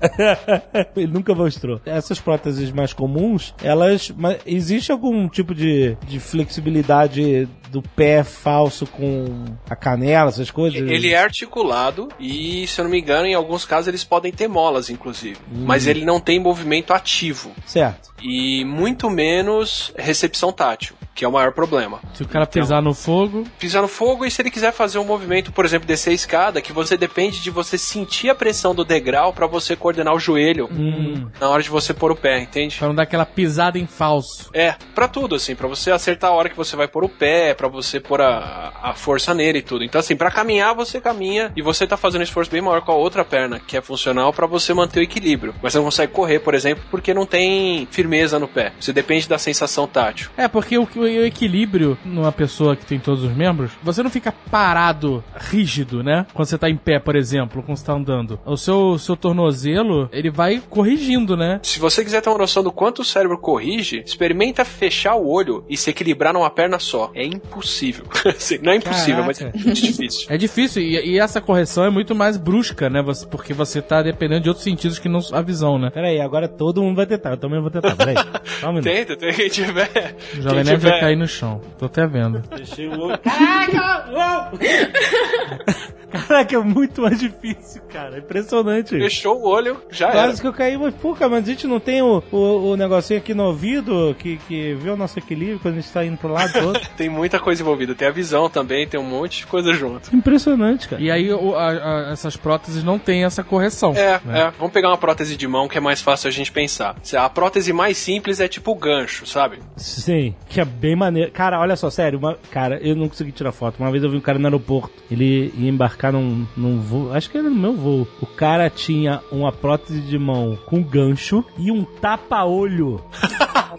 [0.96, 1.80] Ele nunca mostrou.
[1.86, 4.14] Essas próteses mais comuns, elas.
[4.46, 10.80] existe algum tipo de, de flexibilidade do pé falso com a canela, essas coisas?
[10.80, 14.48] Ele é articulado e, se eu não me engano, em alguns casos eles podem ter
[14.48, 15.38] molas, inclusive.
[15.52, 15.66] Hum.
[15.66, 17.52] Mas ele não tem movimento ativo.
[17.66, 18.14] Certo.
[18.22, 21.99] E muito menos recepção tátil, que é o maior problema.
[22.13, 25.05] Se o cara pisar no fogo, Pisar no fogo e se ele quiser fazer um
[25.05, 28.84] movimento, por exemplo, descer a escada, que você depende de você sentir a pressão do
[28.84, 31.28] degrau pra você coordenar o joelho Hum.
[31.39, 32.78] na hora de você pôr o pé, entende?
[32.78, 34.49] pra não dar aquela pisada em falso.
[34.53, 37.53] É, pra tudo, assim, pra você acertar a hora que você vai pôr o pé,
[37.53, 39.84] pra você pôr a, a força nele e tudo.
[39.86, 42.91] Então, assim, pra caminhar, você caminha e você tá fazendo um esforço bem maior com
[42.91, 45.55] a outra perna, que é funcional pra você manter o equilíbrio.
[45.61, 48.74] Mas você não consegue correr, por exemplo, porque não tem firmeza no pé.
[48.80, 50.30] Você depende da sensação tátil.
[50.36, 54.32] É, porque o, o equilíbrio numa pessoa que tem todos os membros, você não fica
[54.51, 56.26] parado, rígido, né?
[56.34, 58.39] Quando você tá em pé, por exemplo, quando você tá andando.
[58.45, 61.60] O seu, seu tornozelo, ele vai corrigindo, né?
[61.64, 65.64] Se você quiser ter uma noção do quanto o cérebro corrige, experimenta fechar o olho
[65.70, 67.12] e se equilibrar numa perna só.
[67.14, 68.06] É impossível.
[68.26, 69.60] Assim, não é impossível, mas é Caraca.
[69.66, 70.28] muito difícil.
[70.30, 73.01] É difícil, e, e essa correção é muito mais brusca, né?
[73.01, 75.89] Você- porque você tá dependendo de outros sentidos que não a visão, né?
[75.89, 77.32] Peraí, agora todo mundo vai tentar.
[77.32, 77.95] Eu também vou tentar.
[77.95, 78.16] Peraí.
[78.60, 78.82] Só um.
[78.82, 80.16] Tenta, tem quem tiver.
[80.36, 81.62] Jovem quem tiver- cair no chão.
[81.78, 82.43] Tô até vendo.
[82.56, 83.18] Fechei o.
[83.20, 84.52] Caraca!
[86.28, 88.18] Caraca, é muito mais difícil, cara.
[88.20, 88.89] Impressionante.
[88.89, 90.13] Fechou o olho, já era.
[90.24, 92.38] Quase que eu caí, mas pô, cara, mas a gente não tem o, o,
[92.72, 96.05] o negocinho aqui no ouvido que, que vê o nosso equilíbrio quando a gente tá
[96.05, 96.89] indo pro lado do outro.
[96.95, 97.93] Tem muita coisa envolvida.
[97.95, 100.16] Tem a visão também, tem um monte de coisa junto.
[100.16, 101.01] Impressionante, cara.
[101.01, 103.93] E aí o- a- a- essas próteses não têm essa correção.
[103.95, 104.41] É, né?
[104.41, 104.51] é.
[104.57, 106.95] Vamos pegar uma prótese de mão que é mais fácil a gente pensar.
[107.18, 109.59] A prótese mais simples é tipo o gancho, sabe?
[109.76, 111.32] Sim, que é bem maneiro.
[111.32, 113.78] Cara, olha só, sério, uma, cara, eu não consegui tirar foto.
[113.80, 114.93] Uma vez eu vi um cara no aeroporto.
[115.11, 118.08] Ele ia embarcar num, num voo, acho que era no meu voo.
[118.22, 123.01] O cara tinha uma prótese de mão com gancho e um tapa-olho.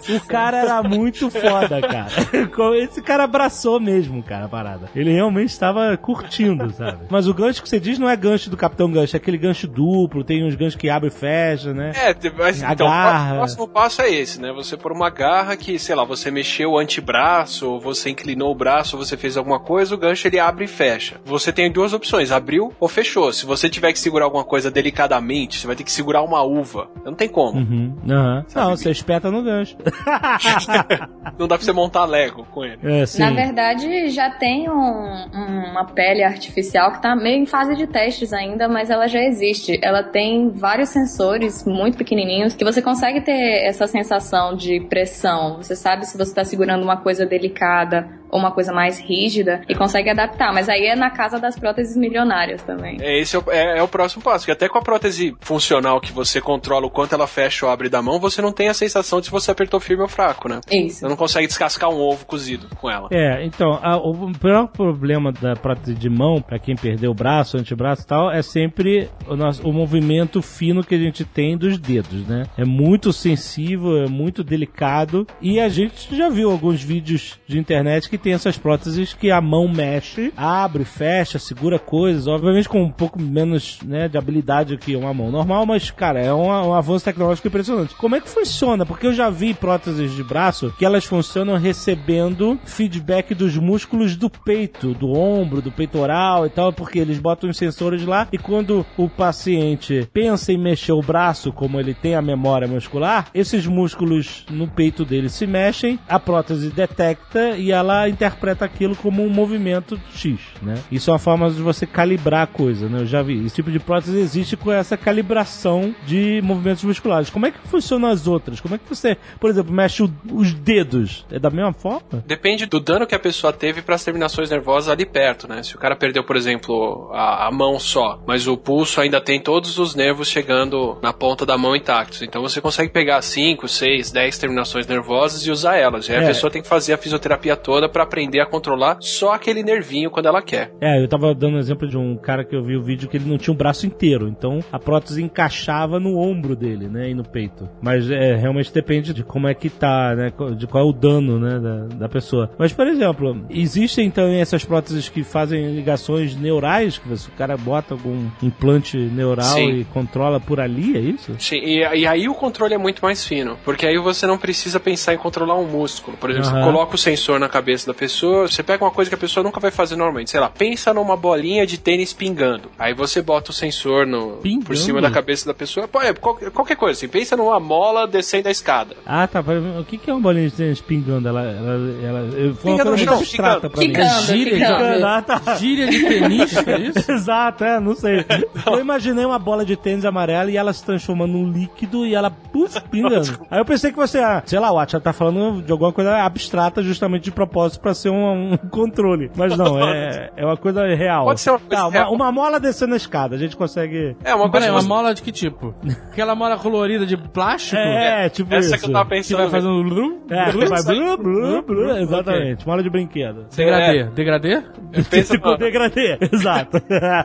[0.09, 2.09] O cara era muito foda, cara.
[2.77, 4.91] Esse cara abraçou mesmo, cara, a parada.
[4.95, 7.07] Ele realmente estava curtindo, sabe?
[7.09, 9.67] Mas o gancho que você diz não é gancho do Capitão Gancho, é aquele gancho
[9.67, 11.93] duplo, tem uns ganchos que abre e fecha, né?
[11.95, 13.33] É, mas A então, garra.
[13.33, 14.53] o próximo passo é esse, né?
[14.53, 18.55] Você pôr uma garra que, sei lá, você mexeu o antebraço, ou você inclinou o
[18.55, 21.17] braço, ou você fez alguma coisa, o gancho ele abre e fecha.
[21.25, 23.33] Você tem duas opções, abriu ou fechou.
[23.33, 26.89] Se você tiver que segurar alguma coisa delicadamente, você vai ter que segurar uma uva.
[27.05, 27.59] Não tem como.
[27.59, 27.95] Uhum.
[28.09, 28.45] Aham.
[28.55, 29.77] Não, você espeta no gancho.
[31.39, 32.79] Não dá pra você montar Lego com ele.
[32.83, 33.21] É, sim.
[33.21, 35.27] Na verdade, já tem um-
[35.71, 39.79] uma pele artificial que tá meio em fase de testes ainda, mas ela já existe.
[39.83, 45.57] Ela tem vários sensores muito pequenininhos que você consegue ter essa sensação de pressão.
[45.59, 49.75] Você sabe se você tá segurando uma coisa delicada ou uma coisa mais rígida e
[49.75, 50.53] consegue adaptar.
[50.53, 52.99] Mas aí é na casa das próteses milionárias também.
[53.01, 54.45] É, esse é o, é- é o próximo passo.
[54.45, 57.89] Que até com a prótese funcional que você controla o quanto ela fecha ou abre
[57.89, 60.61] da mão, você não tem a sensação de se você apertou firme ou fraco, né?
[60.71, 61.01] Isso.
[61.01, 63.09] Você não consegue descascar um ovo cozido com ela.
[63.11, 67.57] É, então, a- o pior problema da prótese de mão, pra quem perdeu o braço,
[67.57, 71.57] o antebraço e tal, é sempre o, nosso, o movimento fino que a gente tem
[71.57, 72.45] dos dedos, né?
[72.57, 75.27] É muito sensível, é muito delicado.
[75.41, 79.41] E a gente já viu alguns vídeos de internet que tem essas próteses que a
[79.41, 84.97] mão mexe, abre, fecha, segura coisas, obviamente com um pouco menos né, de habilidade que
[84.97, 87.95] uma mão normal, mas, cara, é um, um avanço tecnológico impressionante.
[87.95, 88.85] Como é que funciona?
[88.85, 94.29] Porque eu já vi próteses de braço que elas funcionam recebendo feedback dos músculos do
[94.29, 98.85] peito, do ombro, do peitoral e tal, porque eles botam os sensores lá e quando
[98.97, 104.45] o paciente pensa em mexer o braço, como ele tem a memória muscular, esses músculos
[104.51, 110.01] no peito dele se mexem, a prótese detecta e ela interpreta aquilo como um movimento
[110.15, 110.75] X, né?
[110.91, 113.01] Isso é uma forma de você calibrar a coisa, né?
[113.01, 113.45] Eu já vi.
[113.45, 117.29] Esse tipo de prótese existe com essa calibração de movimentos musculares.
[117.29, 118.61] Como é que funcionam as outras?
[118.61, 121.27] Como é que você, por exemplo, mexe o- os dedos?
[121.31, 122.23] É da mesma forma?
[122.27, 125.63] Depende do dano que a pessoa teve para as terminações nervosas ali perto, né?
[125.65, 129.41] Se o cara perdeu, por exemplo, a, a mão só, mas o pulso ainda tem
[129.41, 132.23] todos os nervos chegando na ponta da mão intactos.
[132.23, 136.09] Então você consegue pegar 5, 6, 10 terminações nervosas e usar elas.
[136.09, 136.25] E aí É.
[136.25, 140.11] a pessoa tem que fazer a fisioterapia toda para aprender a controlar só aquele nervinho
[140.11, 140.73] quando ela quer.
[140.81, 143.29] É, eu tava dando exemplo de um cara que eu vi o vídeo que ele
[143.29, 147.25] não tinha um braço inteiro, então a prótese encaixava no ombro dele, né, e no
[147.25, 147.69] peito.
[147.81, 151.39] Mas é, realmente depende de como é que tá, né, de qual é o dano,
[151.39, 152.51] né, da, da pessoa.
[152.59, 157.57] Mas, por exemplo, existem também essas próteses que fazem ligações neurais, que você, o cara
[157.57, 159.81] bota algum implante neural Sim.
[159.81, 161.35] e controla por ali, é isso?
[161.39, 164.79] Sim, e, e aí o controle é muito mais fino, porque aí você não precisa
[164.79, 166.17] pensar em controlar um músculo.
[166.17, 166.59] Por exemplo, Aham.
[166.59, 169.43] você coloca o sensor na cabeça da pessoa, você pega uma coisa que a pessoa
[169.43, 172.71] nunca vai fazer normalmente, sei lá, pensa numa bolinha de tênis pingando.
[172.79, 174.67] Aí você bota o sensor no, Pingando?
[174.67, 178.07] por cima da cabeça da pessoa, pô, é, qual- qualquer coisa assim, pensa numa mola
[178.07, 178.97] descendo a escada.
[179.07, 179.41] Ah, tá.
[179.81, 181.29] O que que é uma bolinha de tênis pingando?
[181.29, 183.87] Ela, ela, ela, foi uma Pinga no chão, abstrata pra mim.
[183.89, 185.07] Ficando, gíria, ficando.
[185.07, 185.55] Ah, tá.
[185.57, 187.11] Gíria de tenista, é isso?
[187.13, 188.25] Exato, é, não sei.
[188.67, 192.31] Eu imaginei uma bola de tênis amarela e ela se transforma num líquido e ela,
[192.31, 193.47] puf, pingando.
[193.51, 196.17] Aí eu pensei que você, ah, sei lá, o Atcha tá falando de alguma coisa
[196.25, 199.31] abstrata justamente de propósito pra ser um, um controle.
[199.37, 201.25] Mas não, é, é uma coisa real.
[201.25, 204.17] Pode ser uma coisa Tá, uma, mola descendo a escada, a gente consegue...
[204.25, 205.75] É uma coisa Peraí, que uma você- mola de que tipo?
[206.11, 207.77] Aquela mola colorida de plástico?
[207.77, 208.85] É, tipo Essa isso.
[208.85, 209.37] que eu tava Que pensando.
[209.39, 209.85] vai fazendo...
[209.85, 213.47] blum, É, blum, vai sai- blu, blu, blu, exatamente, mola de brinquedo.
[213.55, 213.99] Degradê.
[213.99, 214.05] É.
[214.05, 214.63] Degradê?
[215.11, 216.81] Pensa tipo na- degradê, exato.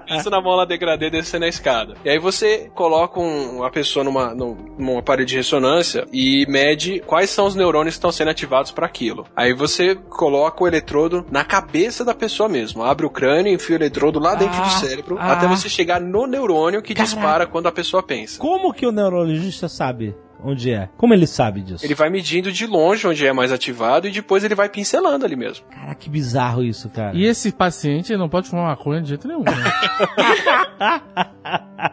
[0.07, 1.93] Pensa na mola degradê descendo a escada.
[2.03, 6.99] E aí você coloca um- uma pessoa numa, num, num aparelho de ressonância e mede
[7.05, 9.25] quais são os neurônios que estão sendo ativados para aquilo.
[9.35, 12.83] Aí você coloca o eletrodo na cabeça da pessoa mesmo.
[12.83, 15.33] Abre o crânio, enfia o eletrodo lá dentro Ah, do cérebro, ah.
[15.33, 18.39] até você chegar no neurônio que dispara quando a pessoa pensa.
[18.39, 20.89] Como que o neurologista sabe onde é?
[20.97, 21.85] Como ele sabe disso?
[21.85, 25.35] Ele vai medindo de longe onde é mais ativado e depois ele vai pincelando ali
[25.35, 25.65] mesmo.
[25.69, 27.15] Cara, que bizarro isso, cara.
[27.15, 29.53] E esse paciente não pode fumar maconha de jeito nenhum, né?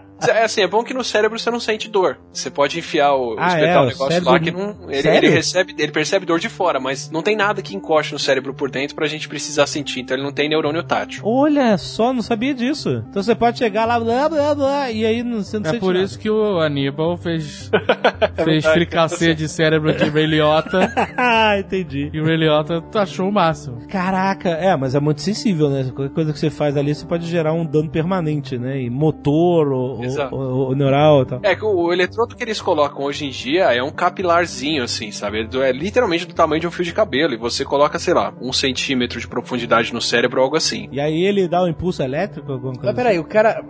[0.27, 2.19] É assim, é bom que no cérebro você não sente dor.
[2.33, 4.77] Você pode enfiar o, Ah, espetar é, o negócio cérebro- lá que não.
[4.91, 8.19] Ele, ele recebe, ele percebe dor de fora, mas não tem nada que encoste no
[8.19, 10.01] cérebro por dentro pra gente precisar sentir.
[10.01, 11.23] Então ele não tem neurônio tátil.
[11.25, 13.05] Olha só, não sabia disso.
[13.11, 15.81] Então você pode chegar lá, blá, blá, blá, e aí não, você não É sente
[15.81, 16.05] por nada.
[16.05, 17.71] isso que o Aníbal fez,
[18.35, 22.11] fez verdade, fricassê de cérebro de Ray Liotta ah, entendi.
[22.13, 23.87] e o Ray Liotta achou o máximo.
[23.89, 25.85] Caraca, é, mas é muito sensível, né?
[25.95, 28.81] Qualquer coisa que você faz ali, você pode gerar um dano permanente, né?
[28.83, 30.35] E motor, ou, Exato.
[30.35, 31.41] ou- ou neural e tal.
[31.43, 35.11] É que o, o eletrodo que eles colocam hoje em dia é um capilarzinho, assim,
[35.11, 35.39] sabe?
[35.41, 37.35] Ele É literalmente do tamanho de um fio de cabelo.
[37.35, 40.89] E você coloca, sei lá, um centímetro de profundidade no cérebro ou algo assim.
[40.93, 43.63] E aí ele dá um impulso elétrico, alguma coisa Mas peraí, o cara.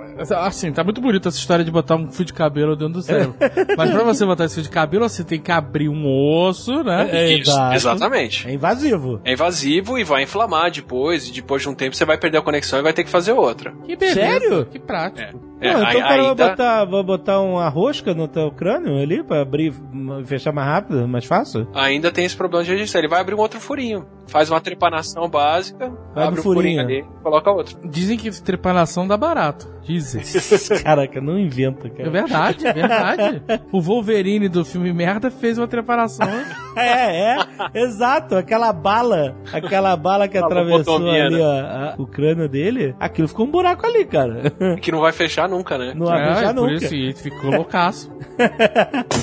[0.45, 3.35] Assim, tá muito bonito essa história de botar um fio de cabelo dentro do cérebro.
[3.77, 7.09] Mas pra você botar esse fio de cabelo, você tem que abrir um osso, né?
[7.13, 7.75] É, Isso, exato.
[7.77, 8.49] exatamente.
[8.49, 9.21] É invasivo.
[9.25, 11.29] É invasivo e vai inflamar depois.
[11.29, 13.33] E depois de um tempo você vai perder a conexão e vai ter que fazer
[13.33, 13.73] outra.
[13.85, 14.21] Que beleza.
[14.21, 14.67] Sério?
[14.67, 15.21] Que prático.
[15.21, 19.23] É, Pô, então o cara vai botar, vai botar uma rosca no teu crânio ali
[19.25, 19.73] pra abrir
[20.21, 21.69] e fechar mais rápido, mais fácil?
[21.75, 23.01] ainda tem esse problema de registrar.
[23.01, 24.07] Ele vai abrir um outro furinho.
[24.29, 27.03] Faz uma trepanação básica, Vai abre o furinho furinho.
[27.03, 27.79] ali, coloca outro.
[27.89, 29.67] Dizem que trepanação dá barato.
[29.83, 30.21] Dizem.
[30.85, 32.11] Caraca, não inventa, É cara.
[32.11, 33.43] verdade, é verdade.
[33.73, 36.29] O Wolverine do filme Merda fez uma trepanação.
[36.79, 37.37] É, é,
[37.75, 38.37] exato.
[38.37, 41.43] Aquela bala, aquela bala que atravessou ali né?
[41.43, 44.53] ó, a- o crânio dele, aquilo ficou um buraco ali, cara.
[44.81, 45.93] Que não vai fechar nunca, né?
[45.95, 46.75] Não é, por nunca.
[46.85, 48.11] isso ele ficou loucaço.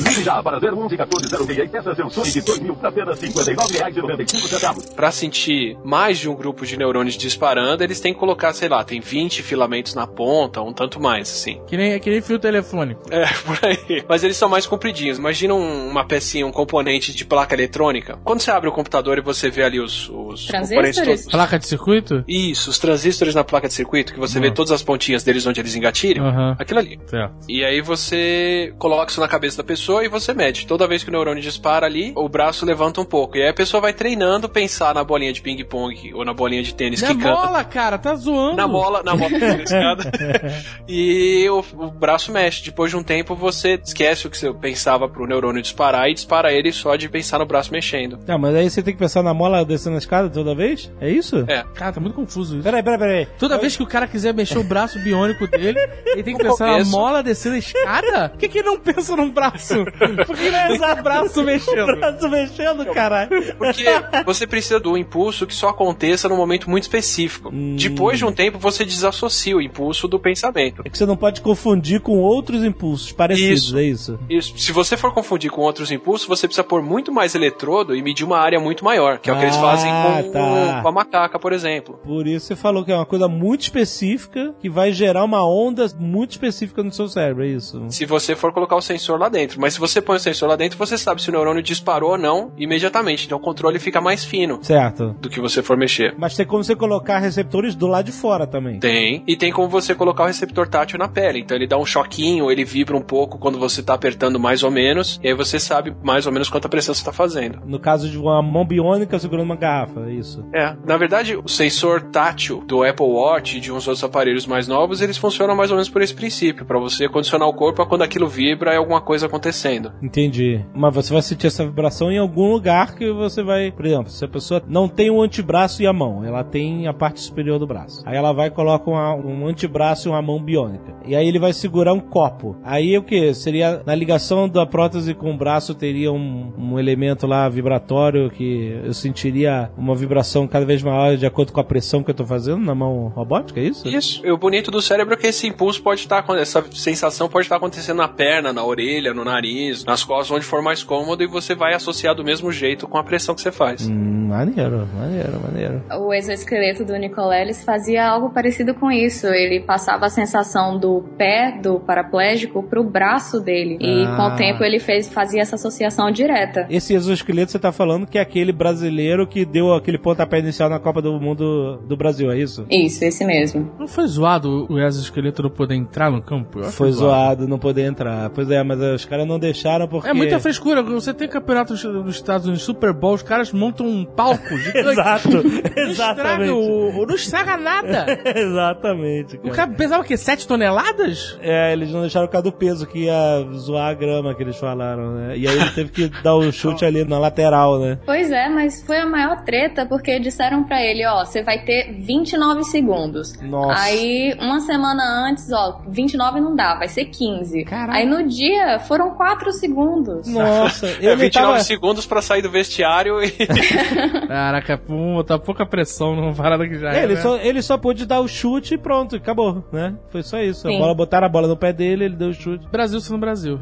[0.03, 4.93] Ligue já para 011 1406 e peça seu Sonic 2000 por apenas R$ 59,95.
[4.95, 8.83] Pra sentir mais de um grupo de neurônios disparando, eles têm que colocar, sei lá,
[8.83, 11.61] tem 20 filamentos na ponta, um tanto mais, assim.
[11.67, 13.01] Que nem, que nem fio telefônico.
[13.11, 14.03] É, por aí.
[14.07, 15.17] Mas eles são mais compridinhos.
[15.17, 18.17] Imagina um- uma pecinha, um componente de placa eletrônica.
[18.23, 20.95] Quando você abre o computador e você vê ali os, os Transistores?
[20.95, 21.25] componentes todos.
[21.31, 22.23] Placa de circuito?
[22.27, 25.59] Isso, os transistores na placa de circuito, que você vê todas as pontinhas deles onde
[25.59, 26.14] eles engatilham.
[26.19, 26.55] Aham.
[26.59, 26.99] Aquilo ali.
[27.05, 27.33] Certo.
[27.49, 30.65] E aí você coloca isso na cabeça da pessoa e você mede.
[30.67, 33.37] Toda vez que o neurônio dispara ali, o braço levanta um pouco.
[33.37, 36.73] E aí a pessoa vai treinando pensar na bolinha de ping-pong ou na bolinha de
[36.73, 37.35] tênis Na que canta.
[37.35, 38.55] bola, cara, tá zoando.
[38.57, 40.11] Na mola, na mola escada.
[40.87, 42.63] e o, o braço mexe.
[42.63, 46.51] Depois de um tempo, você esquece o que você pensava pro neurônio disparar e dispara
[46.53, 48.17] ele só de pensar no braço mexendo.
[48.17, 50.91] Tá, mas aí você tem que pensar na mola descendo a escada toda vez?
[50.99, 51.45] É isso?
[51.47, 51.63] É.
[51.73, 52.63] Cara, tá muito confuso isso.
[52.63, 53.27] Peraí, peraí, peraí.
[53.39, 56.49] Toda vez que o cara quiser mexer o braço biônico dele, ele tem que No
[56.51, 58.29] pensar na mola descendo a escada?
[58.35, 59.85] Por que, que ele não pensa num braço?
[60.25, 61.95] Por que não é o braço mexendo?
[61.97, 63.29] Braço mexendo, caralho.
[63.57, 63.85] Porque
[64.25, 67.51] você precisa do impulso que só aconteça num momento muito específico.
[67.77, 70.81] Depois de um tempo, você desassocia o impulso do pensamento.
[70.85, 73.77] É que você não pode confundir com outros impulsos parecidos, Isso.
[73.77, 74.19] é isso?
[74.29, 78.01] Isso, se você for confundir com outros impulsos, você precisa pôr muito mais eletrodo e
[78.01, 80.79] medir uma área muito maior, que é o que eles Ah, fazem com, tá.
[80.81, 81.99] com a macaca, por exemplo.
[82.03, 85.87] Por isso você falou que é uma coisa muito específica que vai gerar uma onda
[85.97, 87.85] muito específica no seu cérebro, é isso?
[87.89, 89.59] Se você for colocar o sensor lá dentro.
[89.59, 92.17] Mas se você põe o sensor lá dentro, você sabe se o neurônio disparou ou
[92.17, 93.25] não imediatamente.
[93.25, 95.15] Então o controle fica mais fino Certo.
[95.19, 96.13] do que você for mexer.
[96.17, 98.79] Mas tem como você colocar receptores do lado de fora também.
[98.79, 99.23] Tem.
[99.27, 101.39] E tem como você colocar o receptor tátil na pele.
[101.39, 104.71] Então ele dá um choquinho, ele vibra um pouco quando você tá apertando mais ou
[104.71, 105.19] menos.
[105.23, 107.61] E aí você sabe mais ou menos quanta pressão você tá fazendo.
[107.65, 110.45] No caso de uma mão biônica segurando uma garrafa, é isso.
[110.53, 114.67] É, na verdade, o sensor tátil do Apple Watch e de uns outros aparelhos mais
[114.67, 117.85] novos, eles funcionam mais ou menos por esse princípio, Pra você condicionar o corpo a
[117.85, 119.91] quando aquilo vibra é alguma coisa acontecendo.
[120.01, 120.63] Entendi.
[120.73, 123.71] Mas você vai sentir essa vibração em algum lugar que você vai.
[123.71, 126.93] Por exemplo, se a pessoa não tem o antebraço e a mão, ela tem a
[126.93, 128.01] parte superior do braço.
[128.05, 130.93] Aí ela vai e coloca uma- um antebraço e uma mão biônica.
[131.05, 132.55] E aí ele vai segurar um copo.
[132.63, 133.33] Aí o que?
[133.33, 138.79] Seria na ligação da prótese com o braço teria um, um elemento lá vibratório que
[138.83, 142.25] eu sentiria uma vibração cada vez maior de acordo com a pressão que eu tô
[142.25, 143.87] fazendo na mão robótica, é isso?
[143.87, 144.25] Isso.
[144.25, 147.57] E o bonito do cérebro é que esse impulso pode estar, essa sensação pode estar
[147.57, 151.55] acontecendo na perna, na orelha, no nariz, nas costas, onde for mais cômodo, e você
[151.55, 153.87] vai associar do mesmo jeito com a pressão que você faz.
[153.87, 155.83] Hum, maneiro, maneiro, maneiro.
[155.99, 159.27] O exoesqueleto do Nicoleles fazia algo parecido com isso.
[159.27, 163.77] Ele passava a sensação do pé do paraplégico pro braço dele.
[163.79, 164.15] E Ah.
[164.15, 166.65] com o tempo ele fez, fazia essa associação direta.
[166.69, 170.79] Esse exoesqueleto você tá falando que é aquele brasileiro que deu aquele pontapé inicial na
[170.79, 172.65] Copa do Mundo do Brasil, é isso?
[172.69, 173.71] Isso, esse mesmo.
[173.79, 176.59] Não foi zoado o exoesqueleto não poder entrar no campo?
[176.59, 178.29] Eu acho Foi zoado, não poder entrar.
[178.29, 180.07] Pois é, mas os caras não deixaram porque.
[180.09, 180.81] É muita frescura.
[180.83, 184.89] Você tem campeonato dos- dos Estados Unidos, Super Bowl, os caras montam um palco gigante.
[184.89, 186.51] Exato, Não exatamente.
[186.51, 188.05] o, não estraga nada.
[188.65, 189.55] Exatamente, O cara.
[189.55, 190.17] cara pesava o quê?
[190.17, 191.37] 7 toneladas?
[191.41, 194.57] É, eles não deixaram por causa do peso que ia zoar a grama que eles
[194.57, 195.37] falaram, né?
[195.37, 197.99] E aí ele teve que dar o chute ali na lateral, né?
[198.05, 201.93] Pois é, mas foi a maior treta porque disseram pra ele, ó, você vai ter
[201.93, 203.33] 29 segundos.
[203.41, 203.81] Nossa.
[203.83, 207.63] Aí, uma semana antes, ó, 29 não dá, vai ser 15.
[207.65, 207.97] Caralho.
[207.97, 210.27] Aí no dia foram 4 segundos.
[210.27, 211.59] Nossa, É ele 29 tava.
[211.63, 213.31] segundos pra sair do vestiário e.
[214.27, 217.03] Caraca, pô, tá pouca pressão numa parada que já É, é.
[217.03, 217.21] ele, né?
[217.21, 219.95] só, ele só pôde dar o chute e pronto, acabou, né?
[220.09, 220.67] Foi só isso.
[220.67, 222.67] A bola, botaram a bola no pé dele, ele deu o chute.
[222.69, 223.59] Brasil sendo Brasil.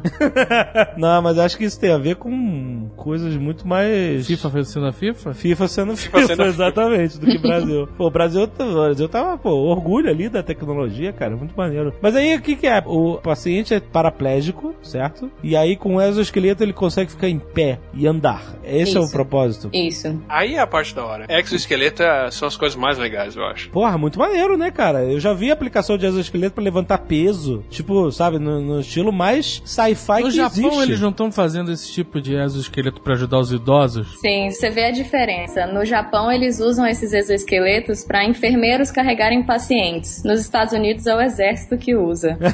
[0.96, 4.26] Não, mas acho que isso tem a ver com coisas muito mais.
[4.26, 5.34] FIFA foi sendo a FIFA?
[5.34, 6.44] FIFA sendo FIFA, sendo FIFA.
[6.46, 7.88] exatamente, do que Brasil.
[7.96, 11.73] pô, o Brasil, o Brasil tava, pô, orgulho ali da tecnologia, cara, muito maneiro.
[12.00, 12.82] Mas aí o que que é?
[12.86, 15.30] O paciente é paraplégico, certo?
[15.42, 18.42] E aí com o exoesqueleto ele consegue ficar em pé e andar.
[18.64, 19.12] Esse é o Isso.
[19.12, 19.70] propósito.
[19.72, 20.20] Isso.
[20.28, 21.26] Aí é a parte da hora.
[21.28, 23.70] Exoesqueleto é- são as coisas mais legais, eu acho.
[23.70, 25.04] Porra, muito maneiro, né, cara?
[25.04, 27.64] Eu já vi aplicação de exoesqueleto pra levantar peso.
[27.70, 30.82] Tipo, sabe, no, no estilo mais sci-fi No que Japão existe.
[30.82, 34.18] eles não estão fazendo esse tipo de exoesqueleto pra ajudar os idosos?
[34.20, 35.66] Sim, você vê a diferença.
[35.66, 40.22] No Japão, eles usam esses exoesqueletos para enfermeiros carregarem pacientes.
[40.24, 42.38] Nos Estados Unidos, é o exército que usa.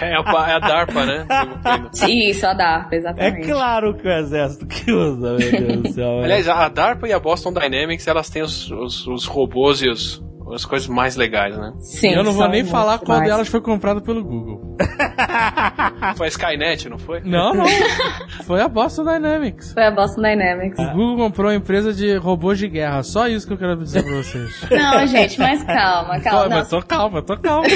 [0.00, 1.26] É a, pa- é a DARPA, né?
[2.08, 3.46] Isso, a DARPA, É exatamente.
[3.48, 6.20] claro que o exército que usa, meu Deus do céu.
[6.24, 10.22] Aliás, a DARPA e a Boston Dynamics, elas têm os, os, os robôs e os,
[10.54, 11.72] as coisas mais legais, né?
[11.80, 13.30] Sim, eu não vou nem falar qual demais.
[13.30, 14.76] delas foi comprada pelo Google.
[16.16, 17.20] Foi a Skynet, não foi?
[17.20, 17.64] Não, não.
[18.44, 19.72] Foi a Boston Dynamics.
[19.72, 20.78] Foi a Boston Dynamics.
[20.78, 23.02] O Google comprou uma empresa de robôs de guerra.
[23.04, 24.50] Só isso que eu quero dizer pra vocês.
[24.70, 26.48] Não, gente, mas calma, Tô, calma.
[26.48, 27.66] mas tô calma, tô calma.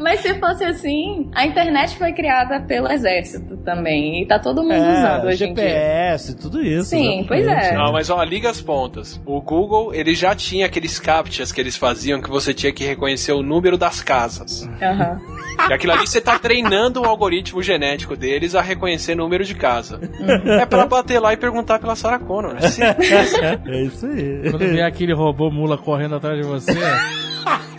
[0.00, 4.22] Mas se fosse assim, a internet foi criada pelo exército também.
[4.22, 5.64] E tá todo mundo usando É, hoje em dia.
[5.68, 6.90] GPS, tudo isso.
[6.90, 7.74] Sim, pois exatamente.
[7.74, 7.76] é.
[7.76, 9.20] Não, mas ó, liga as pontas.
[9.24, 13.32] O Google, ele já tinha aqueles captchas que eles faziam que você tinha que reconhecer
[13.32, 14.68] o número das casas.
[14.80, 15.20] Aham.
[15.68, 20.00] E aquilo ali você tá treinando o algoritmo genético deles a reconhecer número de casa.
[20.60, 22.56] É pra bater lá e perguntar pela Sarah Connor.
[22.58, 23.06] É simples.
[23.66, 24.50] É isso aí.
[24.50, 26.72] Quando vier aquele robô mula correndo atrás de você.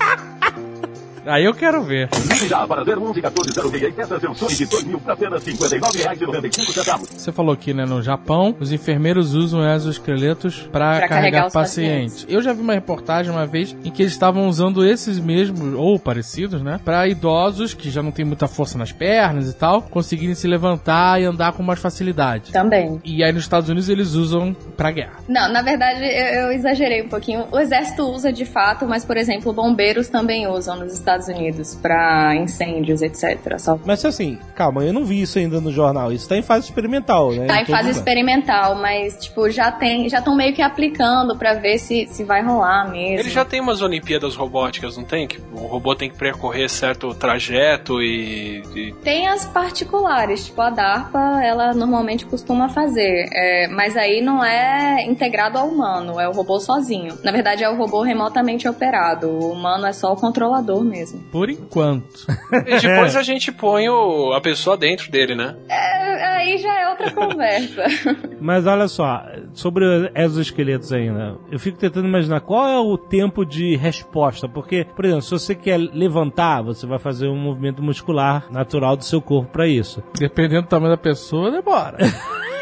[1.28, 2.10] Aí eu quero ver.
[2.28, 7.08] Ligue já para 011-1406 e peça seu sonho de 2 mil para apenas R$ 59,95.
[7.18, 11.54] Você falou que né, no Japão os enfermeiros usam exoesqueletos para Pra carregar, carregar os
[11.54, 12.14] pacientes.
[12.14, 12.26] pacientes.
[12.34, 16.00] Eu já vi uma reportagem uma vez em que eles estavam usando esses mesmos ou
[16.00, 20.36] parecidos, né, para idosos que já não têm muita força nas pernas e tal, conseguirem
[20.36, 22.52] se levantar e andar com mais facilidade.
[22.52, 23.02] Também.
[23.04, 25.14] E aí nos Estados Unidos eles usam pra guerra.
[25.28, 27.46] Não, na verdade eu, eu exagerei um pouquinho.
[27.52, 32.36] O exército usa de fato, mas por exemplo, bombeiros também usam nos Estados Unidos pra
[32.36, 33.58] incêndios, etc.
[33.58, 36.12] Só Mas assim, calma, eu não vi isso ainda no jornal.
[36.12, 37.48] Isso tá em fase experimental, né?
[37.48, 37.92] Tá em fase lugar.
[37.98, 42.44] experimental, mas tipo, já tem, já estão meio que aplicando pra ver se, se vai
[42.44, 43.20] rolar mesmo.
[43.22, 45.28] Ele já tem umas Olimpíadas robóticas, não tem?
[45.28, 48.62] Que o robô tem que percorrer certo trajeto e.
[48.76, 54.44] e- Tem as particulares, tipo a DARPA, ela normalmente costuma fazer, é, mas aí não
[54.44, 57.18] é integrado ao humano, é o robô sozinho.
[57.24, 61.07] Na verdade é o robô remotamente operado, o humano é só o controlador mesmo.
[61.32, 62.26] Por enquanto.
[62.66, 65.56] e depois a gente põe o- a pessoa dentro dele, né?
[65.70, 67.84] É, aí já é outra conversa.
[68.42, 69.86] Mas olha só, sobre
[70.16, 75.22] exoesqueletos ainda, eu fico tentando imaginar qual é o tempo de resposta, porque, por exemplo,
[75.24, 79.68] se você quer levantar, você vai fazer um movimento muscular natural do seu corpo pra
[79.68, 80.04] isso.
[80.18, 81.98] Dependendo do tamanho da pessoa, demora.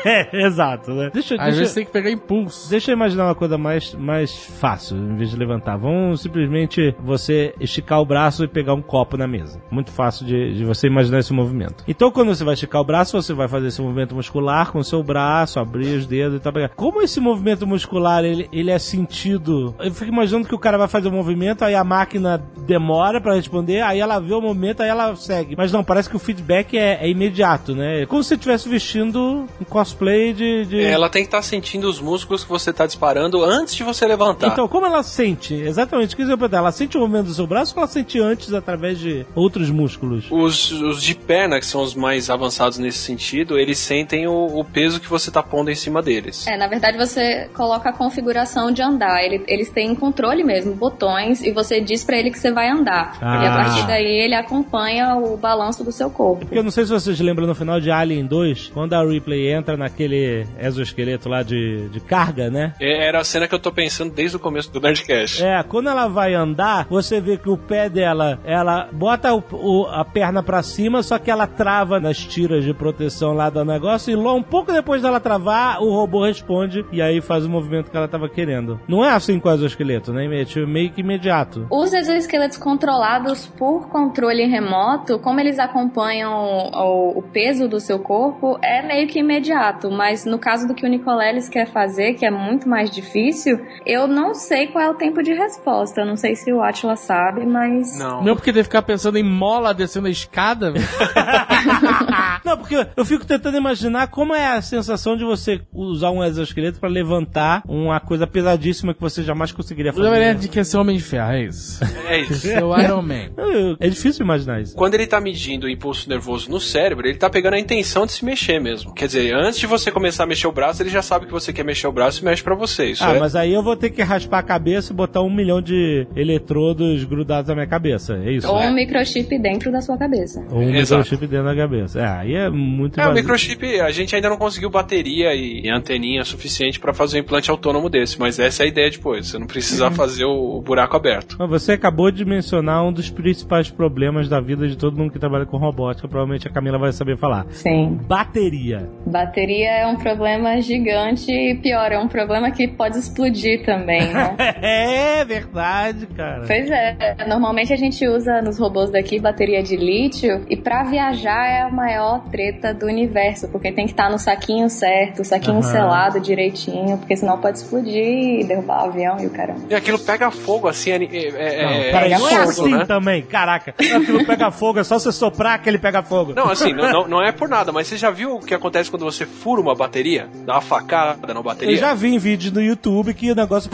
[0.16, 1.10] É, exato, né?
[1.12, 2.70] Deixa, Às deixa, vezes tem que pegar impulso.
[2.70, 5.78] deixa eu imaginar uma coisa mais, mais fácil, em vez de levantar.
[5.78, 9.60] Vamos simplesmente você esticar o braço e pegar um copo na mesa.
[9.72, 11.84] Muito fácil de, de você imaginar esse movimento.
[11.88, 14.84] Então, quando você vai esticar o braço, você vai fazer esse movimento muscular com o
[14.84, 16.54] seu braço, abrir os dedos e tal.
[16.76, 19.74] Como esse movimento muscular ele, ele é sentido?
[19.80, 23.34] Eu fico imaginando que o cara vai fazer o movimento, aí a máquina demora pra
[23.34, 25.56] responder, aí ela vê o movimento, aí ela segue.
[25.58, 28.04] Mas não, parece que o feedback é, é imediato, né?
[28.04, 30.66] É como se você estivesse vestindo um cosplay de.
[30.66, 30.84] de...
[30.84, 34.48] Ela tem que estar sentindo os músculos que você tá disparando antes de você levantar.
[34.48, 35.54] Então, como ela sente?
[35.54, 36.58] Exatamente, o que eu perguntar?
[36.58, 40.26] Ela sente o movimento do seu braço ou ela sente antes através de outros músculos?
[40.30, 44.64] Os, os de perna, que são os mais avançados nesse sentido, eles sentem o, o
[44.64, 46.46] peso que você tá pondo em cima deles.
[46.48, 49.24] É, na verdade você coloca a configuração de andar.
[49.24, 53.18] Ele- eles têm controle mesmo, botões, e você diz pra ele que você vai andar.
[53.22, 53.44] Ah.
[53.44, 56.42] E a partir daí ele acompanha o balanço do seu corpo.
[56.46, 59.52] Porque eu não sei se vocês lembram no final de Alien 2, quando a Ripley
[59.52, 62.74] entra naquele exoesqueleto lá de, de carga, né?
[62.82, 65.44] É- Era a cena que eu tô pensando desde o começo do Nerdcast.
[65.44, 69.86] É, quando ela vai andar, você vê que o pé dela, ela bota o- o-
[69.88, 74.12] a perna pra cima, só que ela trava nas tiras de proteção lá do negócio,
[74.12, 77.92] e logo um pouco depois dela travar, o robô responde e aí faz o movimento
[77.92, 78.80] que ela tava querendo.
[78.88, 80.26] Não é assim com o exoesqueleto, né?
[80.42, 81.68] É tipo, meio que imediato.
[81.70, 86.34] Os exoesqueletos controlados por controle remoto, como eles acompanham
[86.74, 89.65] o, o peso do seu corpo, é meio que imediato.
[89.92, 94.08] Mas no caso do que o Nicoleles quer fazer, que é muito mais difícil, eu
[94.08, 96.02] não sei qual é o tempo de resposta.
[96.02, 97.98] Eu não sei se o Atila sabe, mas.
[97.98, 98.24] Não.
[98.24, 100.72] Não porque deve ficar pensando em mola descendo a escada.
[100.72, 100.86] velho.
[102.46, 106.80] Não, porque eu fico tentando imaginar como é a sensação de você usar um exoesqueleto
[106.80, 110.26] pra levantar uma coisa pesadíssima que você jamais conseguiria O Jovem fazer.
[110.26, 111.80] Nerd quer ser homem de ferro, é isso.
[112.06, 112.36] É isso.
[112.36, 113.32] Seu Iron Man.
[113.80, 114.76] É difícil imaginar isso.
[114.76, 118.12] Quando ele tá medindo o impulso nervoso no cérebro, ele tá pegando a intenção de
[118.12, 118.94] se mexer mesmo.
[118.94, 121.52] Quer dizer, antes de você começar a mexer o braço, ele já sabe que você
[121.54, 122.88] quer mexer o braço e mexe pra você.
[122.92, 123.20] Isso Ah, é.
[123.20, 127.04] mas aí eu vou ter que raspar a cabeça e botar um milhão de eletrodos
[127.04, 128.16] grudados na minha cabeça.
[128.24, 128.48] É isso?
[128.48, 128.70] Ou né?
[128.70, 130.44] um microchip dentro da sua cabeça.
[130.52, 131.02] Ou um Exato.
[131.04, 132.00] microchip dentro da cabeça.
[132.00, 136.24] É, aí é muito É, o microchip, a gente ainda não conseguiu bateria e anteninha
[136.24, 139.48] suficiente pra fazer um implante autônomo desse, mas essa é a ideia depois, você não
[139.48, 141.36] precisar fazer o, o buraco aberto.
[141.40, 145.20] Mas você acabou de mencionar um dos principais problemas da vida de todo mundo que
[145.20, 146.08] trabalha com robótica.
[146.08, 147.46] Provavelmente a Camila vai saber falar.
[147.52, 148.00] Sim.
[148.08, 148.90] Bateria.
[149.06, 154.36] Bateria é um problema gigante e pior, é um problema que pode explodir também, né?
[154.62, 156.44] é verdade, cara.
[156.48, 161.48] Pois é, normalmente a gente usa nos robôs daqui bateria de lítio e pra viajar
[161.48, 165.72] é a maior treta do universo, porque tem que estar no saquinho certo, saquinho Aham.
[165.72, 169.62] selado direitinho, porque senão pode explodir e derrubar o avião e o caramba.
[169.70, 172.86] E aquilo pega fogo assim, é, é, Não, é, é não é fogo, assim né?
[172.86, 173.74] também, caraca.
[173.78, 176.34] Aquilo pega fogo, é só você soprar que ele pega fogo.
[176.34, 178.90] Não, assim, não, não, não é por nada, mas você já viu o que acontece
[178.90, 180.28] quando você fura uma bateria?
[180.46, 181.74] Dá uma facada na bateria?
[181.74, 183.70] Eu já vi em vídeos no YouTube que o negócio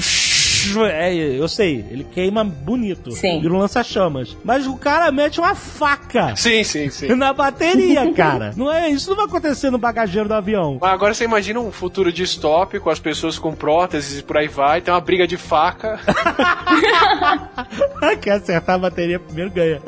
[0.91, 3.11] É, eu sei, ele queima bonito.
[3.11, 3.41] Sim.
[3.41, 4.37] Vira um lança-chamas.
[4.43, 7.07] Mas o cara mete uma faca Sim, sim, sim.
[7.15, 8.53] na bateria, cara.
[8.55, 10.77] Não é isso, não vai acontecer no bagageiro do avião.
[10.79, 14.81] Mas agora você imagina um futuro distópico, as pessoas com próteses e por aí vai,
[14.81, 15.99] tem uma briga de faca.
[18.21, 19.81] Quer acertar a bateria primeiro ganha.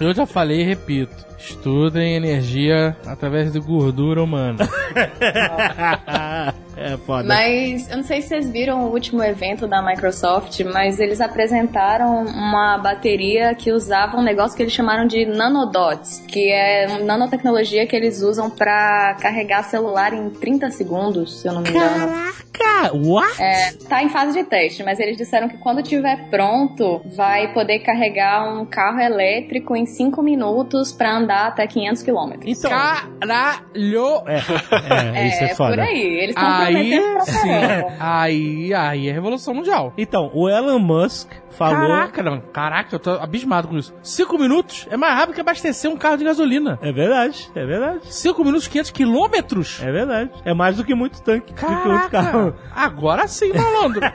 [0.00, 1.33] Eu já falei e repito.
[1.48, 4.64] Estudem energia através de gordura humana.
[6.76, 7.26] é foda.
[7.26, 12.24] Mas eu não sei se vocês viram o último evento da Microsoft, mas eles apresentaram
[12.24, 17.86] uma bateria que usava um negócio que eles chamaram de nanodots, que é uma nanotecnologia
[17.86, 22.08] que eles usam pra carregar celular em 30 segundos, se eu não me engano.
[22.52, 22.94] Caraca!
[22.94, 23.42] What?
[23.42, 27.80] É, tá em fase de teste, mas eles disseram que quando tiver pronto, vai poder
[27.80, 32.58] carregar um carro elétrico em 5 minutos pra andar até 500 quilômetros.
[32.58, 34.22] Então, Caralho!
[34.26, 35.70] é, é, isso é, foda.
[35.70, 36.02] por aí.
[36.02, 37.50] Eles estão Aí pra sim.
[37.98, 39.92] Aí, aí é revolução mundial.
[39.96, 41.88] Então, o Elon Musk falou.
[41.88, 42.40] Caraca, não.
[42.40, 43.94] Caraca, eu tô abismado com isso.
[44.02, 46.78] Cinco minutos é mais rápido que abastecer um carro de gasolina.
[46.82, 48.00] É verdade, é verdade.
[48.12, 49.80] Cinco minutos, 500 quilômetros?
[49.82, 50.30] É verdade.
[50.44, 52.52] É mais do que muito tanque de que outro carro.
[52.52, 54.00] Caraca, agora sim, malandro.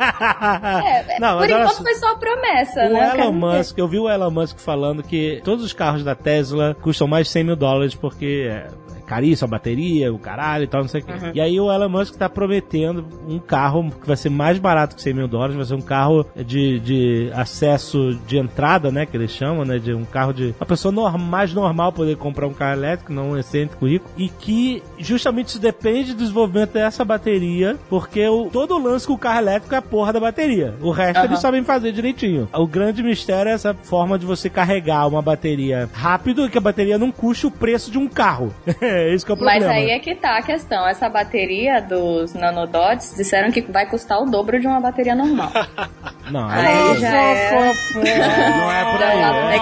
[0.79, 1.83] É, é, Não, por enquanto só.
[1.83, 3.11] foi só promessa, O né?
[3.15, 3.31] Eu Elon.
[3.31, 7.27] Musk, eu vi o Elon Musk falando que todos os carros da Tesla custam mais
[7.27, 8.67] de 100 mil dólares porque é é
[9.09, 11.11] caríssimo a bateria, o caralho e tal, não sei o quê.
[11.11, 11.31] Uhum.
[11.33, 15.01] E aí o Elon Musk tá prometendo um carro que vai ser mais barato que
[15.01, 19.31] 100 mil dólares, vai ser um carro de, de acesso de entrada, né, que eles
[19.31, 20.53] chamam, né, de um carro de...
[20.59, 24.29] Uma pessoa norm, mais normal poder comprar um carro elétrico, não um excêntrico rico, e
[24.29, 29.17] que justamente isso depende do desenvolvimento dessa bateria, porque o, todo o lance com o
[29.17, 30.75] carro elétrico é a porra da bateria.
[30.81, 31.25] O resto Aham.
[31.25, 32.47] eles sabem fazer direitinho.
[32.53, 36.61] O grande mistério é essa forma de você carregar uma bateria rápido e que a
[36.61, 38.53] bateria não custe o preço de um carro.
[38.99, 39.65] é isso que é o problema.
[39.65, 40.87] Mas aí é que tá a questão.
[40.87, 45.51] Essa bateria dos nanodots disseram que vai custar o dobro de uma bateria normal.
[46.29, 47.73] Não, Aí aí já é...
[47.95, 49.59] não é por é aí.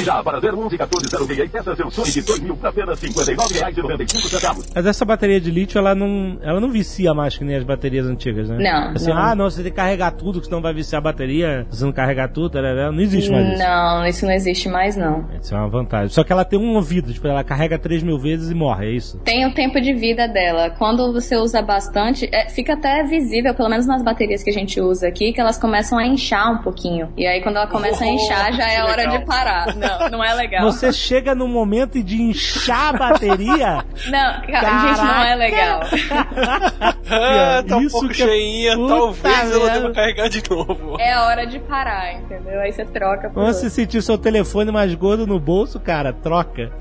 [0.00, 0.02] é.
[0.02, 4.72] já para 011 1406 e peça seu Sonic 2000 por apenas R$ 59,95.
[4.74, 8.06] Mas essa bateria de lítio, ela não, ela não vicia mais que nem as baterias
[8.06, 8.56] antigas, né?
[8.58, 9.16] Não, Assim, não.
[9.16, 11.66] ah, não, você tem que carregar tudo, que senão vai viciar a bateria.
[11.70, 13.58] Se você não carregar tudo, tarará, não existe mais isso.
[13.62, 15.28] Não, isso não existe mais, não.
[15.40, 16.08] Isso é uma vantagem.
[16.08, 18.90] Só que ela tem um ouvido, tipo, ela carrega 3 mil vezes e morre, é
[18.90, 19.18] isso?
[19.24, 20.70] Tem o tempo de vida dela.
[20.70, 24.80] Quando você usa bastante, é, fica até visível, pelo menos nas baterias que a gente
[24.80, 27.12] usa aqui, que elas começam a inchar um pouquinho.
[27.16, 29.18] E aí, quando ela começa a inchar, já é hora legal.
[29.18, 29.76] de parar.
[29.76, 30.64] Não, não é legal.
[30.70, 33.84] Você chega no momento de inchar a bateria.
[34.10, 35.80] Não, cara, gente, não é legal.
[37.06, 40.96] Ah, tá um Isso pouco que é- cheinha, Puta talvez ela deva carregar de novo.
[40.98, 42.58] É hora de parar, entendeu?
[42.60, 46.72] Aí você troca por Quando você sentir seu telefone mais gordo no bolso, cara, troca.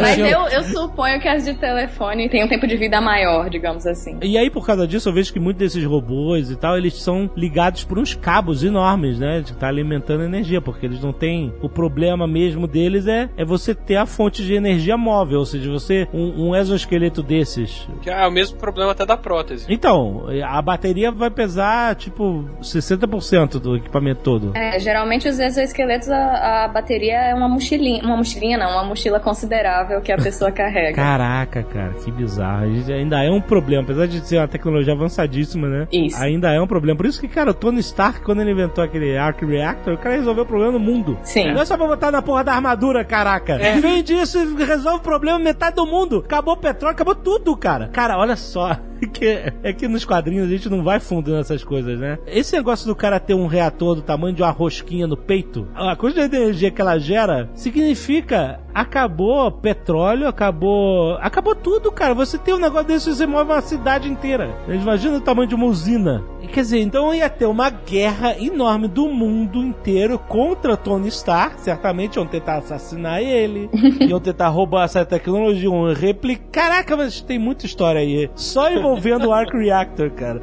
[0.00, 3.86] Mas eu, eu suponho que as de telefone têm um tempo de vida maior, digamos
[3.86, 4.18] assim.
[4.22, 7.30] E aí, por causa disso, eu vejo que muitos desses robôs e tal, eles são
[7.36, 9.40] ligados por uns cabos enormes, né?
[9.40, 11.52] De estar alimentando energia, porque eles não têm.
[11.62, 15.70] O problema mesmo deles é, é você ter a fonte de energia móvel, ou seja,
[15.70, 16.08] você.
[16.12, 17.88] Um, um exoesqueleto desses.
[18.02, 19.66] Que é o mesmo problema até da prótese.
[19.68, 24.52] Então, a bateria vai pesar, tipo, 60% do equipamento todo.
[24.54, 29.20] É, geralmente os exoesqueletos, a, a bateria é uma mochilinha, uma mochilinha não, uma mochila
[29.20, 30.94] considerável que a pessoa carrega.
[30.94, 32.64] Caraca, cara, que bizarro.
[32.64, 35.88] Ainda é um problema, apesar de ser uma tecnologia avançadíssima, né?
[35.92, 36.20] Isso.
[36.22, 36.96] Ainda é um problema.
[36.96, 40.16] Por isso que, cara, o Tony Stark, quando ele inventou aquele Arc Reactor, o cara
[40.16, 41.18] resolveu o problema no mundo.
[41.22, 41.52] Sim.
[41.52, 43.58] Não é só pra botar na porra da armadura, caraca.
[43.80, 46.18] Vende isso e resolve o problema metade do mundo.
[46.24, 47.88] Acabou o petróleo, acabou tudo, cara.
[47.88, 48.76] Cara, olha só.
[49.12, 52.18] Que, é que nos quadrinhos a gente não vai fundo nessas coisas, né?
[52.24, 55.96] Esse negócio do cara ter um reator do tamanho de uma rosquinha no peito, a
[55.96, 59.91] quantidade de energia que ela gera, significa acabou petróleo,
[60.26, 61.16] acabou.
[61.20, 62.14] Acabou tudo, cara.
[62.14, 64.50] Você tem um negócio desse, você move uma cidade inteira.
[64.68, 66.22] Imagina o tamanho de uma usina.
[66.52, 71.60] Quer dizer, então ia ter uma guerra enorme do mundo inteiro contra Tony Stark.
[71.60, 73.70] Certamente iam tentar assassinar ele,
[74.06, 76.42] iam tentar roubar essa tecnologia, iam replicar.
[76.52, 78.30] Caraca, mas tem muita história aí.
[78.34, 80.42] Só envolvendo o Arc Reactor, cara.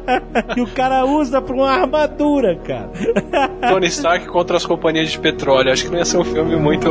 [0.56, 2.90] e o cara usa pra uma armadura, cara.
[3.68, 5.72] Tony Stark contra as companhias de petróleo.
[5.72, 6.90] Acho que não ia ser um filme muito.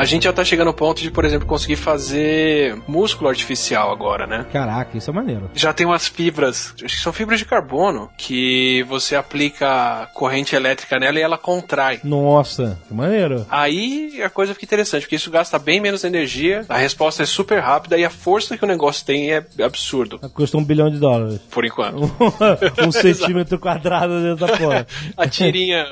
[0.00, 4.26] A gente já tá chegando ao ponto de, por exemplo, conseguir fazer músculo artificial agora,
[4.26, 4.46] né?
[4.50, 5.50] Caraca, isso é maneiro.
[5.54, 10.98] Já tem umas fibras, acho que são fibras de carbono, que você aplica corrente elétrica
[10.98, 12.00] nela e ela contrai.
[12.02, 13.44] Nossa, que maneiro.
[13.50, 17.60] Aí a coisa fica interessante, porque isso gasta bem menos energia, a resposta é super
[17.60, 21.40] rápida e a força que o negócio tem é absurdo, Custa um bilhão de dólares.
[21.50, 22.10] por enquanto.
[22.82, 24.86] um centímetro quadrado dentro da porra.
[25.14, 25.84] A tirinha,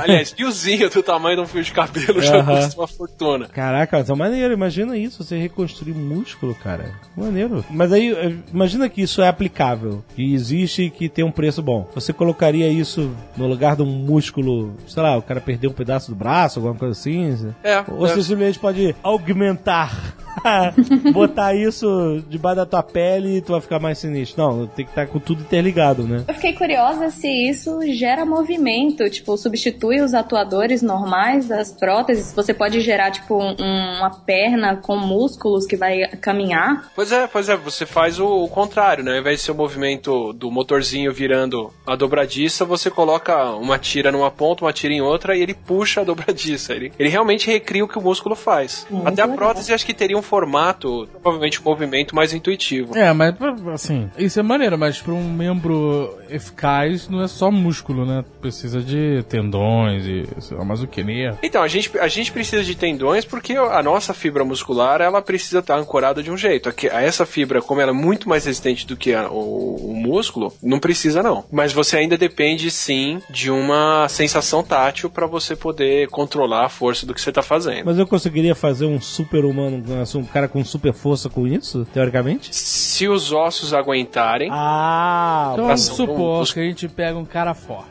[0.00, 3.48] aliás, fiozinho do tamanho de um fio de cabelo já custa uma fortuna.
[3.56, 4.52] Caraca, é maneiro.
[4.52, 6.90] Imagina isso, você reconstruir músculo, cara.
[7.16, 7.64] Maneiro.
[7.70, 10.04] Mas aí, eh, imagina que isso é aplicável.
[10.14, 11.88] E existe e que tem um preço bom.
[11.94, 16.10] Você colocaria isso no lugar de um músculo, sei lá, o cara perdeu um pedaço
[16.10, 17.16] do braço, alguma coisa assim?
[17.64, 18.22] É, Ou você é.
[18.22, 20.25] simplesmente pode augmentar.
[21.12, 24.42] Botar isso debaixo da tua pele e tu vai ficar mais sinistro.
[24.42, 26.24] Não, tem que estar com tudo interligado, né?
[26.28, 32.32] Eu fiquei curiosa se isso gera movimento, tipo, substitui os atuadores normais das próteses.
[32.34, 36.90] Você pode gerar, tipo, um- uma perna com músculos que vai caminhar.
[36.94, 39.12] Pois é, pois é, você faz o, o contrário, né?
[39.12, 44.10] Ao invés de ser o movimento do motorzinho virando a dobradiça, você coloca uma tira
[44.12, 46.72] numa ponta, uma tira em outra e ele puxa a dobradiça.
[46.74, 48.86] Ele, ele realmente recria o que o músculo faz.
[48.90, 49.36] Muito Até a legal.
[49.38, 52.96] prótese acho que teria um formato, provavelmente um movimento mais intuitivo.
[52.96, 53.34] É, mas
[53.72, 58.24] assim, isso é maneiro, mas pra um membro eficaz não é só músculo, né?
[58.40, 61.36] Precisa de tendões e sei lá, mais o que, né?
[61.42, 65.60] Então, a gente, a gente precisa de tendões porque a nossa fibra muscular, ela precisa
[65.60, 66.72] estar ancorada de um jeito.
[66.90, 70.78] Essa fibra, como ela é muito mais resistente do que a- o, o músculo, não
[70.78, 71.44] precisa não.
[71.50, 77.06] Mas você ainda depende, sim, de uma sensação tátil para você poder controlar a força
[77.06, 77.84] do que você tá fazendo.
[77.86, 79.82] Mas eu conseguiria fazer um super humano,
[80.18, 82.54] um cara com super força com isso, teoricamente?
[82.54, 86.46] Se os ossos aguentarem, Ah, Então vamos um supor músculo.
[86.54, 87.90] que a gente pega um cara forte.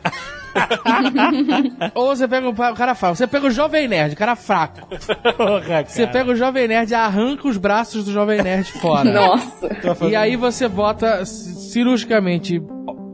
[1.94, 3.16] Ou você pega um cara fraco.
[3.16, 4.86] Você pega o Jovem Nerd, cara fraco.
[5.36, 5.86] porra, cara.
[5.86, 9.04] Você pega o Jovem Nerd e arranca os braços do Jovem Nerd fora.
[9.12, 9.68] Nossa.
[10.08, 12.60] E aí você bota ci- cirurgicamente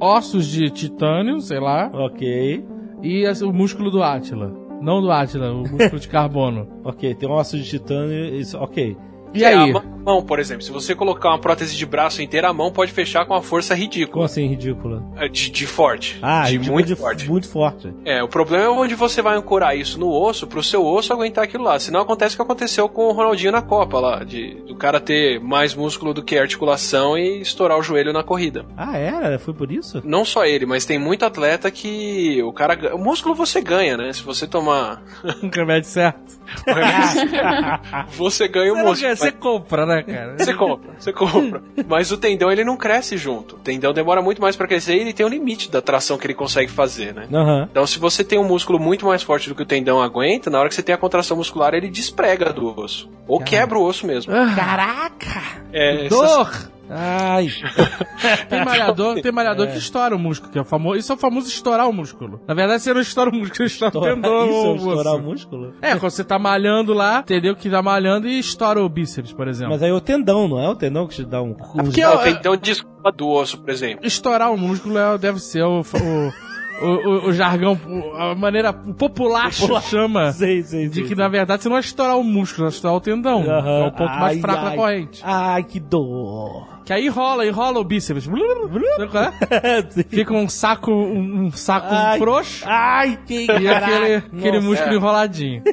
[0.00, 2.64] ossos de titânio, sei lá, Ok,
[3.02, 4.52] e o músculo do Átila.
[4.82, 6.68] Não do Átila, o músculo de carbono.
[6.84, 8.96] ok, tem um osso de titânio, isso, ok.
[9.34, 9.54] E É, aí?
[9.70, 12.90] a mão- por exemplo, se você colocar uma prótese de braço inteira, a mão pode
[12.92, 14.24] fechar com uma força Como ridícula.
[14.24, 15.02] assim ridícula?
[15.16, 16.18] É, De, de forte.
[16.20, 17.28] Ah, de ridículo muito de forte.
[17.30, 17.94] Muito forte.
[18.04, 21.44] É, o problema é onde você vai ancorar isso no osso, pro seu osso aguentar
[21.44, 21.78] aquilo lá.
[21.78, 25.40] Senão acontece o que aconteceu com o Ronaldinho na Copa lá, de do cara ter
[25.40, 28.64] mais músculo do que articulação e estourar o joelho na corrida.
[28.76, 29.38] Ah, era?
[29.38, 30.02] Foi por isso?
[30.04, 34.12] Não só ele, mas tem muito atleta que o cara, o músculo você ganha, né?
[34.12, 35.00] Se você tomar,
[35.42, 36.42] Um remédio certo.
[38.16, 38.96] você ganha o músculo.
[39.22, 40.34] Você mas- compra, né, cara?
[40.38, 41.62] Você compra, você compra.
[41.88, 43.56] Mas o tendão ele não cresce junto.
[43.56, 46.26] O tendão demora muito mais pra crescer e ele tem um limite da tração que
[46.26, 47.26] ele consegue fazer, né?
[47.32, 47.68] Aham.
[47.70, 50.58] Então, se você tem um músculo muito mais forte do que o tendão aguenta, na
[50.60, 53.08] hora que você tem a contração muscular, ele desprega do osso.
[53.26, 54.32] Ou quebra o osso mesmo.
[54.54, 55.40] Caraca!
[55.72, 56.71] É, essas- Dor!
[56.94, 57.48] Ai,
[58.48, 60.98] Tem malhador, tem malhador que estoura o músculo, que é o famoso.
[60.98, 62.40] Isso é o famoso estourar o músculo.
[62.46, 64.46] Na verdade, você não estoura o músculo, você estoura o tendão.
[64.50, 65.74] isso é estourar o músculo?
[65.80, 67.56] É, quando você tá malhando lá, entendeu?
[67.56, 69.72] Que tá malhando e estoura o bíceps, por exemplo.
[69.72, 71.50] Mas aí é o tendão, não é o tendão que te dá um...
[71.50, 74.06] um porque Não, eu- o tendão desculpa do osso, por exemplo.
[74.06, 77.78] Estourar o músculo é- deve ser o, o, o, o- o jargão,
[78.18, 81.16] a maneira o popular chama Sei, sei, de sei, que, sei.
[81.16, 83.42] na verdade, você não é estourar o músculo, é estourar o tendão.
[83.44, 84.76] É o ponto mais Ai, fraco da ai.
[84.76, 85.20] corrente.
[85.24, 86.71] Ai, que dor.
[86.84, 88.28] Que aí rola, e rola o bíceps.
[88.28, 90.02] É?
[90.08, 92.18] Fica um saco, um, um saco Ai.
[92.18, 92.64] frouxo.
[92.66, 94.24] Ai, que E aquele, caraca.
[94.36, 94.68] aquele Nossa.
[94.68, 95.62] músculo enroladinho.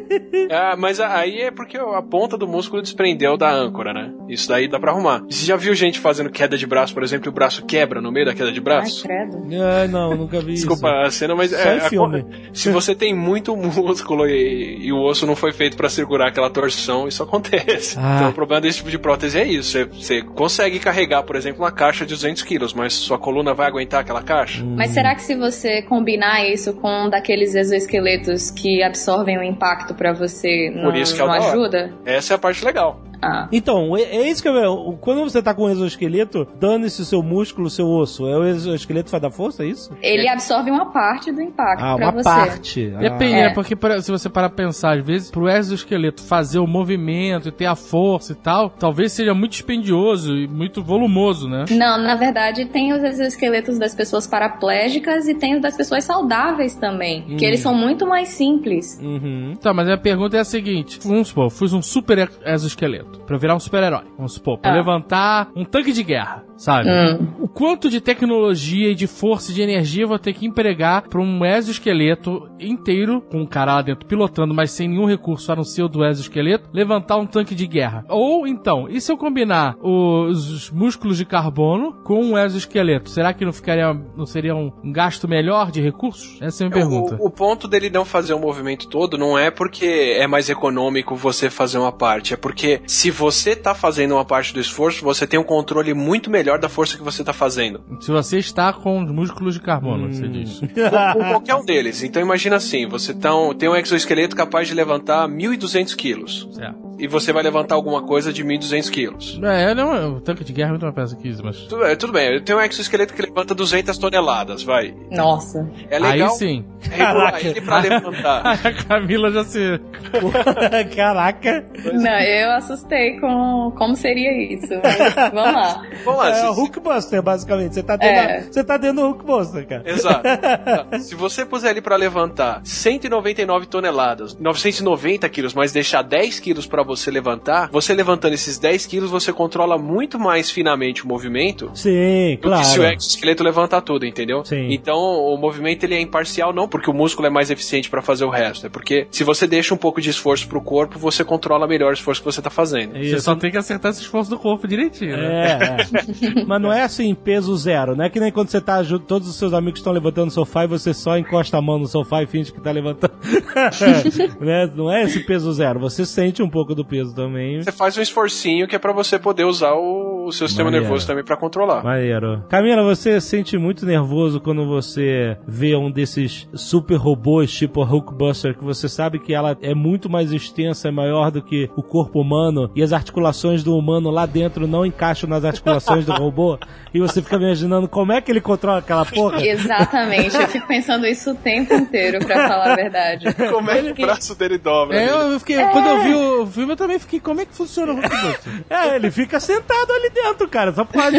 [0.51, 4.12] Ah, mas aí é porque a ponta do músculo desprendeu da âncora, né?
[4.28, 5.22] Isso daí dá pra arrumar.
[5.30, 8.12] Você já viu gente fazendo queda de braço, por exemplo, e o braço quebra no
[8.12, 9.03] meio da queda de Ai, braço?
[9.03, 9.43] credo.
[9.80, 11.07] Ai, não, nunca vi Desculpa isso.
[11.07, 12.26] a cena, mas Só é, a- filme.
[12.53, 16.49] se você tem muito músculo e, e o osso não foi feito pra segurar aquela
[16.49, 17.97] torção, isso acontece.
[17.99, 18.16] Ah.
[18.18, 19.70] Então o problema desse tipo de prótese é isso.
[19.72, 23.67] Você, você consegue carregar, por exemplo, uma caixa de 200 quilos, mas sua coluna vai
[23.67, 24.63] aguentar aquela caixa?
[24.63, 29.93] Mas será que se você combinar isso com um daqueles exoesqueletos que absorvem o impacto
[29.93, 31.93] pra você, não, Por isso que é não ajuda?
[32.05, 33.09] Essa é a parte legal.
[33.22, 33.47] Ah.
[33.51, 34.97] Então, é, é isso que eu vejo.
[35.01, 38.28] Quando você tá com um exoesqueleto, dane-se o seu músculo, o seu osso.
[38.28, 39.91] É o exoesqueleto que faz dar força, é isso?
[40.01, 42.24] Ele absorve uma parte do impacto Ah, pra uma você.
[42.24, 42.93] parte.
[42.95, 42.99] Ah.
[42.99, 43.47] Depende, É.
[43.47, 43.53] né?
[43.53, 47.51] Porque pra- se você parar pra pensar, às vezes, pro exoesqueleto fazer o movimento e
[47.51, 51.65] ter a força e tal, talvez seja muito dispendioso e muito volumoso, né?
[51.72, 56.76] Não, na verdade, tem os exoesqueletos das pessoas paraplégicas e tem os das pessoas saudáveis
[56.76, 57.24] também.
[57.38, 58.99] Que eles são muito mais simples.
[59.01, 59.53] Uhum.
[59.61, 63.36] Tá, mas a pergunta é a seguinte: vamos supor, eu fiz um super exoesqueleto pra
[63.36, 64.03] eu virar um super-herói.
[64.18, 64.74] Vamos supor, pra Ah.
[64.76, 66.89] levantar um tanque de guerra, sabe?
[66.89, 67.28] Hum.
[67.39, 71.07] O quanto de tecnologia e de força e de energia eu vou ter que empregar
[71.07, 75.55] para um exoesqueleto inteiro, com um cara lá dentro pilotando, mas sem nenhum recurso a
[75.55, 78.05] não ser o do exoesqueleto, levantar um tanque de guerra?
[78.07, 83.10] Ou então, e se eu combinar os músculos de carbono com um exoesqueleto?
[83.10, 86.38] Será que não ficaria, não seria um um gasto melhor de recursos?
[86.41, 87.18] Essa é a minha pergunta.
[87.20, 91.16] O, o ponto dele não fazer o movimento todo não é porque é mais econômico
[91.16, 95.28] você fazer uma parte, é porque se você tá fazendo uma parte do esforço, você
[95.28, 97.81] tem um controle muito melhor da força que você tá fazendo.
[98.01, 100.59] Se você está com os músculos de carbono, você diz.
[101.13, 102.01] com, com qualquer um deles.
[102.03, 106.47] Então imagina assim, você tá um- tem um exoesqueleto capaz de levantar 1.200 quilos.
[106.53, 106.88] Certo.
[106.99, 109.39] E você vai levantar alguma coisa de 1.200 quilos.
[109.41, 111.57] É, não, o tanque de guerra é muito mais peça que isso, mas...
[111.61, 114.93] Tudo, é, tudo bem, eu tenho um exoesqueleto que levanta 200 toneladas, vai.
[115.09, 115.65] Nossa.
[115.89, 116.65] É legal Aí sim.
[116.91, 118.45] regular ele pra levantar.
[118.65, 119.79] A Camila já se...
[120.95, 121.65] Caraca.
[121.93, 124.67] Não, eu assustei com como seria isso.
[124.83, 125.83] Mas vamos lá.
[126.03, 127.75] Vamos lá, É se- o Hulkbuster, basicamente.
[127.75, 128.37] Você tá dentro, É.
[128.41, 129.83] da- você tá dentro do Hulkbuster, cara.
[129.85, 130.27] Exato.
[130.27, 130.99] Exato.
[131.09, 136.83] Se você puser ele pra levantar 199 toneladas, 990 quilos, mas deixar 10 quilos pra
[136.89, 142.37] você levantar, você levantando esses 10 quilos, você controla muito mais finamente o movimento Sim,
[142.41, 142.93] do que se o claro.
[142.95, 144.43] exoesqueleto levantar tudo, entendeu?
[144.43, 144.71] Sim.
[144.71, 148.25] Então o movimento ele é imparcial não porque o músculo é mais eficiente pra fazer
[148.25, 151.67] o resto, é porque se você deixa um pouco de esforço pro corpo, você controla
[151.67, 152.95] melhor o esforço que você tá fazendo.
[152.97, 153.21] É Você isso.
[153.21, 155.29] só tem que acertar esse esforço do corpo direitinho, né?
[155.29, 156.43] É, é.
[156.47, 157.95] Mas não é assim, peso zero.
[157.95, 160.31] Não é que nem quando você tá junto, todos os seus amigos estão levantando no
[160.31, 163.13] sofá e você só encosta a mão no sofá e finge que tá levantando.
[164.39, 164.69] Né?
[164.75, 165.79] Não é esse peso zero.
[165.79, 167.61] Você sente um pouco do peso também.
[167.61, 170.86] Você faz um esforcinho que é pra você poder usar o, o seu sistema Maneiro.
[170.86, 171.84] nervoso também pra controlar.
[171.84, 172.43] Maneiro.
[172.49, 178.57] Camila, você sente muito nervoso quando você vê um desses super robôs tipo a Hulkbuster,
[178.57, 182.19] que você sabe que ela é muito mais extensa e maior do que o corpo
[182.21, 186.57] humano e as articulações do humano lá dentro não encaixam nas articulações do robô
[186.93, 189.45] e você fica imaginando como é que ele controla aquela porra?
[189.45, 190.35] Exatamente.
[190.35, 193.27] Eu fico pensando isso o tempo inteiro, pra falar a verdade.
[193.51, 194.97] Como é que o braço dele dobra?
[194.97, 195.34] É, né?
[195.34, 197.95] eu fiquei, quando eu vi o filme, eu também fiquei, como é que funciona o
[197.99, 198.63] Hulkbuster?
[198.69, 201.17] É, ele fica sentado ali dentro, cara, só pode.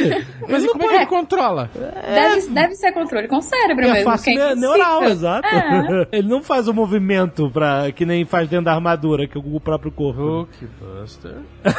[0.48, 1.70] Mas como é que ele controla?
[1.74, 4.10] Deve, deve ser controle com o cérebro É mesmo.
[4.10, 5.46] fácil que é ne- neural, exato.
[5.48, 6.08] É.
[6.18, 9.60] Ele não faz o movimento pra, que nem faz dentro da armadura, que é o
[9.60, 10.20] próprio corpo.
[10.20, 11.36] Hulkbuster.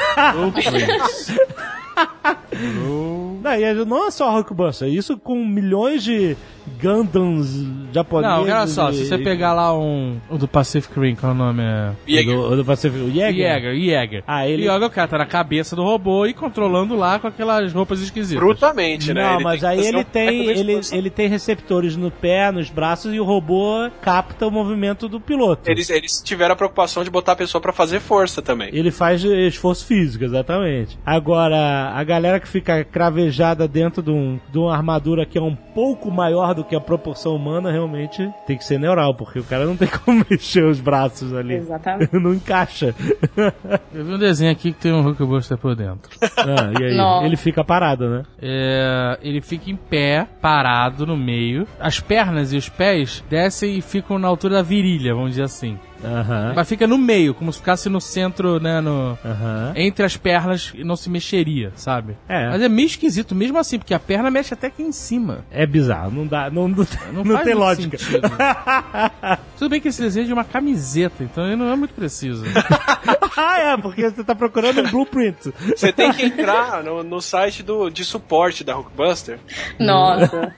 [3.44, 6.36] Não, e é- não é só Hulkbuster, isso com milhões de
[6.82, 8.36] Gundams japoneses.
[8.38, 10.20] Não, olha só, se e- você pegar lá um.
[10.30, 11.64] O do Pacific Rim, qual é o nome?
[11.64, 11.92] É.
[12.08, 12.36] Jäger.
[12.36, 13.34] Do, do Pacific, o Jäger.
[13.62, 14.24] Jäger, Jäger.
[14.28, 17.28] Ah, ele- E olha, o cara tá na cabeça do robô e controlando lá com
[17.28, 18.44] aquelas roupas esquisitas.
[18.44, 19.24] Brutamente, né?
[19.24, 23.20] Não, Ele mas aí ele tem, ele, ele tem receptores no pé, nos braços, e
[23.20, 25.70] o robô capta o movimento do piloto.
[25.70, 28.70] Eles, eles tiveram a preocupação de botar a pessoa pra fazer força também.
[28.74, 30.98] Ele faz esforço físico, exatamente.
[31.06, 35.56] Agora, a galera que fica cravejada dentro de, um, de uma armadura que é um
[35.56, 39.66] pouco maior do que a proporção humana, realmente tem que ser neural, porque o cara
[39.66, 41.56] não tem como mexer os braços ali.
[41.56, 42.14] Exatamente.
[42.18, 42.94] não encaixa.
[43.94, 46.12] Eu vi um desenho aqui que tem um Hulkbuster por dentro.
[46.38, 46.96] Ah, e aí?
[46.96, 47.26] Nossa.
[47.26, 48.24] Ele fica parado, né?
[48.42, 51.68] É, ele fica em pé, parado no meio.
[51.80, 55.78] As pernas e os pés descem e ficam na altura da virilha, vamos dizer assim.
[56.04, 56.54] Aham.
[56.56, 59.18] Mas fica no meio, como se ficasse no centro, né, no...
[59.24, 59.74] Aham.
[59.76, 62.18] Entre as pernas e não se mexeria, sabe?
[62.28, 62.50] É.
[62.50, 65.46] Mas é meio esquisito, mesmo assim, porque a perna mexe até aqui em cima.
[65.52, 67.98] É bizarro, não dá, não, não, Não, não faz tem lógica.
[69.58, 72.44] Tudo bem que esse desenho é de uma camiseta, então ele não é muito preciso.
[73.38, 75.54] ah, é, porque você tá procurando um blueprint.
[75.76, 79.40] Você tem que entrar no, no site do, de suporte da Hulkbuster
[79.80, 80.54] Nossa.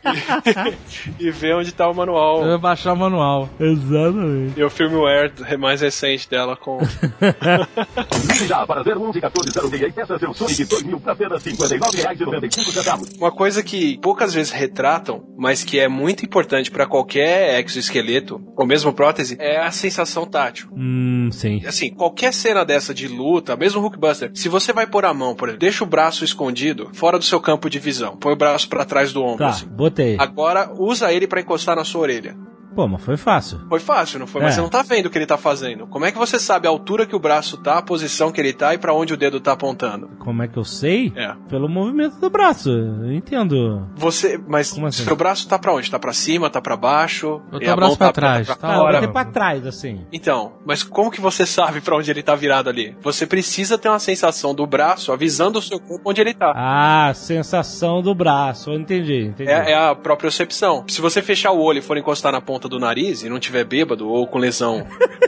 [1.20, 2.41] e ver onde tá o manual.
[2.41, 3.49] Eu vou baixar o manual.
[3.60, 4.60] Exatamente.
[4.60, 6.80] E o firmware mais recente dela com.
[8.48, 13.18] Já para 011 1406 e peça seu Sonic 2000 por apenas R$ 59,95.
[13.18, 18.66] Uma coisa que poucas vezes retratam, mas que é muito importante pra qualquer exoesqueleto, ou
[18.66, 20.70] mesmo prótese, é a sensação tátil.
[20.76, 21.62] Hum, sim.
[21.66, 25.50] Assim, qualquer cena dessa de luta, mesmo Hulkbuster, se você vai pôr a mão, por
[25.50, 28.86] exemplo, deixa o braço escondido, fora do seu campo de visão, põe o braço pra
[28.86, 29.66] trás do ombro, Tá, assim.
[29.68, 30.16] botei.
[30.20, 32.36] Agora usa ele pra encostar na sua orelha.
[32.76, 33.60] Pô, mas foi fácil.
[33.70, 34.41] Foi fácil, não foi?
[34.41, 34.56] Mas É.
[34.56, 35.86] você não tá vendo o que ele tá fazendo.
[35.88, 38.54] Como é que você sabe a altura que o braço tá, a posição que ele
[38.54, 40.10] tá e pra onde o dedo tá apontando?
[40.20, 41.12] Como é que eu sei?
[41.16, 41.34] É.
[41.50, 42.70] Pelo movimento do braço.
[42.70, 43.88] Eu entendo.
[43.95, 45.04] Você, mas Como assim?
[45.04, 45.90] seu braço tá pra onde?
[45.90, 47.40] Tá pra cima, tá pra baixo?
[47.52, 48.94] Botou E a o braço pra tá trás, pra tá Ah, eu Ora.
[48.94, 50.06] botei pra trás, assim.
[50.12, 52.95] Então, mas como que você sabe pra onde ele tá virado ali?
[53.02, 56.52] Você precisa ter uma sensação do braço avisando o seu corpo onde ele tá.
[56.56, 58.72] Ah, sensação do braço.
[58.72, 59.50] Eu entendi, entendi.
[59.52, 60.84] É, é a propriocepção.
[60.88, 63.40] Se você fechar o olho e for encostar na ponta ponta do nariz e não
[63.40, 64.85] tiver bêbado ou com lesão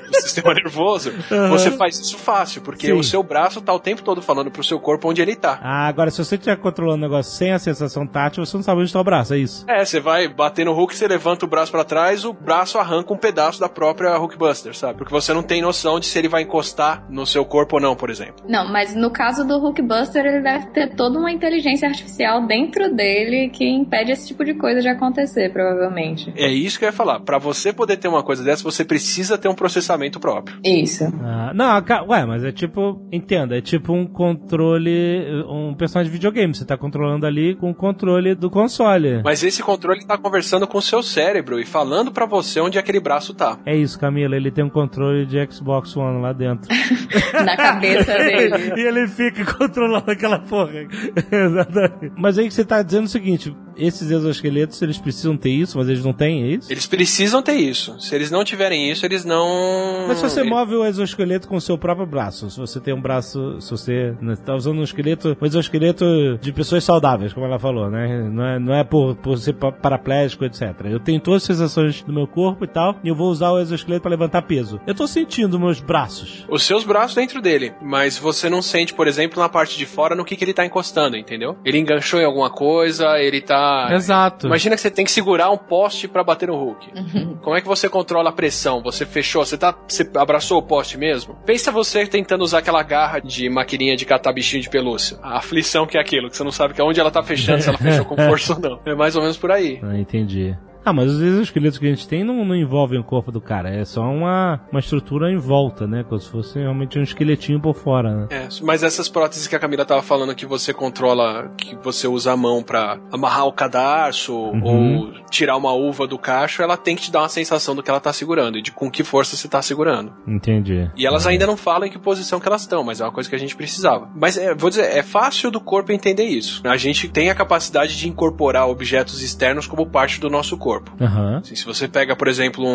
[0.07, 1.11] do sistema nervoso,
[1.49, 2.93] você faz isso fácil, porque Sim.
[2.93, 5.59] o seu braço tá o tempo todo falando pro seu corpo onde ele tá.
[5.61, 8.79] Ah, agora se você estiver controlando o negócio sem a sensação tátil, você não sabe
[8.79, 9.65] onde está o braço, é isso?
[9.67, 13.13] É, você vai bater no hook, você levanta o braço pra trás, o braço arranca
[13.13, 14.97] um pedaço da própria Hookbuster, sabe?
[14.97, 17.95] Porque você não tem noção de se ele vai encostar no seu corpo ou não,
[17.95, 18.45] por exemplo.
[18.47, 23.49] Não, mas no caso do Hulkbuster, ele deve ter toda uma inteligência artificial dentro dele
[23.49, 26.33] que impede esse tipo de coisa de acontecer, provavelmente.
[26.35, 27.19] É isso que eu ia falar.
[27.25, 30.57] Pra você poder ter uma coisa dessa, você precisa ter um processamento próprio.
[30.63, 31.03] Isso.
[31.23, 36.53] Ah, não, ué, mas é tipo, entenda, é tipo um controle, um personagem de videogame.
[36.53, 39.21] Você tá controlando ali com o controle do console.
[39.23, 42.99] Mas esse controle tá conversando com o seu cérebro e falando pra você onde aquele
[42.99, 43.57] braço tá.
[43.65, 46.69] É isso, Camila, ele tem um controle de Xbox One lá dentro.
[47.43, 48.73] Na cabeça dele.
[48.75, 50.71] e ele fica controlando aquela porra.
[51.31, 52.13] Exatamente.
[52.17, 55.87] Mas aí que você tá dizendo o seguinte: esses exoesqueletos, eles precisam ter isso, mas
[55.89, 56.71] eles não têm, é isso?
[56.71, 57.99] Eles precisam ter isso.
[57.99, 60.05] Se eles não tiverem isso, eles não.
[60.07, 63.01] Mas se você move o exoesqueleto com o seu próprio braço, se você tem um
[63.01, 66.05] braço, se você né, tá usando um esqueleto, um exoesqueleto
[66.41, 68.27] de pessoas saudáveis, como ela falou, né?
[68.29, 70.73] Não é, não é por, por ser pa- paraplégico, etc.
[70.85, 73.59] Eu tenho todas as sensações do meu corpo e tal, e eu vou usar o
[73.59, 74.79] exoesqueleto pra levantar peso.
[74.87, 76.45] Eu tô sentindo meus braços.
[76.49, 80.15] Os seus braços dentro dele, mas você não sente, por exemplo, na parte de fora
[80.15, 81.57] no que, que ele tá encostando, entendeu?
[81.63, 83.89] Ele enganchou em alguma coisa, ele tá.
[83.91, 84.47] Exato.
[84.47, 86.87] Imagina que você tem que segurar um poste pra bater no hook.
[87.41, 88.81] Como é que você controla a pressão?
[88.81, 89.75] Você fechou, você tá.
[89.87, 91.35] Você abraçou o poste mesmo?
[91.45, 95.17] Pensa você tentando usar aquela garra de maquininha de catar bichinho de pelúcia.
[95.21, 97.69] A aflição que é aquilo, que você não sabe que onde ela tá fechando, se
[97.69, 98.79] ela fechou com força ou não.
[98.85, 99.79] É mais ou menos por aí.
[99.83, 100.55] Ah, entendi.
[100.85, 103.69] Ah, mas os exoesqueletos que a gente tem não, não envolvem o corpo do cara,
[103.69, 106.05] é só uma, uma estrutura em volta, né?
[106.07, 108.27] Como se fosse realmente um esqueletinho por fora, né?
[108.29, 112.33] É, mas essas próteses que a Camila tava falando que você controla, que você usa
[112.33, 117.03] a mão pra amarrar o cadarço ou tirar uma uva do cacho, ela tem que
[117.03, 119.47] te dar uma sensação do que ela tá segurando e de com que força você
[119.47, 120.13] tá segurando.
[120.27, 120.89] Entendi.
[120.95, 123.27] E elas ainda não falam em que posição que elas estão, mas é uma coisa
[123.27, 124.07] que a gente precisava.
[124.15, 126.61] Mas é, vou dizer, é fácil do corpo entender isso.
[126.63, 130.74] A gente tem a capacidade de incorporar objetos externos como parte do nosso corpo.
[130.99, 131.37] Aham.
[131.37, 132.69] Assim, se você pega, por exemplo, um,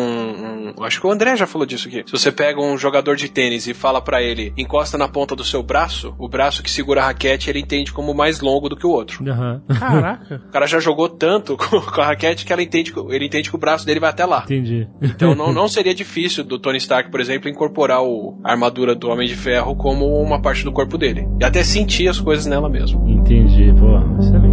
[0.77, 2.03] um- Acho que o André já falou disso aqui.
[2.05, 5.43] Se você pega um jogador de tênis e fala pra ele, encosta na ponta do
[5.43, 8.85] seu braço, o braço que segura a raquete ele entende como mais longo do que
[8.85, 9.23] o outro.
[9.29, 9.61] Aham.
[9.79, 10.41] Caraca.
[10.47, 13.55] O cara já jogou tanto com, com a raquete que ela entende, ele entende que
[13.55, 14.43] o braço dele vai até lá.
[14.45, 14.87] Entendi.
[15.01, 19.09] Então não, não seria difícil do Tony Stark, por exemplo, incorporar o, a armadura do
[19.09, 21.27] Homem de Ferro como uma parte do corpo dele.
[21.39, 23.07] E até sentir as coisas nela mesmo.
[23.07, 24.50] Entendi, pô, excelente.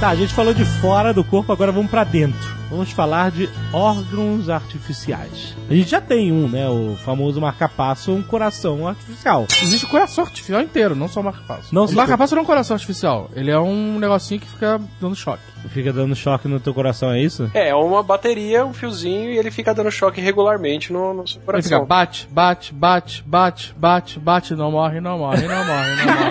[0.00, 2.57] Tá, a gente falou de fora do corpo, agora vamos pra dentro.
[2.70, 5.56] Vamos falar de órgãos artificiais.
[5.70, 6.68] A gente já tem um, né?
[6.68, 9.46] O famoso marca-passo, um coração artificial.
[9.62, 11.74] Existe o coração artificial inteiro, não só o marca-passo.
[11.74, 13.30] Não, o marca-passo não é um coração artificial.
[13.34, 15.42] Ele é um negocinho que fica dando choque.
[15.70, 17.50] Fica dando choque no teu coração, é isso?
[17.52, 21.40] É, é uma bateria, um fiozinho, e ele fica dando choque regularmente no, no seu
[21.48, 21.86] Ele fica coração.
[21.86, 26.28] bate, bate, bate, bate, bate, bate, não morre, não morre, não morre, não morre.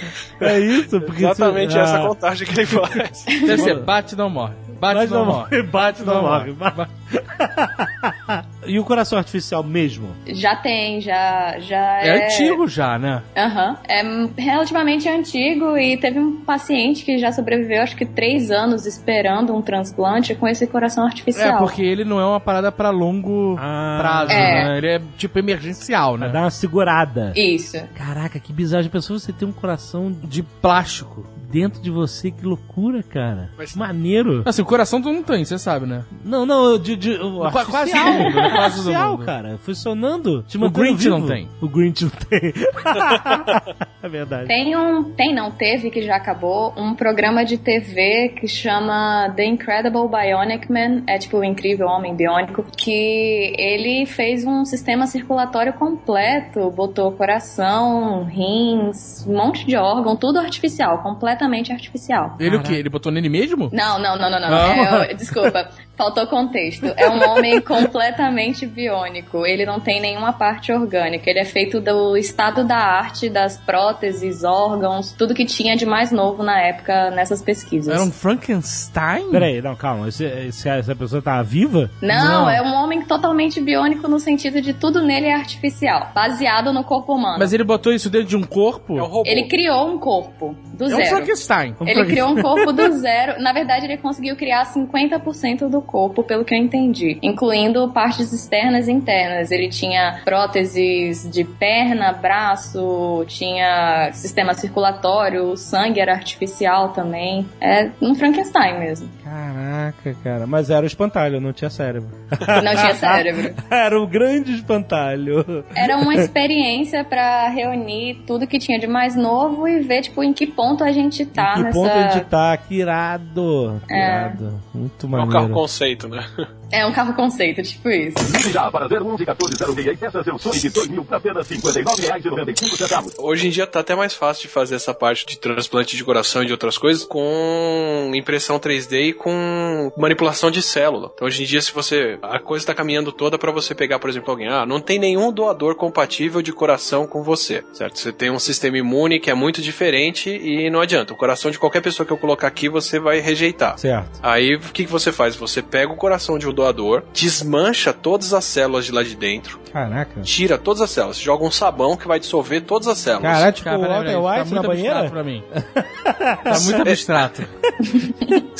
[0.40, 3.24] É isso, porque Exatamente se- essa ah, contagem que ele faz.
[3.24, 4.54] Deve ser bate, não morre.
[4.80, 5.62] Bate, Bate, não, morre.
[5.70, 6.52] Bate, não Não morre.
[6.52, 6.90] morre.
[8.66, 10.08] e o coração artificial mesmo?
[10.26, 12.24] Já tem, já, já É é...
[12.26, 13.22] antigo já, né?
[13.36, 13.76] Aham.
[13.86, 14.02] É
[14.40, 19.60] relativamente antigo e teve um paciente que já sobreviveu, acho que três anos esperando um
[19.60, 21.58] transplante com esse coração É, artificial.
[21.58, 23.96] porque ele não é uma parada pra longo Ah.
[24.00, 24.64] prazo, É.
[24.64, 24.78] né?
[24.78, 26.32] Ele é tipo emergencial, Pra né?
[26.32, 27.32] dar uma segurada.
[27.36, 27.76] Isso.
[27.94, 28.82] Caraca, que bizarro.
[28.84, 31.26] Já pensou você ter um coração De plástico.
[31.50, 32.30] Dentro de você?
[32.30, 33.50] Que loucura, cara.
[33.56, 34.42] Mas- Maneiro.
[34.44, 36.04] Assim, o coração tu não tem, você sabe, né?
[36.24, 38.50] Não, não, eu de, de, o Qua- quase todo mundo, né?
[38.50, 39.24] Quase todo artificial, mundo.
[39.26, 39.58] cara.
[39.58, 40.42] Funcionando.
[40.44, 41.18] Te O Grinch vivo.
[41.18, 41.48] não tem.
[41.60, 42.52] O Grinch não tem.
[44.02, 44.46] é verdade.
[44.46, 49.44] Tem um, tem não, teve que já acabou, um programa de TV que chama The
[49.46, 55.72] Incredible Bionic Man, é tipo o incrível homem biônico, que ele fez um sistema circulatório
[55.74, 60.98] completo, botou coração, rins, um monte de órgão, tudo artificial,
[61.40, 62.36] completamente artificial.
[62.38, 62.74] Ele o quê?
[62.74, 63.70] Ele botou nele mesmo?
[63.72, 64.48] Não, não, não, não, não.
[64.48, 65.06] Ah.
[65.08, 66.86] É, desculpa, faltou contexto.
[66.96, 69.44] É um homem completamente biônico.
[69.44, 71.28] Ele não tem nenhuma parte orgânica.
[71.28, 76.10] Ele é feito do estado da arte, das próteses, órgãos, tudo que tinha de mais
[76.10, 77.92] novo na época nessas pesquisas.
[77.94, 79.30] Era um Frankenstein?
[79.30, 80.08] Peraí, não, calma.
[80.08, 81.90] Esse, esse- essa pessoa tá viva?
[82.00, 82.50] Não, Não.
[82.50, 87.14] é um homem totalmente biônico no sentido de tudo nele é artificial, baseado no corpo
[87.14, 87.38] humano.
[87.38, 88.96] Mas ele botou isso dentro de um corpo?
[88.98, 89.22] É um robô.
[89.30, 91.08] Ele criou um corpo do É um zero.
[91.16, 91.76] Frankenstein.
[91.82, 93.42] Ele criou um corpo do zero.
[93.42, 98.86] Na verdade, ele conseguiu criar 50% do corpo, pelo que eu entendi, incluindo partes externas
[98.86, 99.50] e internas.
[99.50, 107.46] Ele tinha próteses de perna, braço, tinha sistema circulatório, o sangue era artificial também.
[107.60, 109.08] É um Frankenstein mesmo.
[109.24, 110.46] Caraca, cara.
[110.46, 112.10] Mas era o espantalho, não tinha cérebro.
[112.64, 113.54] Não tinha cérebro.
[113.70, 115.64] era o grande espantalho.
[115.74, 120.32] Era uma experiência pra reunir tudo que tinha de mais novo e ver, tipo, em
[120.32, 121.78] que ponto a gente tá que nessa.
[121.78, 122.56] ponto a gente tá?
[122.56, 123.80] Que irado.
[123.86, 124.06] Que É.
[124.06, 124.60] irado.
[124.74, 125.54] Muito É um carro maneiro.
[125.80, 126.28] Conceito, né?
[126.72, 128.16] É um carro conceito, tipo isso.
[128.52, 133.14] Já para 011 1406 e peça seu Sonic 2000 por apenas R$ 59,95.
[133.18, 136.42] Hoje em dia tá até mais fácil de fazer essa parte de transplante de coração
[136.42, 141.10] e de outras coisas com impressão 3D e com manipulação de célula.
[141.14, 144.08] Então hoje em dia se você a coisa tá caminhando toda pra você pegar, por
[144.08, 147.98] exemplo, alguém, ah, não tem nenhum doador compatível de coração com você, certo?
[147.98, 151.14] Você tem um sistema imune que é muito diferente e não adianta.
[151.14, 153.76] O coração de qualquer pessoa que eu colocar aqui você vai rejeitar.
[153.76, 154.20] Certo.
[154.22, 155.34] Aí o que, que você faz?
[155.34, 159.58] Você pega o coração de um doador, desmancha todas as células de lá de dentro,
[159.72, 160.20] Caraca.
[160.22, 163.22] tira todas as células, joga um sabão que vai dissolver todas as células.
[163.32, 165.10] Caralho, tipo Cara, o peraí, Walter peraí, White tá na muito abstrato banheira?
[165.10, 165.44] pra mim.
[166.44, 167.42] tá muito abstrato.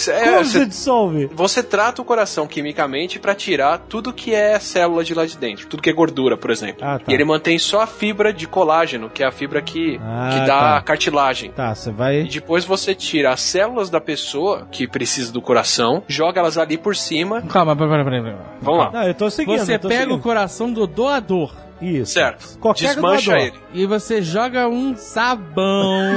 [0.08, 1.30] É, Como você, você dissolve?
[1.34, 5.66] você trata o coração quimicamente pra tirar tudo que é célula de lá de dentro,
[5.66, 6.82] tudo que é gordura, por exemplo.
[6.84, 7.04] Ah, tá.
[7.10, 10.38] E ele mantém só a fibra de colágeno, que é a fibra que, Ah, que
[10.40, 10.76] dá tá.
[10.78, 11.50] a cartilagem.
[11.52, 12.22] Tá, você E vai.
[12.24, 16.89] depois você tira as células da pessoa que precisa do coração, joga elas ali por
[16.96, 17.42] cima.
[17.42, 18.36] Calma, peraí, peraí, peraí.
[18.60, 18.90] Vamos lá.
[18.92, 19.58] Não, eu tô seguindo.
[19.58, 20.18] Você pega o seguindo.
[20.22, 22.12] coração do doador Isso.
[22.12, 22.58] Certo.
[22.58, 23.54] Qualquer Desmancha ele.
[23.72, 26.10] e você joga um sabão.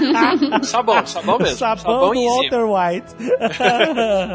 [0.62, 1.56] Sabão, sabão mesmo.
[1.56, 2.58] Sabão, do e enzima.
[2.58, 3.14] Walter White.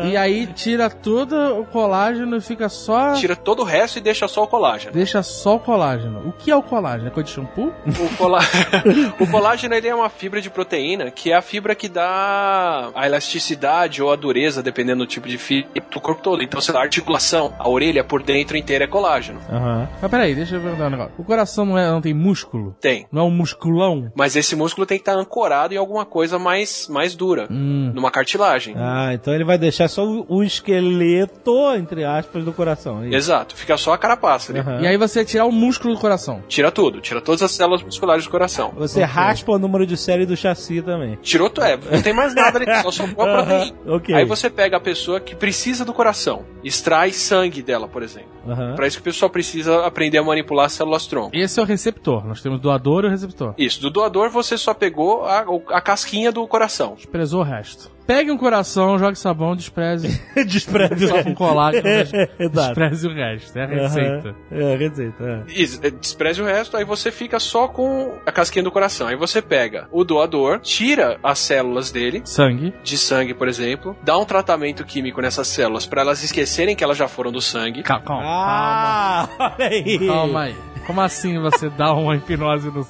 [0.12, 3.14] e aí tira todo o colágeno e fica só.
[3.14, 4.94] Tira todo o resto e deixa só o colágeno.
[4.94, 6.22] Deixa só o colágeno.
[6.28, 7.08] O que é o colágeno?
[7.08, 7.72] É coisa de shampoo?
[7.88, 8.40] O, colá...
[9.20, 13.06] o colágeno ele é uma fibra de proteína que é a fibra que dá a
[13.06, 16.44] elasticidade ou a dureza, dependendo do tipo de fibra, do corpo todo.
[16.44, 19.40] Então, sei lá, a articulação, a orelha por dentro inteira é colágeno.
[19.50, 19.88] Aham.
[20.02, 21.14] Mas peraí, deixa eu perguntar um negócio.
[21.18, 22.76] O coração não, é, não tem músculo?
[22.80, 23.06] Tem.
[23.12, 24.12] Não é um musculão?
[24.16, 27.92] Mas esse músculo tem que estar ancorado em alguma coisa mais, mais dura, Hum.
[27.94, 28.76] numa cartilagem.
[28.78, 33.04] Ah, então ele vai deixar só o esqueleto, entre aspas, do coração.
[33.04, 33.16] é isso?
[33.16, 34.60] Exato, fica só a carapaça ali.
[34.60, 34.82] Aham.
[34.82, 36.44] E aí você tirar o músculo do coração.
[36.48, 38.74] Tira tudo, tira todas as células musculares do coração.
[38.78, 41.18] Você raspa o número de série do chassi também.
[41.22, 43.78] Tirou tudo, é, não tem mais nada ali, só sobrou a proteína.
[43.88, 44.16] ok.
[44.16, 48.30] Aí você pega a pessoa que precisa do coração, extrai sangue dela, por exemplo.
[48.48, 48.76] Aham.
[48.76, 51.36] Pra isso que o pessoal precisa aprender a manipular as células tronco.
[51.36, 52.26] Esse é o receptor.
[52.26, 53.54] Nós temos doador e o receptor.
[53.58, 56.96] Isso, do doador você só pegou a, a casquinha do coração.
[56.96, 57.95] Desprezou o resto.
[58.06, 60.22] Pegue um coração, jogue sabão, despreze.
[60.46, 61.08] Despreze.
[61.08, 61.46] Só com
[62.40, 62.50] Exato.
[62.68, 63.58] despreze o resto.
[63.58, 64.30] É a receita.
[64.30, 64.36] Aham.
[64.52, 65.24] É, a receita.
[65.48, 65.52] é.
[65.52, 69.08] Isso, é, despreze o resto, aí você fica só com a casquinha do coração.
[69.08, 72.74] Aí você pega o doador, tira as células dele, Sangue.
[72.84, 76.98] de sangue, por exemplo, dá um tratamento químico nessas células pra elas esquecerem que elas
[76.98, 77.82] já foram do sangue.
[77.84, 78.24] Calma, calma.
[78.26, 79.30] Ah,
[79.60, 80.08] olha aí.
[80.08, 80.56] Calma aí.
[80.86, 82.86] Como assim você dá uma hipnose no...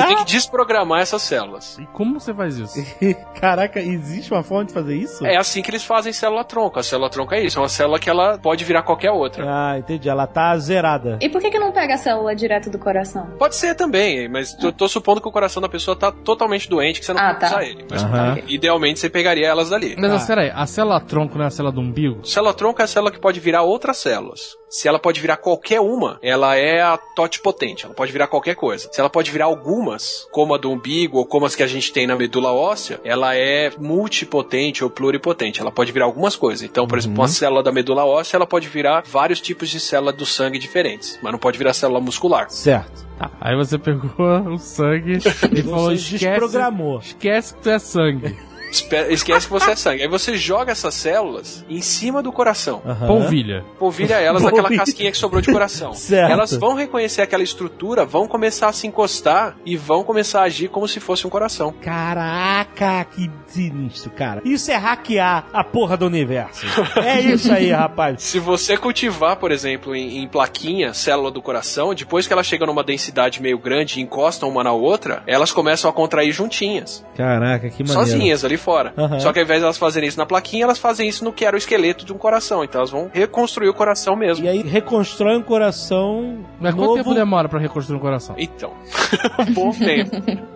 [0.00, 1.78] Você tem que desprogramar essas células.
[1.78, 2.74] E como você faz isso?
[3.40, 5.24] Caraca, existe uma forma de fazer isso?
[5.26, 6.78] É assim que eles fazem célula-tronco.
[6.78, 9.44] A célula-tronco é isso, é uma célula que ela pode virar qualquer outra.
[9.48, 10.08] Ah, entendi.
[10.08, 11.18] Ela tá zerada.
[11.20, 13.26] E por que, que não pega a célula direto do coração?
[13.38, 17.00] Pode ser também, mas tô, tô supondo que o coração da pessoa tá totalmente doente,
[17.00, 17.46] que você não Ah, pode tá.
[17.46, 17.84] usar ele.
[17.90, 18.38] Mas Aham.
[18.48, 19.94] idealmente você pegaria elas dali.
[19.98, 20.16] Mas Tá.
[20.16, 22.26] espera aí, a célula tronco não é a célula do umbigo?
[22.26, 24.58] Célula-tronco é a célula que pode virar outras células.
[24.68, 28.88] Se ela pode virar qualquer uma, ela é a totipotente, ela pode virar qualquer coisa.
[28.92, 29.48] Se ela pode virar
[29.90, 33.00] algumas, como a do umbigo ou como as que a gente tem na medula óssea,
[33.04, 36.62] ela é multipotente ou pluripotente, ela pode virar algumas coisas.
[36.62, 40.12] Então, por exemplo, uma célula da medula óssea, ela pode virar vários tipos de célula
[40.12, 42.48] do sangue diferentes, mas não pode virar célula muscular.
[42.50, 43.08] Certo.
[43.18, 43.30] Tá.
[43.40, 44.10] Aí você pegou
[44.54, 45.18] o sangue
[45.52, 46.98] e falou, esquece, desprogramou.
[47.00, 48.36] esquece que tu é sangue.
[48.70, 50.02] Esquece que você é sangue.
[50.02, 52.82] Aí você joga essas células em cima do coração.
[52.86, 53.06] Aham.
[53.06, 53.64] Polvilha.
[53.78, 55.92] polvilha elas naquela casquinha que sobrou de coração.
[56.00, 56.30] Certo.
[56.30, 60.68] Elas vão reconhecer aquela estrutura, vão começar a se encostar e vão começar a agir
[60.68, 61.74] como se fosse um coração.
[61.80, 64.40] Caraca, que sinistro, cara.
[64.44, 66.66] Isso é hackear a porra do universo.
[67.00, 68.22] É isso aí, rapaz.
[68.22, 72.66] Se você cultivar, por exemplo, em, em plaquinha, célula do coração, depois que ela chega
[72.66, 77.68] numa densidade meio grande e encostam uma na outra, elas começam a contrair juntinhas, Caraca,
[77.70, 78.00] que maneiro.
[78.08, 78.92] sozinhas ali fora.
[78.96, 79.18] Aham.
[79.18, 81.44] Só que ao invés de elas fazerem isso na plaquinha, elas fazem isso no que
[81.44, 82.62] era o esqueleto de um coração.
[82.62, 84.44] Então elas vão reconstruir o coração mesmo.
[84.44, 86.96] E aí reconstrói um coração Mas quanto novo.
[86.98, 88.34] tempo demora pra reconstruir um coração?
[88.38, 88.72] Então,
[89.48, 90.10] um bom tempo.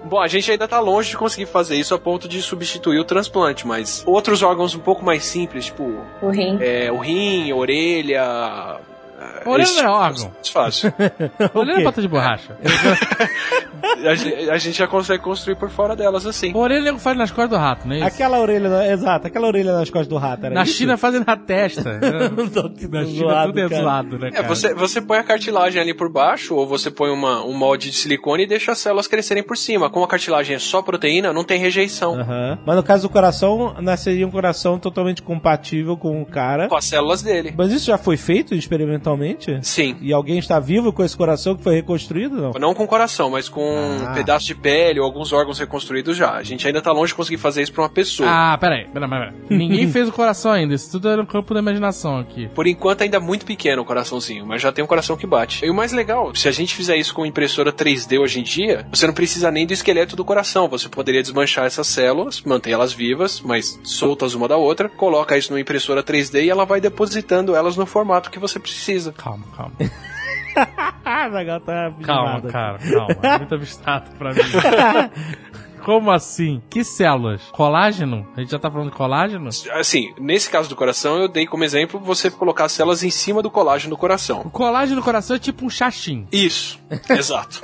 [0.05, 3.05] Bom, a gente ainda tá longe de conseguir fazer isso a ponto de substituir o
[3.05, 5.83] transplante, mas outros órgãos um pouco mais simples, tipo
[6.23, 6.59] O rim.
[6.61, 8.77] é, o rim, a orelha.
[9.47, 10.33] Orelha não é órgão.
[10.53, 10.93] fácil.
[11.55, 11.81] Olha quê?
[11.81, 12.57] a pata de borracha.
[14.09, 16.53] a, gente, a gente já consegue construir por fora delas assim.
[16.55, 18.03] A orelha nego faz nas costas do rato, né?
[18.03, 20.47] Aquela orelha, exato, aquela orelha nas costas do rato.
[20.47, 20.75] Era Na isso?
[20.75, 21.99] China fazem na testa.
[22.91, 23.83] Na China zoado, tudo é cara.
[23.83, 24.49] zoado, né, É, cara?
[24.49, 27.97] você, você põe a cartilagem ali por baixo, ou você põe uma, um molde de
[27.97, 29.91] silicone e deixa as células crescerem por cima.
[29.91, 32.59] Como a cartilagem é só proteína, não tem rejeição Aham.
[32.67, 36.69] Mas no caso do coração, nasceria um coração totalmente compatível com o cara.
[36.69, 37.55] com as células dele.
[37.57, 39.34] Mas isso já foi feito experimentalmente?
[39.63, 39.97] Sim.
[40.01, 42.37] E alguém está vivo com esse coração que foi reconstruído?
[42.37, 42.53] Não.
[42.59, 44.11] Não com coração, mas com Ah.
[44.11, 46.33] um pedaço de pele ou alguns órgãos reconstruídos já.
[46.33, 48.29] A gente ainda tá longe de conseguir fazer isso pra uma pessoa.
[48.31, 49.33] Ah, peraí, peraí, peraí.
[49.51, 50.75] Ninguém fez o coração ainda.
[50.75, 52.49] Isso tudo é no campo da imaginação aqui.
[52.55, 55.65] Por enquanto ainda é muito pequeno o coraçãozinho, mas já tem um coração que bate.
[55.65, 58.87] E o mais legal, se a gente fizer isso com impressora 3D hoje em dia,
[58.93, 60.69] você não precisa nem do esqueleto do coração.
[60.69, 65.51] Você poderia desmanchar essas células, manter elas vivas, mas soltas uma da outra, coloca isso
[65.53, 69.13] numa impressora 3D e ela vai depositando elas no formato que você precisa.
[69.25, 69.73] Calma, calma.
[71.05, 73.17] Ah, Zagal tá Calma, cara, calma.
[73.25, 74.41] É muito abstrato pra mim.
[75.85, 76.63] Como assim?
[76.71, 77.43] Que células?
[77.53, 78.27] Colágeno?
[78.37, 79.49] A gente já tá falando de colágeno?
[79.73, 83.43] Assim, nesse caso do coração, eu dei como exemplo você colocar as células em cima
[83.43, 84.41] do colágeno do coração.
[84.47, 86.27] O colágeno do coração é tipo um chachim.
[86.33, 86.81] Isso,
[87.11, 87.61] exato.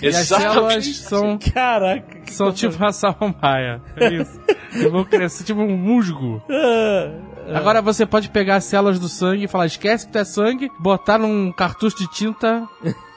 [0.00, 2.20] E as células são, Caraca.
[2.20, 3.82] que são coisa- tipo uma samambaia.
[3.96, 4.40] É isso.
[4.74, 6.42] E vão crescer tipo um musgo.
[6.48, 7.10] Ah,
[7.54, 10.70] Agora você pode pegar as células do sangue e falar, esquece que tu é sangue,
[10.78, 12.68] botar num cartucho de tinta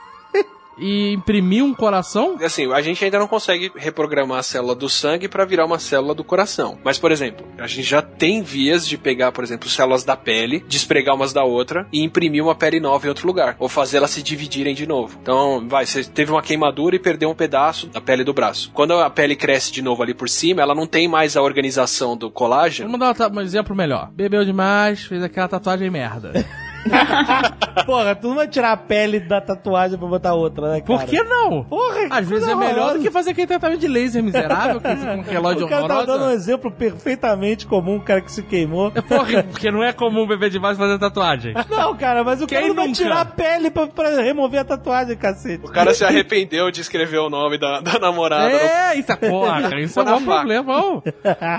[0.81, 2.37] e imprimir um coração?
[2.41, 6.15] Assim, a gente ainda não consegue reprogramar a célula do sangue para virar uma célula
[6.15, 6.79] do coração.
[6.83, 10.65] Mas, por exemplo, a gente já tem vias de pegar, por exemplo, células da pele,
[10.67, 13.55] despregar umas da outra e imprimir uma pele nova em outro lugar.
[13.59, 15.17] Ou fazer elas se dividirem de novo.
[15.21, 18.71] Então, vai, você teve uma queimadura e perdeu um pedaço da pele do braço.
[18.73, 22.17] Quando a pele cresce de novo ali por cima, ela não tem mais a organização
[22.17, 22.89] do colágeno.
[22.89, 24.09] Vamos dar um exemplo melhor.
[24.11, 26.33] Bebeu demais, fez aquela tatuagem merda.
[27.85, 30.99] Porra, tu não vai tirar a pele da tatuagem pra botar outra, né, cara?
[30.99, 31.63] Por que não?
[31.63, 35.05] Porra, Às vezes é melhor do que fazer aquele tratamento de laser miserável, que com
[35.17, 36.33] um relógio O cara tá dando um horrorosa.
[36.33, 38.91] exemplo perfeitamente comum, um cara que se queimou.
[38.91, 41.53] Porra, porque não é comum beber demais e fazer tatuagem.
[41.69, 42.97] Não, cara, mas o Quem cara não vai nunca?
[42.97, 45.65] tirar a pele pra, pra remover a tatuagem, cacete.
[45.65, 48.49] O cara se arrependeu de escrever o nome da, da namorada.
[48.49, 50.73] no- É, isso é porra, cara, isso é um problema.
[50.77, 51.01] ó.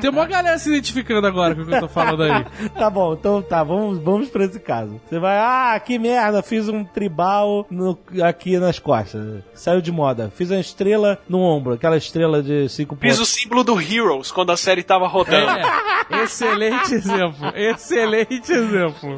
[0.00, 2.44] Tem uma galera se identificando agora com o que eu tô falando aí.
[2.78, 5.00] Tá bom, então tá, vamos, vamos pra esse caso.
[5.12, 9.42] Você vai, ah, que merda, fiz um tribal no- aqui nas costas.
[9.52, 10.32] Saiu de moda.
[10.34, 13.28] Fiz uma estrela no ombro, aquela estrela de cinco Fiz o pontos.
[13.28, 15.50] símbolo do Heroes quando a série tava rodando.
[15.50, 19.14] É, excelente exemplo, excelente exemplo.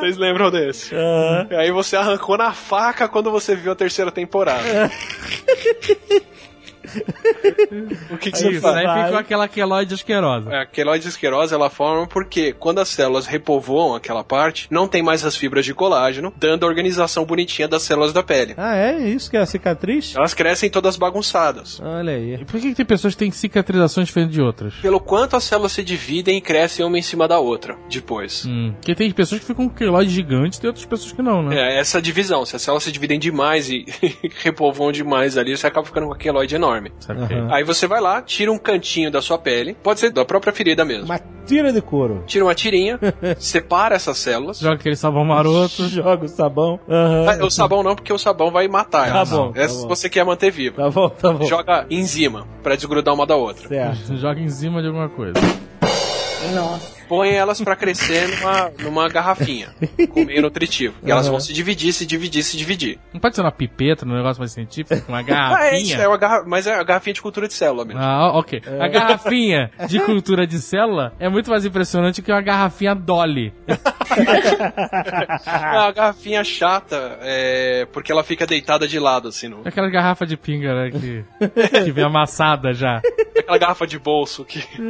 [0.00, 0.92] Vocês lembram desse?
[1.48, 4.64] E aí você arrancou na faca quando você viu a terceira temporada.
[8.10, 8.76] o que, que você Isso, faz?
[8.76, 9.04] aí vai.
[9.04, 10.50] ficou aquela queloide asquerosa.
[10.50, 15.24] A queloide esquerosa ela forma porque quando as células repovoam aquela parte, não tem mais
[15.24, 18.54] as fibras de colágeno, dando a organização bonitinha das células da pele.
[18.56, 19.08] Ah, é?
[19.08, 20.14] Isso que é a cicatriz?
[20.16, 21.80] Elas crescem todas bagunçadas.
[21.80, 22.34] Olha aí.
[22.34, 24.74] E por que, que tem pessoas que têm cicatrizações diferentes de outras?
[24.76, 28.46] Pelo quanto as células se dividem e crescem uma em cima da outra depois.
[28.46, 31.42] Hum, porque tem pessoas que ficam com queloide gigante e tem outras pessoas que não,
[31.42, 31.56] né?
[31.56, 32.44] É essa divisão.
[32.46, 33.84] Se as células se dividem demais e
[34.42, 36.77] repovoam demais ali, você acaba ficando com a queloide enorme.
[37.00, 37.36] Saquei.
[37.38, 37.48] Aham.
[37.54, 40.84] Aí você vai lá, tira um cantinho da sua pele, pode ser da própria ferida
[40.84, 41.04] mesmo.
[41.06, 42.22] Uma tira de couro.
[42.26, 42.98] Tira uma tirinha,
[43.38, 44.58] separa essas células.
[44.58, 45.86] Joga aquele sabão maroto.
[45.88, 46.78] Joga o sabão.
[46.88, 49.30] Ah, O sabão não, porque o sabão vai matar Tá elas.
[49.30, 49.88] bom, tá Essa bom.
[49.88, 50.82] você quer manter viva.
[50.82, 51.44] Tá bom, tá bom.
[51.46, 53.68] Joga enzima pra desgrudar uma da outra.
[53.68, 54.16] Certo.
[54.18, 55.34] Joga em cima de alguma coisa.
[56.54, 56.97] Nossa.
[57.08, 59.68] Põe elas pra crescer numa, numa garrafinha
[60.10, 60.94] com meio nutritivo.
[61.02, 62.98] E elas vão se dividir, se dividir, se dividir.
[63.12, 65.96] Não pode ser uma pipeta, um negócio mais científico, uma Ah, é isso, garrafinha.
[66.02, 66.44] é uma garra...
[66.46, 68.00] mas é a garrafinha de cultura de célula mesmo.
[68.02, 68.60] Ah, ok.
[68.66, 68.84] É.
[68.84, 73.52] A garrafinha de cultura de célula é muito mais impressionante que uma garrafinha Dolly.
[74.18, 79.60] É uma garrafinha chata, é, porque ela fica deitada de lado, assim, no...
[79.64, 81.24] Aquela garrafa de pinga, né, que,
[81.84, 83.00] que vem amassada já.
[83.38, 84.58] aquela garrafa de bolso que.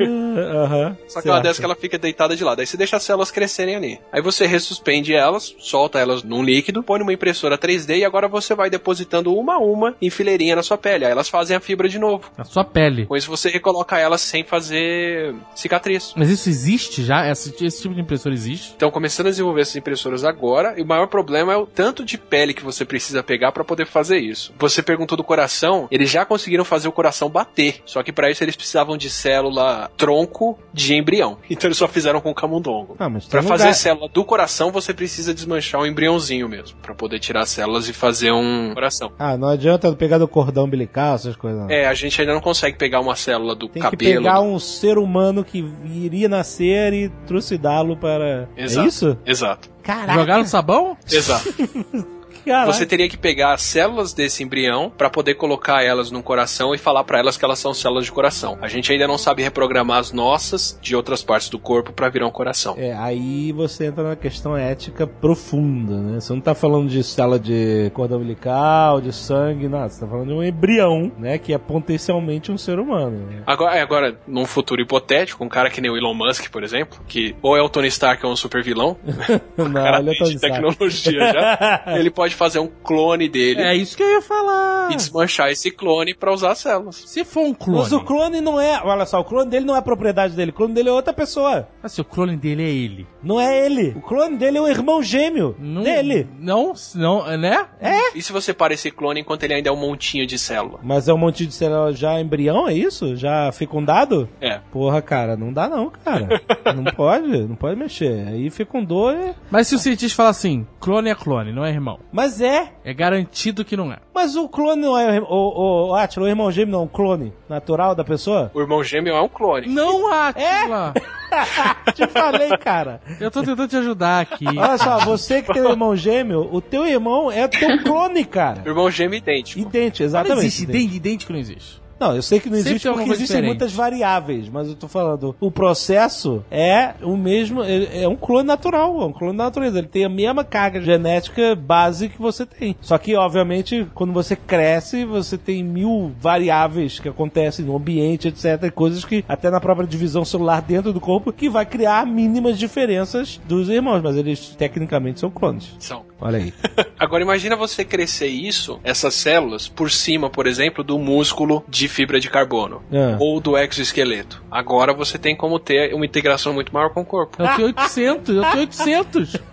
[0.65, 0.97] Aham.
[1.09, 1.47] Só que ela certo.
[1.47, 2.61] desce que ela fica deitada de lado.
[2.61, 4.01] Aí você deixa as células crescerem ali.
[4.13, 8.55] Aí você ressuspende elas, solta elas num líquido, põe numa impressora 3D e agora você
[8.55, 11.05] vai depositando uma a uma em fileirinha na sua pele.
[11.05, 12.31] Aí elas fazem a fibra de novo.
[12.37, 13.07] Na sua pele.
[13.07, 16.13] Com isso você recoloca elas sem fazer cicatriz.
[16.17, 17.29] Mas isso existe já?
[17.31, 18.73] Esse, esse tipo de impressora existe?
[18.77, 22.19] Então, começando a desenvolver essas impressoras agora, e o maior problema é o tanto de
[22.19, 24.53] pele que você precisa pegar para poder fazer isso.
[24.59, 28.43] Você perguntou do coração, eles já conseguiram fazer o coração bater, só que para isso
[28.43, 31.39] eles precisavam de célula tronco de embrião.
[31.59, 32.97] Então eles só fizeram com camundongo.
[32.99, 36.49] Ah, mas tem Pra um fazer lugar- célula do coração, você precisa desmanchar um embriãozinho
[36.49, 39.13] mesmo, Pra poder tirar as células e fazer um coração.
[39.19, 41.61] Ah, não adianta pegar do cordão umbilical, essas coisas.
[41.61, 41.71] não.
[41.71, 44.23] É, a gente ainda não consegue pegar uma célula do Tem que cabelo.
[44.23, 48.49] pegar um ser humano que iria nascer e trucidá-lo para.
[48.57, 48.85] Exato.
[48.85, 49.19] É isso?
[49.27, 49.69] Exato.
[49.83, 50.15] Caraca.
[50.19, 50.97] Jogar no sabão?
[51.11, 51.49] Exato.
[52.49, 52.73] Caraca.
[52.73, 56.79] Você teria que pegar as células desse embrião pra poder colocar elas num coração e
[56.79, 58.59] falar pra elas que elas são células de coração.
[58.61, 62.27] A gente ainda não sabe reprogramar as nossas de outras partes do corpo pra virar
[62.27, 62.75] um coração.
[62.79, 66.21] É, aí você entra na questão ética profunda, né?
[66.21, 69.89] Você não tá falando de célula de cordão umbilical, de sangue, nada.
[69.89, 71.39] Você tá falando de um embrião, né?
[71.39, 73.27] Que é potencialmente um ser humano.
[73.27, 73.43] né?
[73.47, 76.99] Agora, é, agora, num futuro hipotético, um cara que nem o Elon Musk, por exemplo,
[77.07, 78.97] que ou é o Tony Stark ou um super vilão,
[79.57, 80.55] Não, cara ele é Tony de Stark.
[80.57, 84.91] tecnologia já, ele pode fazer um clone dele É isso que eu ia falar.
[84.93, 87.03] e desmanchar esse clone pra usar as células.
[87.07, 87.81] Se for um clone.
[87.81, 88.81] Mas o clone não é.
[88.83, 90.51] Olha só, o clone dele não é propriedade dele.
[90.51, 91.69] O clone dele é outra pessoa.
[91.83, 93.07] Assim, o clone dele é ele.
[93.23, 93.93] Não é ele.
[93.97, 96.29] O clone dele é o irmão gêmeo Não, dele.
[96.39, 97.67] Não, não, né?
[98.15, 100.79] E se você para esse clone enquanto ele ainda é um montinho de célula?
[100.83, 103.17] Mas é um monte de célula já embrião, é isso?
[103.17, 104.29] Já fecundado?
[104.41, 104.61] É.
[104.71, 106.41] Porra, cara, não dá não, cara.
[106.75, 108.27] não pode, não pode mexer.
[108.29, 109.35] Aí fecundou e...
[109.51, 111.99] Mas se o cientista falar assim, clone é clone, não é irmão.
[112.19, 112.73] Mas é.
[112.85, 113.99] É garantido que não é.
[114.13, 116.89] Mas o clone não é o, o, o Átila, o irmão gêmeo não, é um
[116.89, 118.51] clone natural da pessoa?
[118.53, 119.69] O irmão gêmeo é um clone.
[119.69, 120.95] Não, Atila!
[121.95, 123.01] Te falei, cara.
[123.21, 124.47] Eu tô tentando te ajudar aqui.
[124.49, 128.65] Olha só, você que tem um irmão gêmeo, o teu irmão é teu clone, cara.
[128.67, 129.61] O irmão gêmeo é idêntico.
[129.61, 130.39] Idêntico, Não exatamente.
[130.41, 131.81] existe, idêntico, idêntico não existe.
[131.99, 133.47] Não, eu sei que não existe porque existem diferente.
[133.47, 138.47] muitas variáveis, mas eu tô falando, o processo é o mesmo, é é um clone
[138.47, 139.79] natural, é um clone da natureza.
[139.79, 142.77] Ele tem a mesma carga genética base que você tem.
[142.81, 148.71] Só que, obviamente, quando você cresce, você tem mil variáveis que acontecem no ambiente, etc.
[148.73, 153.41] Coisas que, até na própria divisão celular dentro do corpo, que vai criar mínimas diferenças
[153.47, 155.75] dos irmãos, mas eles tecnicamente são clones.
[155.79, 156.05] São.
[156.21, 156.53] Olha aí.
[156.99, 162.21] Agora imagina você crescer isso, essas células, por cima, por exemplo, do músculo de fibra
[162.21, 162.83] de carbono.
[162.93, 163.17] Ah.
[163.19, 164.43] Ou do exoesqueleto.
[164.51, 167.43] Agora você tem como ter uma integração muito maior com o corpo.
[167.43, 169.37] Eu tenho 800, eu tenho 800.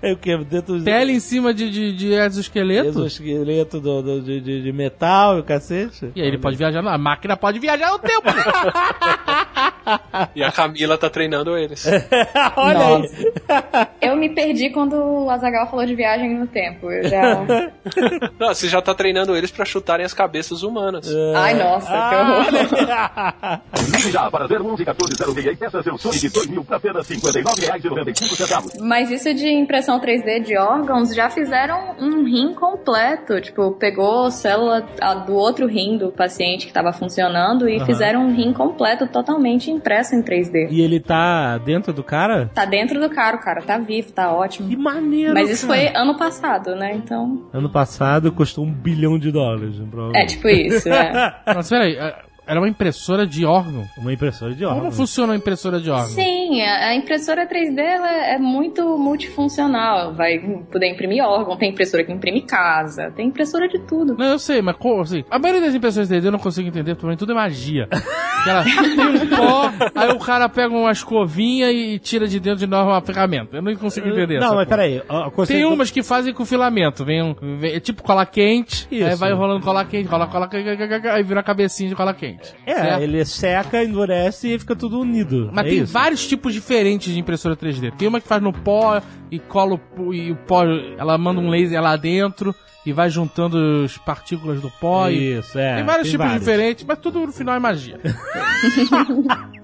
[0.00, 0.36] É o que?
[0.44, 2.88] Dentro do Pele em cima de, de, de exoesqueleto.
[2.88, 6.10] exoesqueleto do, do- de, de- de metal e o cacete.
[6.14, 8.22] E aí ele pode viajar, a máquina pode viajar no tempo.
[10.34, 11.86] E a Camila tá treinando eles.
[12.56, 13.14] Olha Nossa.
[13.16, 13.86] aí.
[14.00, 16.90] Eu me perdi quando o Azagal falou de viagem no tempo.
[16.90, 17.40] Eu já.
[18.38, 21.06] Não, você já tá treinando eles pra chutarem as cabeças humanas.
[21.36, 22.46] Ai, nossa, que Ah, horror.
[22.46, 23.90] olha aí.
[23.92, 28.80] Ligue já para 011 1406 e peça seu Sonic 2000 por apenas R$ 59,95.
[28.80, 33.40] Mas isso de impressão 3D de órgãos já fizeram um rim completo.
[33.40, 38.34] Tipo, pegou célula a- do outro rim do paciente que estava funcionando e fizeram um
[38.34, 40.68] rim completo totalmente impresso em 3D.
[40.70, 42.50] E ele tá dentro do cara?
[42.54, 44.68] Tá dentro do cara, o cara tá vivo, tá ótimo.
[44.68, 45.34] Que maneiro.
[45.34, 45.80] Mas isso cara.
[45.80, 46.94] foi ano passado, né?
[46.94, 47.42] Então.
[47.52, 49.76] Ano passado custou um bilhão de dólares.
[49.78, 50.34] né, É provavelmente.
[50.36, 51.34] tipo isso, né?
[51.54, 51.96] Mas peraí,
[52.46, 53.84] era uma impressora de órgão.
[53.96, 54.96] Uma impressora de Como órgãos.
[54.96, 56.08] funciona a impressora de órgão?
[56.08, 60.14] Sim, a impressora 3D ela é muito multifuncional.
[60.14, 60.38] Vai
[60.70, 64.16] poder imprimir órgão, tem impressora que imprime casa, tem impressora de tudo.
[64.16, 65.24] Não, eu sei, mas como assim?
[65.30, 67.88] A maioria das impressões 3D eu não consigo entender, porque tudo é magia.
[68.46, 72.66] Ela tem um pó, aí o cara pega uma escovinha e tira de dentro de
[72.66, 73.56] novo uma ferramenta.
[73.56, 74.66] Eu não consigo entender Não, mas porra.
[74.66, 75.02] peraí.
[75.46, 79.16] Tem umas que fazem com filamento, vem, um, vem- é tipo cola quente, aí Isso.
[79.16, 80.68] vai rolando cola quente, cola quente,
[81.08, 82.33] aí vira a cabecinha de cola quente.
[82.66, 83.02] É, certo?
[83.02, 85.50] ele seca, endurece e fica tudo unido.
[85.52, 85.92] Mas é tem isso?
[85.92, 87.92] vários tipos diferentes de impressora 3D.
[87.96, 89.00] Tem uma que faz no pó
[89.30, 90.64] e cola o pó- e o pó,
[90.98, 92.54] ela manda um laser lá dentro
[92.86, 95.08] e vai juntando as partículas do pó.
[95.08, 95.38] e...
[95.38, 95.76] Isso, é.
[95.76, 96.44] Tem vários tipos vários.
[96.44, 97.98] diferentes, mas tudo no final é magia.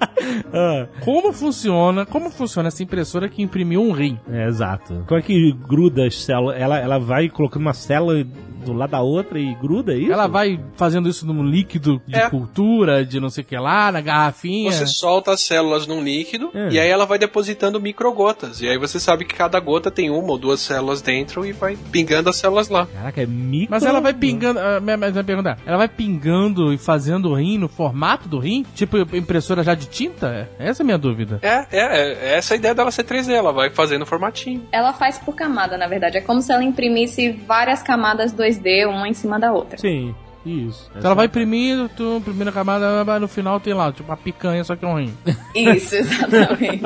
[0.52, 2.06] Ah, Como funciona?
[2.06, 4.18] Como funciona essa impressora que imprimiu um rim?
[4.30, 5.04] é, exato.
[5.06, 6.58] Como é que gruda as células?
[6.60, 8.24] Ela, ela vai colocando uma célula
[8.64, 10.12] do lado da outra e gruda é isso?
[10.12, 12.28] Ela vai fazendo isso num líquido de É.
[12.30, 14.70] cultura, de não sei o que lá, na garrafinha.
[14.72, 16.68] Você solta as células num líquido É.
[16.70, 18.60] e aí ela vai depositando microgotas.
[18.60, 21.76] E aí você sabe que cada gota tem uma ou duas células dentro e vai
[21.90, 22.86] pingando as células lá.
[22.86, 23.68] Caraca, é micro...
[23.70, 24.58] Mas ela vai pingando.
[24.60, 28.64] ah, Mas vai perguntar, ela vai pingando e fazendo o rim no formato do rim?
[28.74, 30.48] Tipo impressora já de tinta?
[30.58, 31.38] Essa é a minha dúvida.
[31.42, 33.30] É, é, é essa a ideia dela ser 3D.
[33.32, 34.62] Ela vai fazendo formatinho.
[34.72, 36.18] Ela faz por camada, na verdade.
[36.18, 39.78] É como se ela imprimisse várias camadas 2D, uma em cima da outra.
[39.78, 40.14] Sim,
[40.44, 40.88] isso.
[40.90, 44.74] Então ela vai imprimindo, tu, primeira camada, no final tem lá, tipo uma picanha, só
[44.76, 45.14] que é um rim.
[45.54, 46.82] Isso, exatamente.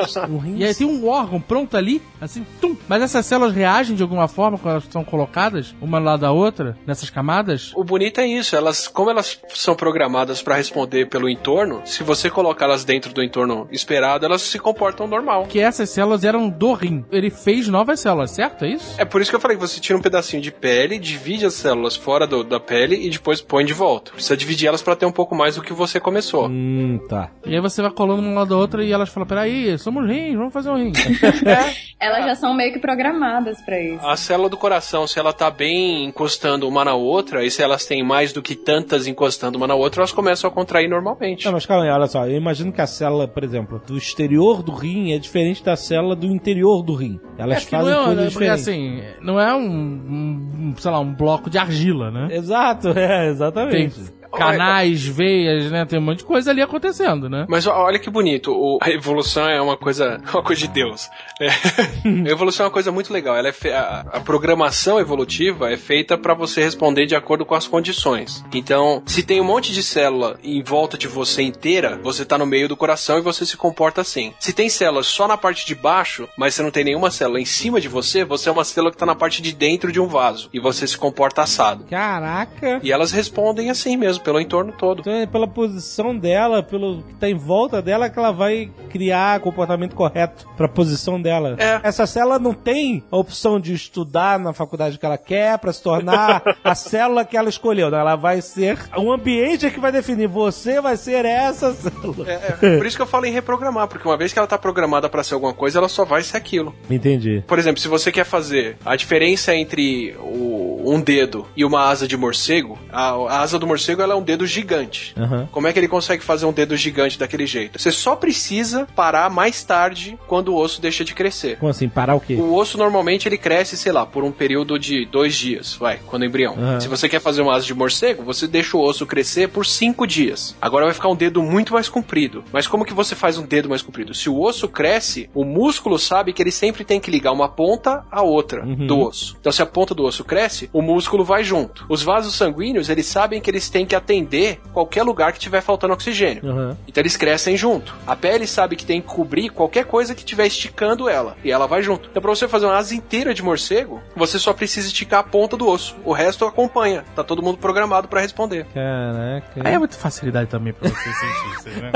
[0.57, 2.77] E aí tem um órgão pronto ali, assim, tum.
[2.89, 6.77] Mas essas células reagem de alguma forma quando elas são colocadas, uma lá da outra,
[6.87, 7.73] nessas camadas?
[7.75, 12.29] O bonito é isso, elas, como elas são programadas para responder pelo entorno, se você
[12.31, 15.45] colocá-las dentro do entorno esperado, elas se comportam normal.
[15.47, 17.05] Que essas células eram do rim.
[17.11, 18.65] Ele fez novas células, certo?
[18.65, 18.95] É isso?
[18.99, 21.55] É por isso que eu falei que você tira um pedacinho de pele, divide as
[21.55, 24.13] células fora do- da pele e depois põe de volta.
[24.13, 26.49] Precisa dividir elas pra ter um pouco mais do que você começou.
[26.49, 27.31] Hum, tá.
[27.47, 30.35] E aí você vai colando uma lado da outra e elas falam, peraí, somos rins,
[30.37, 30.93] vamos fazer um rim.
[32.01, 34.05] Elas já são meio que programadas pra isso.
[34.07, 37.87] A célula do coração, se ela tá bem encostando uma na outra, e se elas
[37.87, 41.47] têm mais do que tantas encostando uma na outra, elas começam a contrair normalmente.
[41.47, 42.27] Não, mas calma aí, olha só.
[42.27, 46.15] Eu imagino que a célula, por exemplo, do exterior do rim é diferente da célula
[46.15, 47.19] do interior do rim.
[47.39, 48.69] Elas É que fazem não é, coisas né, porque diferentes.
[48.69, 52.29] assim, não é um, um, sei lá, um bloco de argila, né?
[52.37, 54.01] Exato, é, Tem exatamente.
[54.39, 55.85] Canais, veias, né?
[55.85, 57.47] Tem um monte de coisa ali acontecendo, né?
[57.49, 61.09] Mas olha que bonito, o- a evolução é uma coisa, uma coisa de Deus.
[61.41, 61.49] É.
[61.49, 63.37] A evolução é uma coisa muito legal.
[63.37, 67.55] Ela é fe- a, a programação evolutiva é feita para você responder de acordo com
[67.55, 68.45] as condições.
[68.53, 72.47] Então, se tem um monte de célula em volta de você inteira, você tá no
[72.47, 74.33] meio do coração e você se comporta assim.
[74.39, 77.45] Se tem células só na parte de baixo, mas você não tem nenhuma célula em
[77.45, 80.07] cima de você, você é uma célula que tá na parte de dentro de um
[80.07, 81.85] vaso e você se comporta assado.
[81.85, 82.81] Caraca.
[82.83, 85.01] E elas respondem assim mesmo, pelo entorno todo.
[85.01, 89.39] Então é pela posição dela, pelo que tá em volta dela, que ela vai criar
[89.39, 91.57] o comportamento correto pra posição dela.
[91.59, 91.81] É.
[91.83, 95.83] Essa célula não tem a opção de estudar na faculdade que ela quer pra se
[95.83, 97.91] tornar a célula que ela escolheu.
[97.91, 98.79] Não, ela vai ser.
[98.97, 100.27] O ambiente é que vai definir.
[100.27, 102.31] Você vai ser essa célula.
[102.31, 102.77] É, é.
[102.79, 105.23] Por isso que eu falo em reprogramar, porque uma vez que ela tá programada para
[105.23, 106.75] ser alguma coisa, ela só vai ser aquilo.
[106.91, 107.45] Entendi.
[107.47, 112.07] Por exemplo, se você quer fazer a diferença entre o- um dedo e uma asa
[112.07, 115.15] de morcego, a, a asa do morcego ela é um dedo gigante.
[115.17, 115.49] Aham.
[115.51, 117.79] Como é que ele consegue fazer um dedo gigante daquele jeito?
[117.79, 121.59] Você só precisa parar mais tarde quando o osso deixa de crescer.
[121.59, 121.89] Como assim?
[121.89, 122.35] Parar o quê?
[122.35, 126.25] O osso normalmente ele cresce, sei lá, por um período de dois dias, vai, quando
[126.25, 126.55] é embrião.
[126.55, 126.81] Aham.
[126.81, 130.07] Se você quer fazer uma asa de morcego, você deixa o osso crescer por cinco
[130.07, 130.57] dias.
[130.61, 132.45] Agora vai ficar um dedo muito mais comprido.
[132.53, 134.15] Mas como que você faz um dedo mais comprido?
[134.15, 138.05] Se o osso cresce, o músculo sabe que ele sempre tem que ligar uma ponta
[138.11, 139.37] à outra do osso.
[139.41, 141.87] Então se a ponta do osso cresce, o músculo vai junto.
[141.89, 145.93] Os vasos sanguíneos, eles sabem que eles têm que atender qualquer lugar que tiver faltando
[145.95, 146.49] oxigênio.
[146.51, 146.77] Aham.
[146.89, 147.95] Então eles crescem junto.
[148.07, 151.37] A pele sabe que tem que cobrir qualquer coisa que estiver esticando ela.
[151.45, 152.09] E ela vai junto.
[152.11, 155.57] Então, pra você fazer uma asa inteira de morcego, você só precisa esticar a ponta
[155.57, 155.97] do osso.
[156.05, 157.05] O resto acompanha.
[157.15, 158.67] Tá todo mundo programado pra responder.
[158.75, 159.47] Caraca.
[159.65, 161.93] Aí é muita facilidade também pra vocês cientistas, né?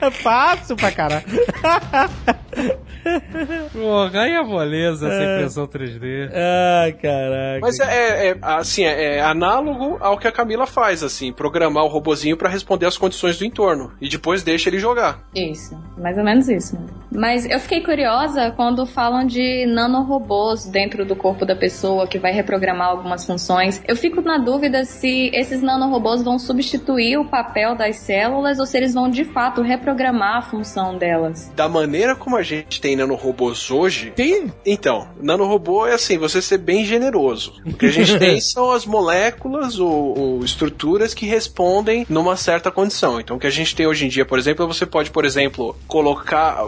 [0.00, 1.24] É fácil pra caralho.
[3.72, 6.30] Pô, aí é moleza essa impressão 3D.
[6.82, 7.60] Ai, caraca.
[7.60, 11.84] Mas é, é- é, assim, é, é análogo ao que a Camila faz, assim, programar
[11.84, 13.92] o robozinho pra responder às condições do entorno.
[14.00, 15.20] E depois deixa ele jogar.
[15.34, 16.78] Isso, mais ou menos isso.
[17.10, 22.32] Mas eu fiquei curiosa quando falam de nanorobôs dentro do corpo da pessoa que vai
[22.32, 23.82] reprogramar algumas funções.
[23.86, 28.76] Eu fico na dúvida se esses nanorobôs vão substituir o papel das células ou se
[28.76, 31.50] eles vão de fato reprogramar a função delas.
[31.56, 34.52] Da maneira como a gente tem nanorobôs hoje, Tem?
[34.64, 37.54] Então, nanorobô é assim, você ser bem generoso.
[37.66, 39.17] O que a gente tem são as moléculas
[39.78, 43.20] ou, ou estruturas que respondem numa certa condição.
[43.20, 45.76] Então, o que a gente tem hoje em dia, por exemplo, você pode, por exemplo,
[45.86, 46.64] colocar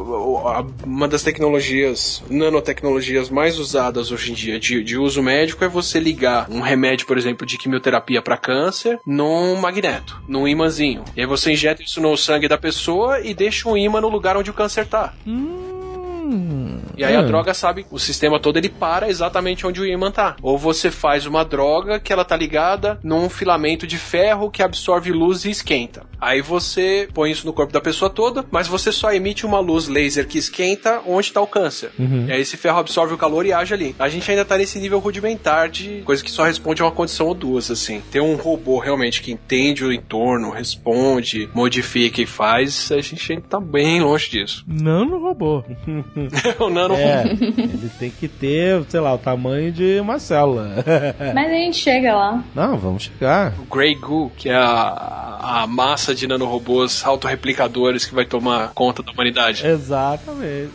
[0.84, 6.00] uma das tecnologias, nanotecnologias mais usadas hoje em dia de, de uso médico é você
[6.00, 11.04] ligar um remédio, por exemplo, de quimioterapia para câncer num magneto, num imãzinho.
[11.16, 14.36] E aí você injeta isso no sangue da pessoa e deixa um imã no lugar
[14.36, 15.14] onde o câncer tá.
[16.96, 17.26] E aí a Hum.
[17.26, 20.36] droga sabe, o sistema todo ele para exatamente onde o ímã tá.
[20.42, 25.12] Ou você faz uma droga que ela tá ligada num filamento de ferro que absorve
[25.12, 26.02] luz e esquenta.
[26.20, 29.88] Aí você põe isso no corpo da pessoa toda, mas você só emite uma luz
[29.88, 31.90] laser que esquenta onde tá o câncer.
[31.98, 33.94] E aí esse ferro absorve o calor e age ali.
[33.98, 37.26] A gente ainda tá nesse nível rudimentar de coisa que só responde a uma condição
[37.26, 38.02] ou duas, assim.
[38.10, 43.44] Ter um robô realmente que entende o entorno, responde, modifica e faz, a gente ainda
[43.48, 44.64] tá bem longe disso.
[44.66, 45.64] Nano robô.
[46.60, 50.70] o nano É, ele tem que ter, sei lá, o tamanho de uma célula.
[51.34, 52.42] Mas a gente chega lá.
[52.54, 53.52] Não, vamos chegar.
[53.58, 59.02] o Grey Goo, que é a, a massa de nanorobôs autorreplicadores que vai tomar conta
[59.02, 59.66] da humanidade.
[59.66, 60.70] Exatamente.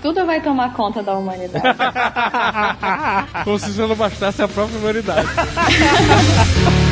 [0.00, 1.64] Tudo vai tomar conta da humanidade.
[3.44, 5.28] Como se isso não bastasse a própria humanidade.